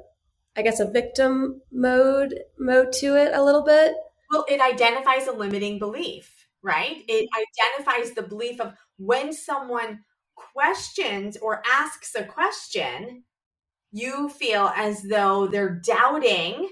i 0.56 0.62
guess 0.62 0.80
a 0.80 0.90
victim 0.90 1.60
mode 1.70 2.34
mode 2.58 2.90
to 2.92 3.16
it 3.16 3.34
a 3.34 3.44
little 3.44 3.62
bit. 3.62 3.92
Well 4.30 4.46
it 4.48 4.62
identifies 4.62 5.26
a 5.26 5.32
limiting 5.32 5.78
belief 5.78 6.38
right? 6.64 7.02
It 7.08 7.28
identifies 7.42 8.12
the 8.12 8.22
belief 8.22 8.60
of 8.60 8.74
when 8.96 9.32
someone 9.32 10.04
questions 10.36 11.36
or 11.36 11.60
asks 11.68 12.14
a 12.14 12.22
question 12.22 13.24
you 13.92 14.28
feel 14.30 14.72
as 14.74 15.02
though 15.02 15.46
they're 15.46 15.80
doubting 15.84 16.68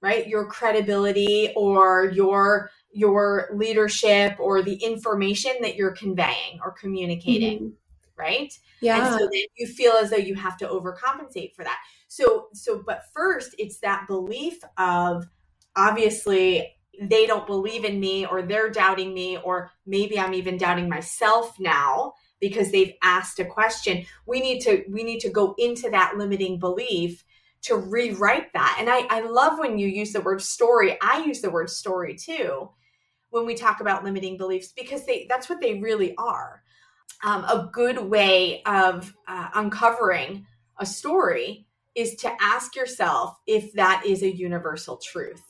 right 0.00 0.28
your 0.28 0.46
credibility 0.46 1.52
or 1.56 2.10
your 2.10 2.70
your 2.92 3.48
leadership 3.52 4.36
or 4.38 4.62
the 4.62 4.74
information 4.74 5.52
that 5.60 5.76
you're 5.76 5.92
conveying 5.92 6.58
or 6.62 6.72
communicating 6.72 7.58
mm-hmm. 7.58 8.20
right? 8.20 8.52
Yeah 8.80 8.98
and 8.98 9.18
so 9.18 9.28
then 9.32 9.42
you 9.56 9.66
feel 9.66 9.92
as 9.92 10.10
though 10.10 10.16
you 10.16 10.34
have 10.34 10.56
to 10.58 10.66
overcompensate 10.66 11.54
for 11.54 11.64
that. 11.64 11.78
So 12.06 12.48
so 12.52 12.82
but 12.84 13.02
first 13.14 13.54
it's 13.58 13.80
that 13.80 14.06
belief 14.06 14.58
of 14.76 15.26
obviously 15.74 16.74
they 17.00 17.26
don't 17.26 17.46
believe 17.46 17.84
in 17.84 18.00
me 18.00 18.26
or 18.26 18.42
they're 18.42 18.70
doubting 18.70 19.14
me 19.14 19.38
or 19.44 19.70
maybe 19.86 20.18
i'm 20.18 20.34
even 20.34 20.58
doubting 20.58 20.88
myself 20.88 21.54
now 21.60 22.12
because 22.40 22.70
they've 22.70 22.94
asked 23.02 23.38
a 23.38 23.44
question. 23.44 24.04
We 24.26 24.40
need 24.40 24.60
to 24.60 24.84
we 24.90 25.02
need 25.02 25.20
to 25.20 25.30
go 25.30 25.54
into 25.58 25.90
that 25.90 26.14
limiting 26.16 26.58
belief 26.58 27.24
to 27.62 27.76
rewrite 27.76 28.52
that. 28.52 28.76
And 28.78 28.88
i 28.88 29.00
i 29.10 29.20
love 29.20 29.58
when 29.58 29.78
you 29.78 29.88
use 29.88 30.12
the 30.12 30.20
word 30.20 30.42
story. 30.42 30.96
I 31.00 31.24
use 31.24 31.40
the 31.40 31.50
word 31.50 31.70
story 31.70 32.14
too 32.14 32.70
when 33.30 33.44
we 33.44 33.54
talk 33.54 33.80
about 33.80 34.04
limiting 34.04 34.36
beliefs 34.36 34.72
because 34.76 35.04
they 35.06 35.26
that's 35.28 35.48
what 35.48 35.60
they 35.60 35.74
really 35.74 36.14
are. 36.16 36.62
Um, 37.24 37.44
a 37.44 37.68
good 37.72 37.98
way 37.98 38.62
of 38.64 39.12
uh, 39.26 39.48
uncovering 39.54 40.46
a 40.78 40.86
story 40.86 41.66
is 41.96 42.14
to 42.16 42.32
ask 42.40 42.76
yourself 42.76 43.36
if 43.46 43.72
that 43.72 44.04
is 44.06 44.22
a 44.22 44.32
universal 44.32 44.98
truth 44.98 45.42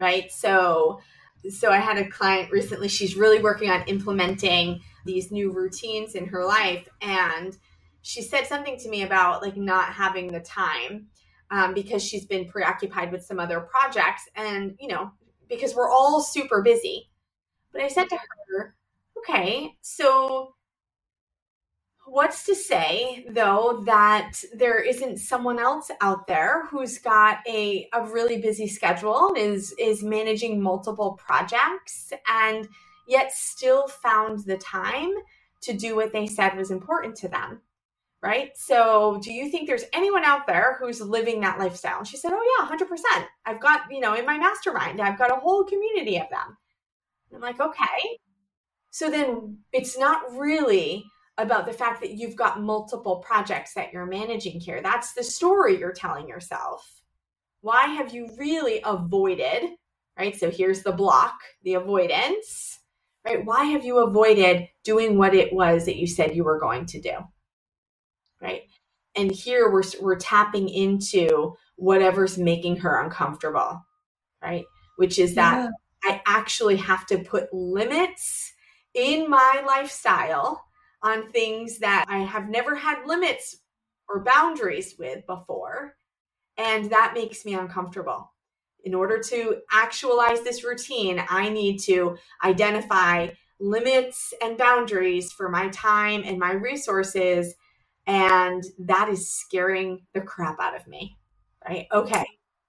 right? 0.00 0.32
So 0.32 1.00
so 1.48 1.70
i 1.70 1.78
had 1.78 1.96
a 1.96 2.08
client 2.08 2.50
recently. 2.50 2.88
She's 2.88 3.16
really 3.16 3.40
working 3.40 3.70
on 3.70 3.82
implementing 3.82 4.80
these 5.04 5.30
new 5.30 5.52
routines 5.52 6.14
in 6.14 6.26
her 6.26 6.44
life. 6.44 6.88
And 7.00 7.56
she 8.02 8.22
said 8.22 8.46
something 8.46 8.78
to 8.78 8.88
me 8.88 9.02
about 9.02 9.42
like 9.42 9.56
not 9.56 9.92
having 9.92 10.28
the 10.28 10.40
time 10.40 11.06
um, 11.50 11.74
because 11.74 12.02
she's 12.02 12.26
been 12.26 12.48
preoccupied 12.48 13.12
with 13.12 13.24
some 13.24 13.40
other 13.40 13.60
projects 13.60 14.22
and, 14.36 14.74
you 14.78 14.88
know, 14.88 15.10
because 15.48 15.74
we're 15.74 15.90
all 15.90 16.20
super 16.22 16.62
busy. 16.62 17.10
But 17.72 17.82
I 17.82 17.88
said 17.88 18.08
to 18.08 18.16
her, 18.16 18.74
okay, 19.18 19.74
so 19.80 20.54
what's 22.06 22.44
to 22.44 22.54
say 22.56 23.24
though 23.30 23.82
that 23.86 24.32
there 24.54 24.82
isn't 24.82 25.18
someone 25.18 25.60
else 25.60 25.92
out 26.00 26.26
there 26.26 26.66
who's 26.66 26.98
got 26.98 27.38
a, 27.48 27.88
a 27.92 28.04
really 28.06 28.40
busy 28.40 28.66
schedule 28.66 29.28
and 29.28 29.38
is 29.38 29.72
is 29.78 30.02
managing 30.02 30.60
multiple 30.60 31.16
projects 31.24 32.12
and 32.28 32.68
yet 33.10 33.32
still 33.32 33.88
found 33.88 34.44
the 34.44 34.56
time 34.58 35.12
to 35.62 35.72
do 35.72 35.96
what 35.96 36.12
they 36.12 36.26
said 36.26 36.56
was 36.56 36.70
important 36.70 37.16
to 37.16 37.28
them 37.28 37.60
right 38.22 38.56
so 38.56 39.20
do 39.22 39.32
you 39.32 39.50
think 39.50 39.66
there's 39.66 39.84
anyone 39.92 40.24
out 40.24 40.46
there 40.46 40.78
who's 40.80 41.00
living 41.00 41.40
that 41.40 41.58
lifestyle 41.58 41.98
and 41.98 42.08
she 42.08 42.16
said 42.16 42.32
oh 42.32 42.56
yeah 42.58 42.76
100% 42.76 43.26
i've 43.46 43.60
got 43.60 43.82
you 43.90 44.00
know 44.00 44.14
in 44.14 44.24
my 44.24 44.38
mastermind 44.38 45.00
i've 45.00 45.18
got 45.18 45.32
a 45.32 45.40
whole 45.40 45.64
community 45.64 46.16
of 46.16 46.28
them 46.30 46.56
i'm 47.34 47.40
like 47.40 47.60
okay 47.60 48.18
so 48.90 49.10
then 49.10 49.58
it's 49.72 49.98
not 49.98 50.22
really 50.36 51.04
about 51.38 51.66
the 51.66 51.72
fact 51.72 52.00
that 52.02 52.12
you've 52.12 52.36
got 52.36 52.60
multiple 52.60 53.16
projects 53.16 53.74
that 53.74 53.92
you're 53.92 54.06
managing 54.06 54.60
here. 54.60 54.80
That's 54.82 55.14
the 55.14 55.22
story 55.22 55.78
you're 55.78 55.92
telling 55.92 56.28
yourself. 56.28 57.02
Why 57.62 57.86
have 57.86 58.14
you 58.14 58.28
really 58.38 58.80
avoided, 58.84 59.70
right? 60.18 60.36
So 60.36 60.50
here's 60.50 60.82
the 60.82 60.92
block, 60.92 61.34
the 61.62 61.74
avoidance, 61.74 62.69
right? 63.24 63.44
Why 63.44 63.64
have 63.64 63.84
you 63.84 63.98
avoided 63.98 64.68
doing 64.84 65.18
what 65.18 65.34
it 65.34 65.52
was 65.52 65.86
that 65.86 65.96
you 65.96 66.06
said 66.06 66.34
you 66.34 66.44
were 66.44 66.60
going 66.60 66.86
to 66.86 67.00
do? 67.00 67.12
Right? 68.40 68.62
And 69.16 69.30
here 69.30 69.70
we're 69.70 69.82
we're 70.00 70.18
tapping 70.18 70.68
into 70.68 71.54
whatever's 71.76 72.38
making 72.38 72.76
her 72.76 73.02
uncomfortable, 73.02 73.84
right? 74.42 74.64
Which 74.96 75.18
is 75.18 75.34
that 75.34 75.68
yeah. 76.04 76.12
I 76.12 76.22
actually 76.26 76.76
have 76.76 77.06
to 77.06 77.18
put 77.18 77.52
limits 77.52 78.52
in 78.94 79.28
my 79.28 79.62
lifestyle 79.66 80.64
on 81.02 81.30
things 81.32 81.78
that 81.78 82.04
I 82.08 82.18
have 82.18 82.48
never 82.48 82.74
had 82.74 83.06
limits 83.06 83.56
or 84.08 84.22
boundaries 84.24 84.94
with 84.98 85.26
before. 85.26 85.94
And 86.56 86.90
that 86.90 87.14
makes 87.14 87.44
me 87.44 87.54
uncomfortable. 87.54 88.32
In 88.84 88.94
order 88.94 89.18
to 89.18 89.58
actualize 89.72 90.42
this 90.42 90.64
routine, 90.64 91.22
I 91.28 91.48
need 91.48 91.78
to 91.80 92.16
identify 92.44 93.28
limits 93.60 94.32
and 94.42 94.56
boundaries 94.56 95.32
for 95.32 95.48
my 95.48 95.68
time 95.68 96.22
and 96.24 96.38
my 96.38 96.52
resources. 96.52 97.54
And 98.06 98.64
that 98.78 99.08
is 99.08 99.30
scaring 99.30 100.06
the 100.14 100.20
crap 100.20 100.58
out 100.60 100.74
of 100.74 100.86
me. 100.86 101.18
Right? 101.68 101.86
Okay. 101.92 102.24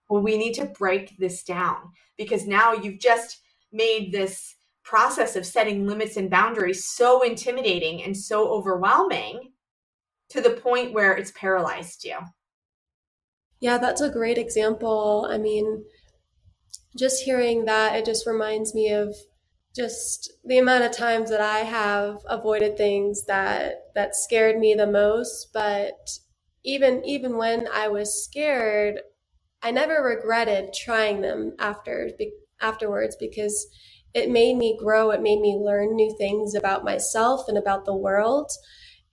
Well, 0.10 0.22
we 0.22 0.38
need 0.38 0.54
to 0.56 0.66
break 0.66 1.18
this 1.18 1.44
down 1.44 1.92
because 2.18 2.46
now 2.46 2.74
you've 2.74 3.00
just 3.00 3.40
made 3.72 4.12
this 4.12 4.56
process 4.84 5.38
of 5.38 5.46
setting 5.46 5.88
limits 5.88 6.18
and 6.18 6.30
boundaries 6.30 6.86
so 6.86 7.22
intimidating 7.22 8.04
and 8.04 8.16
so 8.18 8.50
overwhelming 8.50 9.54
to 10.30 10.42
the 10.42 10.50
point 10.50 10.94
where 10.94 11.14
it's 11.14 11.32
paralyzed 11.32 12.04
you. 12.04 12.18
Yeah, 13.62 13.78
that's 13.78 14.02
a 14.02 14.10
great 14.10 14.38
example. 14.38 15.28
I 15.30 15.38
mean, 15.38 15.86
just 16.98 17.24
hearing 17.24 17.66
that, 17.66 17.96
it 17.96 18.06
just 18.06 18.28
reminds 18.28 18.74
me 18.74 18.90
of 18.92 19.16
just 19.76 20.32
the 20.44 20.58
amount 20.58 20.84
of 20.84 20.92
times 20.92 21.30
that 21.30 21.42
I 21.42 21.60
have 21.60 22.18
avoided 22.28 22.76
things 22.76 23.26
that 23.26 23.92
that 23.96 24.16
scared 24.16 24.60
me 24.60 24.74
the 24.74 24.88
most, 24.88 25.52
but 25.54 26.20
even 26.64 27.04
even 27.06 27.38
when 27.38 27.68
I 27.74 27.88
was 27.88 28.24
scared, 28.24 29.00
I 29.62 29.72
never 29.72 30.04
regretted 30.04 30.74
trying 30.74 31.22
them 31.22 31.56
after 31.60 32.10
afterwards 32.60 33.16
because 33.20 33.68
it 34.14 34.30
made 34.30 34.58
me 34.58 34.78
grow. 34.78 35.12
It 35.12 35.22
made 35.22 35.40
me 35.40 35.56
learn 35.56 35.96
new 35.96 36.14
things 36.18 36.54
about 36.54 36.84
myself 36.84 37.48
and 37.48 37.58
about 37.58 37.86
the 37.86 37.96
world. 37.96 38.52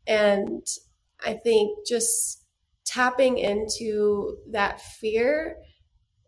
And 0.06 0.66
I 1.24 1.34
think 1.34 1.86
just 1.86 2.44
tapping 2.84 3.38
into 3.38 4.38
that 4.50 4.80
fear 4.80 5.56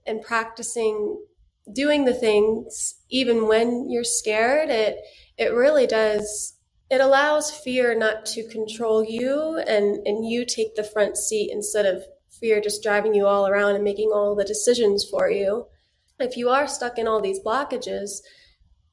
and 0.06 0.22
practicing 0.22 1.18
doing 1.72 2.04
the 2.04 2.14
things 2.14 2.96
even 3.10 3.46
when 3.46 3.90
you're 3.90 4.04
scared, 4.04 4.70
it 4.70 4.98
it 5.36 5.52
really 5.52 5.86
does 5.86 6.56
it 6.90 7.00
allows 7.00 7.50
fear 7.50 7.96
not 7.96 8.26
to 8.26 8.48
control 8.48 9.04
you 9.04 9.58
and 9.66 10.06
and 10.06 10.28
you 10.28 10.44
take 10.44 10.74
the 10.74 10.84
front 10.84 11.16
seat 11.16 11.50
instead 11.52 11.86
of 11.86 12.02
fear 12.40 12.60
just 12.60 12.82
driving 12.82 13.14
you 13.14 13.26
all 13.26 13.46
around 13.46 13.74
and 13.74 13.84
making 13.84 14.10
all 14.12 14.34
the 14.34 14.44
decisions 14.44 15.06
for 15.08 15.30
you. 15.30 15.66
If 16.18 16.36
you 16.36 16.48
are 16.48 16.66
stuck 16.66 16.98
in 16.98 17.06
all 17.06 17.20
these 17.20 17.40
blockages, 17.40 18.20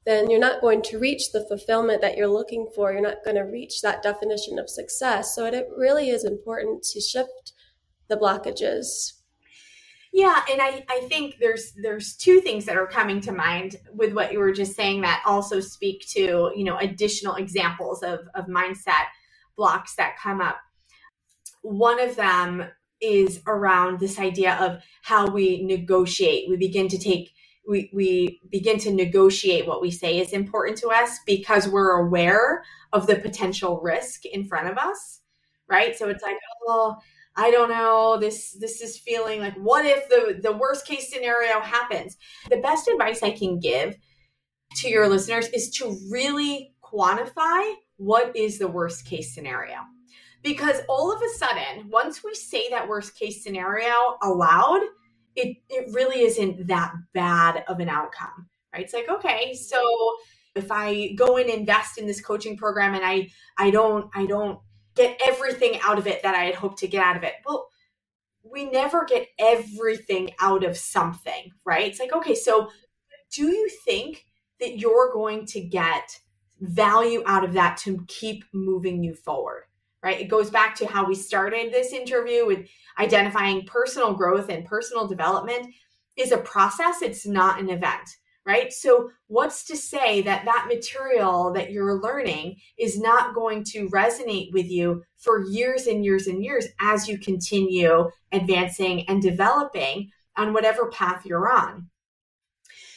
then 0.06 0.30
you're 0.30 0.40
not 0.40 0.60
going 0.60 0.80
to 0.82 0.98
reach 0.98 1.32
the 1.32 1.44
fulfillment 1.46 2.00
that 2.00 2.16
you're 2.16 2.28
looking 2.28 2.68
for. 2.74 2.92
You're 2.92 3.02
not 3.02 3.24
going 3.24 3.36
to 3.36 3.42
reach 3.42 3.82
that 3.82 4.02
definition 4.02 4.58
of 4.58 4.70
success. 4.70 5.34
So 5.34 5.44
it 5.44 5.68
really 5.76 6.08
is 6.08 6.24
important 6.24 6.82
to 6.84 7.00
shift 7.00 7.52
the 8.08 8.16
blockages. 8.16 9.17
Yeah, 10.12 10.42
and 10.50 10.60
I, 10.60 10.84
I 10.88 11.00
think 11.08 11.36
there's 11.40 11.72
there's 11.82 12.16
two 12.16 12.40
things 12.40 12.64
that 12.64 12.76
are 12.76 12.86
coming 12.86 13.20
to 13.22 13.32
mind 13.32 13.76
with 13.92 14.14
what 14.14 14.32
you 14.32 14.38
were 14.38 14.52
just 14.52 14.74
saying 14.74 15.02
that 15.02 15.22
also 15.26 15.60
speak 15.60 16.06
to, 16.10 16.50
you 16.56 16.64
know, 16.64 16.78
additional 16.78 17.34
examples 17.36 18.02
of, 18.02 18.20
of 18.34 18.46
mindset 18.46 19.06
blocks 19.56 19.96
that 19.96 20.16
come 20.18 20.40
up. 20.40 20.56
One 21.62 22.00
of 22.00 22.16
them 22.16 22.64
is 23.00 23.40
around 23.46 24.00
this 24.00 24.18
idea 24.18 24.54
of 24.56 24.82
how 25.02 25.30
we 25.30 25.62
negotiate. 25.62 26.48
We 26.48 26.56
begin 26.56 26.88
to 26.88 26.98
take 26.98 27.32
we, 27.68 27.90
we 27.92 28.40
begin 28.50 28.78
to 28.78 28.90
negotiate 28.92 29.66
what 29.66 29.82
we 29.82 29.90
say 29.90 30.18
is 30.18 30.32
important 30.32 30.78
to 30.78 30.88
us 30.88 31.18
because 31.26 31.68
we're 31.68 31.90
aware 32.00 32.64
of 32.94 33.06
the 33.06 33.16
potential 33.16 33.80
risk 33.82 34.24
in 34.24 34.44
front 34.46 34.68
of 34.68 34.78
us 34.78 35.20
right 35.68 35.96
so 35.96 36.08
it's 36.08 36.22
like 36.22 36.36
oh 36.66 36.96
i 37.38 37.50
don't 37.50 37.70
know 37.70 38.18
this 38.20 38.52
this 38.60 38.82
is 38.82 38.98
feeling 38.98 39.40
like 39.40 39.54
what 39.54 39.86
if 39.86 40.08
the 40.08 40.38
the 40.42 40.52
worst 40.52 40.86
case 40.86 41.10
scenario 41.10 41.60
happens? 41.60 42.16
The 42.50 42.58
best 42.58 42.88
advice 42.88 43.22
i 43.22 43.30
can 43.30 43.60
give 43.60 43.96
to 44.76 44.88
your 44.88 45.08
listeners 45.08 45.48
is 45.48 45.70
to 45.70 45.96
really 46.10 46.74
quantify 46.82 47.72
what 47.96 48.36
is 48.36 48.58
the 48.58 48.68
worst 48.68 49.06
case 49.06 49.34
scenario. 49.34 49.76
Because 50.42 50.80
all 50.88 51.12
of 51.12 51.20
a 51.22 51.38
sudden 51.38 51.88
once 51.90 52.22
we 52.22 52.34
say 52.34 52.68
that 52.70 52.88
worst 52.88 53.18
case 53.18 53.42
scenario 53.42 54.18
aloud 54.22 54.80
it 55.36 55.56
it 55.68 55.86
really 55.94 56.22
isn't 56.22 56.66
that 56.66 56.92
bad 57.14 57.64
of 57.68 57.80
an 57.80 57.88
outcome 57.88 58.48
right? 58.72 58.82
It's 58.82 58.94
like 58.94 59.08
okay 59.08 59.54
so 59.54 59.80
if 60.54 60.72
i 60.72 61.12
go 61.14 61.36
and 61.36 61.48
invest 61.48 61.98
in 61.98 62.06
this 62.06 62.20
coaching 62.20 62.56
program 62.56 62.94
and 62.94 63.04
i 63.04 63.28
i 63.58 63.70
don't 63.70 64.10
i 64.14 64.26
don't 64.26 64.58
get 64.98 65.20
everything 65.24 65.80
out 65.82 65.98
of 65.98 66.06
it 66.06 66.22
that 66.22 66.34
i 66.34 66.44
had 66.44 66.54
hoped 66.54 66.78
to 66.78 66.88
get 66.88 67.02
out 67.02 67.16
of 67.16 67.22
it. 67.22 67.34
Well 67.46 67.68
we 68.50 68.70
never 68.70 69.04
get 69.04 69.28
everything 69.38 70.30
out 70.40 70.64
of 70.64 70.76
something 70.76 71.50
right? 71.64 71.86
It's 71.86 72.00
like 72.00 72.12
okay 72.12 72.34
so 72.34 72.70
do 73.32 73.46
you 73.46 73.68
think 73.84 74.24
that 74.60 74.78
you're 74.78 75.12
going 75.12 75.46
to 75.46 75.60
get 75.60 76.18
value 76.60 77.22
out 77.26 77.44
of 77.44 77.52
that 77.52 77.76
to 77.78 78.04
keep 78.08 78.44
moving 78.52 79.02
you 79.02 79.14
forward 79.14 79.64
right? 80.02 80.20
It 80.20 80.28
goes 80.28 80.50
back 80.50 80.76
to 80.76 80.86
how 80.86 81.06
we 81.06 81.14
started 81.14 81.72
this 81.72 81.92
interview 81.92 82.46
with 82.46 82.66
identifying 82.98 83.66
personal 83.66 84.14
growth 84.14 84.48
and 84.48 84.64
personal 84.64 85.06
development 85.06 85.74
is 86.16 86.32
a 86.32 86.38
process, 86.38 87.02
it's 87.02 87.26
not 87.26 87.60
an 87.60 87.70
event, 87.70 88.08
right? 88.48 88.72
So, 88.72 89.10
what's 89.26 89.62
to 89.64 89.76
say 89.76 90.22
that 90.22 90.46
that 90.46 90.68
material 90.68 91.52
that 91.52 91.70
you're 91.70 92.00
learning 92.00 92.56
is 92.78 92.98
not 92.98 93.34
going 93.34 93.62
to 93.64 93.90
resonate 93.90 94.54
with 94.54 94.70
you 94.70 95.04
for 95.18 95.44
years 95.44 95.86
and 95.86 96.02
years 96.02 96.26
and 96.26 96.42
years 96.42 96.66
as 96.80 97.06
you 97.06 97.18
continue 97.18 98.08
advancing 98.32 99.06
and 99.06 99.20
developing 99.20 100.10
on 100.34 100.54
whatever 100.54 100.86
path 100.86 101.26
you're 101.26 101.52
on? 101.52 101.90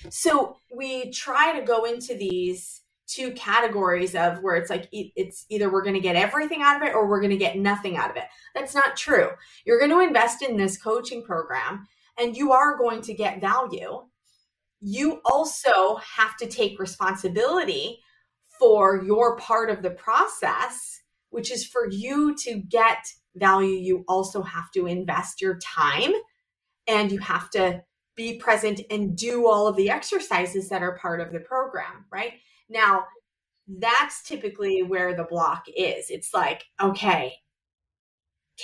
So, 0.09 0.55
we 0.73 1.11
try 1.11 1.59
to 1.59 1.65
go 1.65 1.83
into 1.83 2.15
these 2.15 2.81
two 3.05 3.31
categories 3.31 4.15
of 4.15 4.41
where 4.41 4.55
it's 4.55 4.69
like 4.69 4.87
it's 4.93 5.45
either 5.49 5.69
we're 5.69 5.83
going 5.83 5.95
to 5.95 5.99
get 5.99 6.15
everything 6.15 6.61
out 6.61 6.77
of 6.77 6.87
it 6.87 6.95
or 6.95 7.09
we're 7.09 7.19
going 7.19 7.29
to 7.29 7.35
get 7.35 7.57
nothing 7.57 7.97
out 7.97 8.09
of 8.09 8.15
it. 8.15 8.23
That's 8.55 8.73
not 8.73 8.95
true. 8.95 9.31
You're 9.65 9.79
going 9.79 9.91
to 9.91 9.99
invest 9.99 10.41
in 10.41 10.55
this 10.55 10.81
coaching 10.81 11.21
program 11.21 11.89
and 12.17 12.37
you 12.37 12.53
are 12.53 12.77
going 12.77 13.01
to 13.01 13.13
get 13.13 13.41
value. 13.41 14.03
You 14.81 15.21
also 15.25 15.97
have 16.17 16.35
to 16.37 16.47
take 16.47 16.79
responsibility 16.79 18.01
for 18.59 19.03
your 19.03 19.37
part 19.37 19.69
of 19.69 19.81
the 19.81 19.91
process, 19.91 21.01
which 21.29 21.51
is 21.51 21.65
for 21.65 21.89
you 21.89 22.35
to 22.39 22.59
get 22.59 23.05
value. 23.35 23.75
You 23.75 24.03
also 24.07 24.41
have 24.41 24.71
to 24.71 24.87
invest 24.87 25.41
your 25.41 25.59
time 25.59 26.11
and 26.87 27.11
you 27.11 27.19
have 27.19 27.49
to 27.51 27.83
be 28.15 28.37
present 28.37 28.81
and 28.89 29.15
do 29.15 29.47
all 29.47 29.67
of 29.67 29.75
the 29.77 29.89
exercises 29.89 30.69
that 30.69 30.83
are 30.83 30.97
part 30.97 31.21
of 31.21 31.31
the 31.31 31.39
program, 31.39 32.05
right? 32.11 32.33
Now, 32.69 33.05
that's 33.67 34.23
typically 34.23 34.83
where 34.83 35.15
the 35.15 35.23
block 35.23 35.65
is. 35.75 36.09
It's 36.09 36.33
like, 36.33 36.65
okay, 36.81 37.35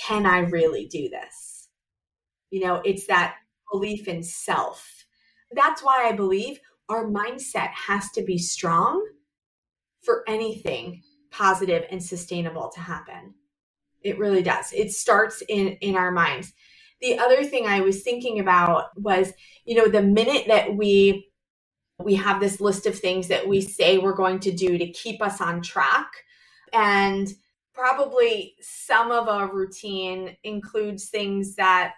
can 0.06 0.26
I 0.26 0.40
really 0.40 0.86
do 0.86 1.08
this? 1.08 1.68
You 2.50 2.60
know, 2.60 2.82
it's 2.84 3.06
that 3.06 3.36
belief 3.72 4.08
in 4.08 4.22
self. 4.22 4.97
That's 5.52 5.82
why 5.82 6.08
I 6.08 6.12
believe 6.12 6.58
our 6.88 7.06
mindset 7.06 7.70
has 7.70 8.10
to 8.12 8.22
be 8.22 8.38
strong 8.38 9.04
for 10.02 10.24
anything 10.28 11.02
positive 11.30 11.84
and 11.90 12.02
sustainable 12.02 12.70
to 12.74 12.80
happen. 12.80 13.34
It 14.02 14.18
really 14.18 14.42
does. 14.42 14.72
It 14.72 14.92
starts 14.92 15.42
in 15.48 15.68
in 15.80 15.96
our 15.96 16.10
minds. 16.10 16.52
The 17.00 17.18
other 17.18 17.44
thing 17.44 17.66
I 17.66 17.80
was 17.80 18.02
thinking 18.02 18.40
about 18.40 18.86
was, 18.96 19.32
you 19.64 19.76
know, 19.76 19.88
the 19.88 20.02
minute 20.02 20.44
that 20.48 20.74
we 20.74 21.28
we 21.98 22.14
have 22.14 22.40
this 22.40 22.60
list 22.60 22.86
of 22.86 22.98
things 22.98 23.28
that 23.28 23.46
we 23.46 23.60
say 23.60 23.98
we're 23.98 24.14
going 24.14 24.38
to 24.40 24.52
do 24.52 24.78
to 24.78 24.92
keep 24.92 25.20
us 25.20 25.40
on 25.40 25.60
track 25.60 26.08
and 26.72 27.28
probably 27.74 28.54
some 28.60 29.10
of 29.10 29.28
a 29.28 29.52
routine 29.52 30.36
includes 30.44 31.08
things 31.08 31.54
that 31.56 31.94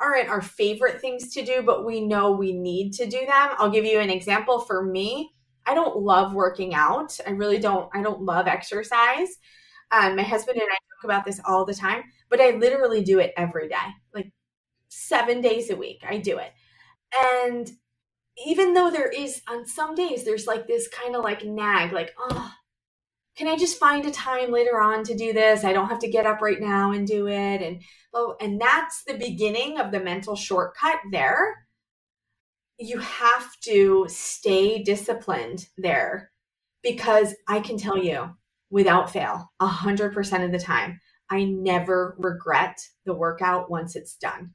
aren't 0.00 0.28
our 0.28 0.42
favorite 0.42 1.00
things 1.00 1.32
to 1.34 1.44
do, 1.44 1.62
but 1.62 1.84
we 1.84 2.00
know 2.00 2.32
we 2.32 2.52
need 2.52 2.92
to 2.94 3.06
do 3.06 3.20
them. 3.20 3.50
I'll 3.58 3.70
give 3.70 3.84
you 3.84 4.00
an 4.00 4.10
example 4.10 4.60
for 4.60 4.84
me. 4.84 5.30
I 5.66 5.74
don't 5.74 5.98
love 5.98 6.34
working 6.34 6.74
out. 6.74 7.18
I 7.26 7.30
really 7.30 7.58
don't. 7.58 7.88
I 7.94 8.02
don't 8.02 8.22
love 8.22 8.46
exercise. 8.46 9.28
Um, 9.90 10.16
my 10.16 10.22
husband 10.22 10.58
and 10.58 10.66
I 10.68 10.74
talk 10.74 11.04
about 11.04 11.24
this 11.24 11.40
all 11.46 11.64
the 11.64 11.74
time, 11.74 12.02
but 12.28 12.40
I 12.40 12.50
literally 12.50 13.02
do 13.02 13.18
it 13.20 13.32
every 13.36 13.68
day, 13.68 13.76
like 14.14 14.32
seven 14.88 15.40
days 15.40 15.70
a 15.70 15.76
week. 15.76 16.02
I 16.08 16.18
do 16.18 16.38
it. 16.38 16.52
And 17.16 17.70
even 18.44 18.74
though 18.74 18.90
there 18.90 19.08
is 19.08 19.42
on 19.48 19.66
some 19.66 19.94
days, 19.94 20.24
there's 20.24 20.46
like 20.46 20.66
this 20.66 20.88
kind 20.88 21.14
of 21.14 21.22
like 21.22 21.44
nag, 21.44 21.92
like, 21.92 22.14
oh, 22.18 22.52
can 23.36 23.48
I 23.48 23.56
just 23.56 23.78
find 23.78 24.06
a 24.06 24.10
time 24.10 24.52
later 24.52 24.80
on 24.80 25.04
to 25.04 25.16
do 25.16 25.32
this? 25.32 25.64
I 25.64 25.72
don't 25.72 25.88
have 25.88 25.98
to 26.00 26.10
get 26.10 26.26
up 26.26 26.40
right 26.40 26.60
now 26.60 26.92
and 26.92 27.06
do 27.06 27.26
it. 27.26 27.62
And 27.62 27.82
oh, 28.12 28.36
and 28.40 28.60
that's 28.60 29.02
the 29.06 29.18
beginning 29.18 29.78
of 29.78 29.90
the 29.90 30.00
mental 30.00 30.36
shortcut 30.36 31.00
there. 31.10 31.66
You 32.78 32.98
have 32.98 33.58
to 33.62 34.06
stay 34.08 34.82
disciplined 34.82 35.66
there 35.76 36.30
because 36.82 37.34
I 37.48 37.60
can 37.60 37.76
tell 37.76 37.98
you 37.98 38.36
without 38.70 39.10
fail, 39.10 39.50
a 39.60 39.66
hundred 39.66 40.12
percent 40.12 40.44
of 40.44 40.52
the 40.52 40.58
time, 40.58 41.00
I 41.30 41.44
never 41.44 42.16
regret 42.18 42.78
the 43.04 43.14
workout 43.14 43.70
once 43.70 43.96
it's 43.96 44.16
done. 44.16 44.54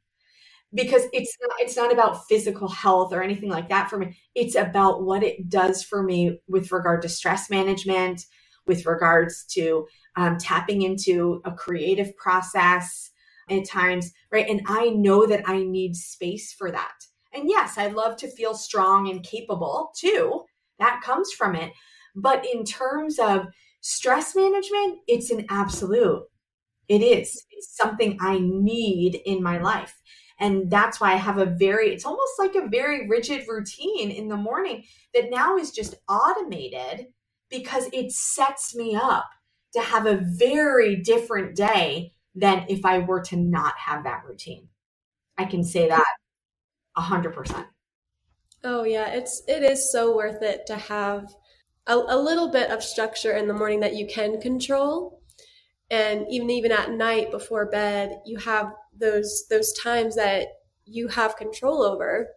Because 0.74 1.04
it's 1.14 1.36
not, 1.42 1.52
it's 1.60 1.76
not 1.76 1.92
about 1.92 2.28
physical 2.28 2.68
health 2.68 3.12
or 3.12 3.24
anything 3.24 3.50
like 3.50 3.70
that 3.70 3.90
for 3.90 3.98
me. 3.98 4.18
It's 4.36 4.56
about 4.56 5.04
what 5.04 5.24
it 5.24 5.50
does 5.50 5.84
for 5.84 6.04
me 6.04 6.40
with 6.48 6.72
regard 6.72 7.02
to 7.02 7.10
stress 7.10 7.50
management, 7.50 8.22
with 8.70 8.86
regards 8.86 9.44
to 9.44 9.88
um, 10.16 10.38
tapping 10.38 10.84
into 10.84 11.42
a 11.44 11.52
creative 11.52 12.16
process 12.16 13.10
at 13.50 13.66
times, 13.66 14.14
right? 14.32 14.48
And 14.48 14.62
I 14.68 14.92
know 14.92 15.26
that 15.26 15.42
I 15.50 15.64
need 15.64 15.96
space 15.96 16.54
for 16.54 16.72
that. 16.72 16.94
And 17.34 17.50
yes, 17.50 17.78
I 17.80 17.88
love 17.88 18.16
to 18.18 18.32
feel 18.32 18.54
strong 18.54 19.10
and 19.10 19.24
capable 19.24 19.92
too. 19.98 20.44
That 20.78 21.02
comes 21.04 21.32
from 21.32 21.56
it. 21.56 21.74
But 22.16 22.46
in 22.46 22.64
terms 22.64 23.18
of 23.18 23.48
stress 23.82 24.36
management, 24.36 25.00
it's 25.08 25.32
an 25.32 25.48
absolute. 25.50 26.24
It 26.88 27.02
is. 27.02 27.46
It's 27.52 27.76
something 27.76 28.18
I 28.22 28.38
need 28.40 29.20
in 29.26 29.42
my 29.42 29.58
life. 29.58 29.96
And 30.40 30.70
that's 30.70 31.02
why 31.02 31.14
I 31.14 31.18
have 31.18 31.40
a 31.40 31.46
very, 31.46 31.92
it's 31.92 32.06
almost 32.06 32.34
like 32.38 32.56
a 32.56 32.70
very 32.70 33.08
rigid 33.10 33.46
routine 33.48 34.12
in 34.12 34.28
the 34.28 34.38
morning 34.38 34.84
that 35.14 35.32
now 35.32 35.58
is 35.58 35.72
just 35.72 35.96
automated 36.08 37.08
because 37.50 37.90
it 37.94 38.12
sets 38.12 38.76
me 38.76 38.96
up 38.96 39.30
to 39.74 39.82
have 39.82 40.06
a 40.06 40.22
very 40.24 40.96
different 40.96 41.56
day 41.56 42.14
than 42.36 42.66
if 42.70 42.86
I 42.86 43.00
were 43.00 43.22
to 43.22 43.36
not 43.36 43.74
have 43.78 44.04
that 44.04 44.24
routine. 44.28 44.70
I 45.38 45.46
can 45.46 45.64
say 45.64 45.88
that 45.88 46.16
a 46.96 47.02
hundred 47.02 47.34
percent. 47.34 47.68
Oh 48.64 48.84
yeah, 48.84 49.10
it's 49.10 49.42
it 49.48 49.64
is 49.64 49.92
so 49.92 50.16
worth 50.16 50.42
it 50.42 50.66
to 50.68 50.76
have 50.76 51.34
a, 51.88 51.96
a 51.96 52.18
little 52.18 52.52
bit 52.52 52.72
of 52.72 52.84
structure 52.84 53.34
in 53.34 53.48
the 53.48 53.54
morning 53.54 53.80
that 53.80 53.96
you 53.96 54.06
can 54.06 54.42
control, 54.42 55.22
and 55.90 56.26
even 56.30 56.50
even 56.50 56.72
at 56.72 56.92
night 56.92 57.32
before 57.32 57.70
bed, 57.70 58.20
you 58.26 58.38
have 58.40 58.74
those 58.94 59.46
those 59.50 59.72
times 59.74 60.16
that 60.16 60.48
you 60.86 61.08
have 61.08 61.38
control 61.38 61.84
over 61.84 62.28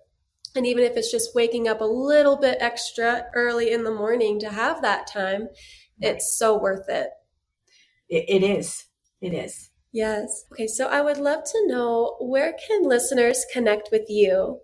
and 0.55 0.67
even 0.67 0.85
if 0.85 0.97
it's 0.97 1.11
just 1.11 1.35
waking 1.35 1.69
up 1.69 1.81
a 1.81 1.85
little 1.85 2.37
bit 2.37 2.59
extra 2.61 3.27
early 3.35 3.71
in 3.73 3.85
the 3.85 3.95
morning 3.95 4.39
to 4.41 4.51
have 4.51 4.83
that 4.83 5.07
time, 5.07 5.49
it's 6.01 6.37
so 6.39 6.59
worth 6.59 6.89
it. 6.89 7.11
it, 8.09 8.25
it 8.29 8.43
is. 8.43 8.85
It 9.21 9.35
is. 9.35 9.71
Yes. 9.93 10.45
Okay, 10.53 10.67
so 10.67 10.89
I 10.89 11.01
would 11.01 11.19
love 11.19 11.45
to 11.45 11.67
know 11.67 12.17
where 12.21 12.55
can 12.67 12.83
listeners 12.83 13.45
connect 13.53 13.91
with 13.93 14.07
you? 14.09 14.61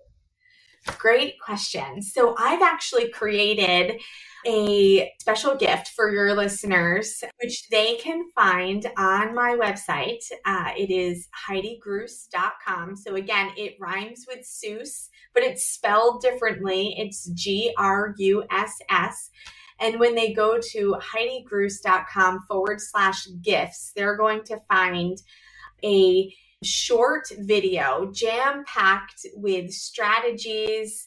Great 0.86 1.40
question. 1.40 2.02
So 2.02 2.34
I've 2.38 2.62
actually 2.62 3.10
created 3.10 4.00
a 4.46 5.12
special 5.20 5.56
gift 5.56 5.88
for 5.88 6.12
your 6.12 6.34
listeners, 6.34 7.22
which 7.42 7.68
they 7.70 7.96
can 7.96 8.30
find 8.34 8.86
on 8.96 9.34
my 9.34 9.56
website. 9.56 10.24
Uh, 10.44 10.70
it 10.76 10.90
is 10.90 11.28
HeidiGruss.com. 11.48 12.96
So 12.96 13.16
again, 13.16 13.50
it 13.56 13.76
rhymes 13.80 14.26
with 14.28 14.46
Seuss, 14.46 15.08
but 15.34 15.42
it's 15.42 15.64
spelled 15.64 16.22
differently. 16.22 16.94
It's 16.98 17.28
G 17.30 17.74
R 17.76 18.14
U 18.18 18.44
S 18.50 18.74
S. 18.88 19.30
And 19.80 20.00
when 20.00 20.14
they 20.14 20.32
go 20.32 20.58
to 20.72 20.96
HeidiGruss.com 21.14 22.44
forward 22.48 22.80
slash 22.80 23.28
gifts, 23.42 23.92
they're 23.94 24.16
going 24.16 24.42
to 24.44 24.58
find 24.68 25.18
a 25.84 26.34
short 26.62 27.28
video 27.38 28.10
jam 28.12 28.64
packed 28.66 29.26
with 29.34 29.70
strategies 29.70 31.06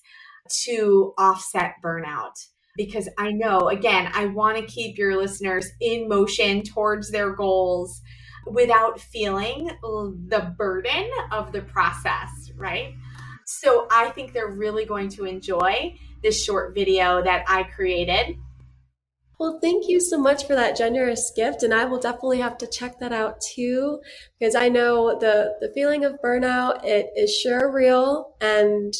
to 0.49 1.13
offset 1.17 1.75
burnout 1.83 2.47
because 2.77 3.09
I 3.17 3.31
know, 3.31 3.67
again, 3.67 4.09
I 4.13 4.27
want 4.27 4.57
to 4.57 4.65
keep 4.65 4.97
your 4.97 5.17
listeners 5.17 5.69
in 5.81 6.07
motion 6.07 6.63
towards 6.63 7.11
their 7.11 7.35
goals 7.35 8.01
without 8.47 8.99
feeling 8.99 9.69
the 9.81 10.55
burden 10.57 11.09
of 11.31 11.51
the 11.51 11.61
process, 11.61 12.51
right? 12.55 12.93
So 13.45 13.87
I 13.91 14.09
think 14.09 14.31
they're 14.31 14.51
really 14.51 14.85
going 14.85 15.09
to 15.09 15.25
enjoy 15.25 15.97
this 16.23 16.43
short 16.43 16.73
video 16.73 17.21
that 17.23 17.43
I 17.47 17.63
created. 17.63 18.37
Well, 19.41 19.57
thank 19.59 19.89
you 19.89 19.99
so 19.99 20.19
much 20.19 20.45
for 20.45 20.53
that 20.53 20.77
generous 20.77 21.31
gift, 21.35 21.63
and 21.63 21.73
I 21.73 21.85
will 21.85 21.99
definitely 21.99 22.41
have 22.41 22.59
to 22.59 22.67
check 22.67 22.99
that 22.99 23.11
out 23.11 23.41
too, 23.41 23.99
because 24.37 24.53
I 24.53 24.69
know 24.69 25.17
the 25.17 25.55
the 25.59 25.71
feeling 25.73 26.05
of 26.05 26.21
burnout 26.23 26.85
it 26.85 27.07
is 27.15 27.35
sure 27.35 27.71
real, 27.73 28.35
and 28.39 28.93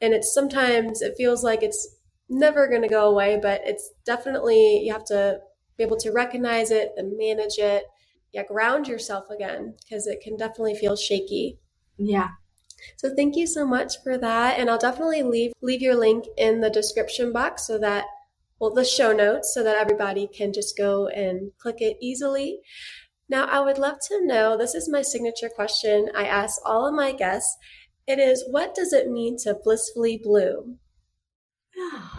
and 0.00 0.12
it's 0.12 0.34
sometimes 0.34 1.02
it 1.02 1.14
feels 1.16 1.44
like 1.44 1.62
it's 1.62 1.86
never 2.28 2.66
going 2.66 2.82
to 2.82 2.88
go 2.88 3.08
away, 3.08 3.38
but 3.40 3.60
it's 3.64 3.92
definitely, 4.04 4.80
you 4.84 4.92
have 4.92 5.04
to 5.04 5.38
be 5.78 5.84
able 5.84 5.98
to 5.98 6.10
recognize 6.10 6.72
it 6.72 6.90
and 6.96 7.16
manage 7.16 7.58
it. 7.58 7.84
Yeah, 8.32 8.42
ground 8.42 8.88
yourself 8.88 9.30
again 9.30 9.76
because 9.84 10.08
it 10.08 10.20
can 10.20 10.36
definitely 10.36 10.74
feel 10.74 10.96
shaky. 10.96 11.60
Yeah. 11.96 12.30
So 12.96 13.14
thank 13.14 13.36
you 13.36 13.46
so 13.46 13.64
much 13.64 14.02
for 14.02 14.18
that. 14.18 14.58
And 14.58 14.68
I'll 14.68 14.78
definitely 14.78 15.22
leave 15.22 15.52
leave 15.62 15.80
your 15.80 15.94
link 15.94 16.24
in 16.36 16.60
the 16.60 16.70
description 16.70 17.32
box 17.32 17.68
so 17.68 17.78
that 17.78 18.06
well 18.60 18.72
the 18.72 18.84
show 18.84 19.12
notes 19.12 19.52
so 19.54 19.64
that 19.64 19.76
everybody 19.76 20.28
can 20.28 20.52
just 20.52 20.76
go 20.76 21.08
and 21.08 21.50
click 21.58 21.80
it 21.80 21.96
easily. 22.00 22.60
Now 23.28 23.46
I 23.46 23.60
would 23.60 23.78
love 23.78 23.98
to 24.08 24.24
know, 24.24 24.56
this 24.56 24.74
is 24.74 24.88
my 24.88 25.02
signature 25.02 25.48
question 25.48 26.10
I 26.14 26.26
ask 26.26 26.60
all 26.64 26.86
of 26.86 26.94
my 26.94 27.12
guests. 27.12 27.56
It 28.06 28.18
is 28.18 28.44
what 28.50 28.74
does 28.74 28.92
it 28.92 29.08
mean 29.08 29.36
to 29.44 29.58
blissfully 29.62 30.20
bloom? 30.22 30.78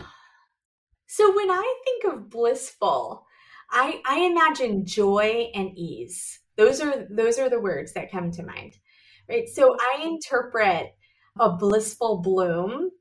so 1.07 1.35
when 1.35 1.51
I 1.51 1.75
think 1.85 2.13
of 2.13 2.29
blissful, 2.29 3.25
I 3.71 4.01
I 4.05 4.19
imagine 4.19 4.85
joy 4.85 5.49
and 5.53 5.77
ease. 5.77 6.39
Those 6.57 6.81
are 6.81 7.07
those 7.09 7.39
are 7.39 7.49
the 7.49 7.59
words 7.59 7.93
that 7.93 8.11
come 8.11 8.31
to 8.31 8.43
mind. 8.43 8.73
Right? 9.29 9.47
So 9.47 9.75
I 9.79 10.03
interpret 10.03 10.95
a 11.39 11.51
blissful 11.51 12.21
bloom 12.21 12.91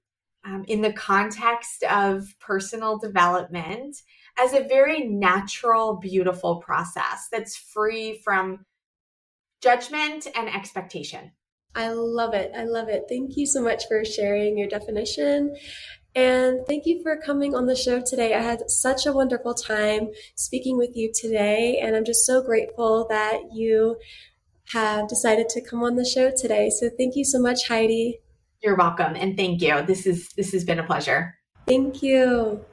um, 0.45 0.65
in 0.69 0.81
the 0.81 0.93
context 0.93 1.83
of 1.85 2.35
personal 2.41 2.99
development 2.99 3.97
as 4.39 4.53
a 4.55 4.67
very 4.67 5.07
natural, 5.07 5.97
beautiful 5.97 6.57
process 6.57 7.29
that's 7.31 7.57
free 7.57 8.21
from 8.25 8.65
judgment 9.61 10.27
and 10.35 10.49
expectation. 10.49 11.33
I 11.75 11.91
love 11.91 12.35
it. 12.35 12.53
I 12.57 12.65
love 12.65 12.89
it. 12.89 13.05
Thank 13.09 13.37
you 13.37 13.47
so 13.47 13.63
much 13.63 13.85
for 13.87 14.05
sharing 14.05 14.59
your 14.59 14.69
definition. 14.69 15.55
And 16.15 16.67
thank 16.67 16.87
you 16.87 17.03
for 17.03 17.17
coming 17.17 17.55
on 17.55 17.67
the 17.67 17.77
show 17.77 18.03
today. 18.05 18.35
I 18.35 18.41
had 18.41 18.69
such 18.69 19.07
a 19.07 19.13
wonderful 19.13 19.55
time 19.55 20.09
speaking 20.35 20.77
with 20.77 20.97
you 20.97 21.13
today. 21.15 21.79
And 21.81 21.95
I'm 21.95 22.05
just 22.05 22.27
so 22.27 22.43
grateful 22.43 23.07
that 23.09 23.53
you 23.53 23.97
have 24.73 25.09
decided 25.09 25.49
to 25.51 25.61
come 25.61 25.85
on 25.85 25.95
the 25.95 26.05
show 26.05 26.33
today. 26.37 26.71
So 26.71 26.91
thank 26.97 27.15
you 27.15 27.25
so 27.25 27.41
much, 27.41 27.69
Heidi. 27.69 28.21
You're 28.63 28.77
welcome. 28.77 29.17
And 29.17 29.37
thank 29.37 29.63
you. 29.63 29.83
This 29.83 30.07
is 30.07 30.29
this 30.37 30.53
has 30.53 30.65
been 30.65 30.79
a 30.79 30.85
pleasure. 30.85 31.39
Thank 31.67 32.03
you. 32.03 32.65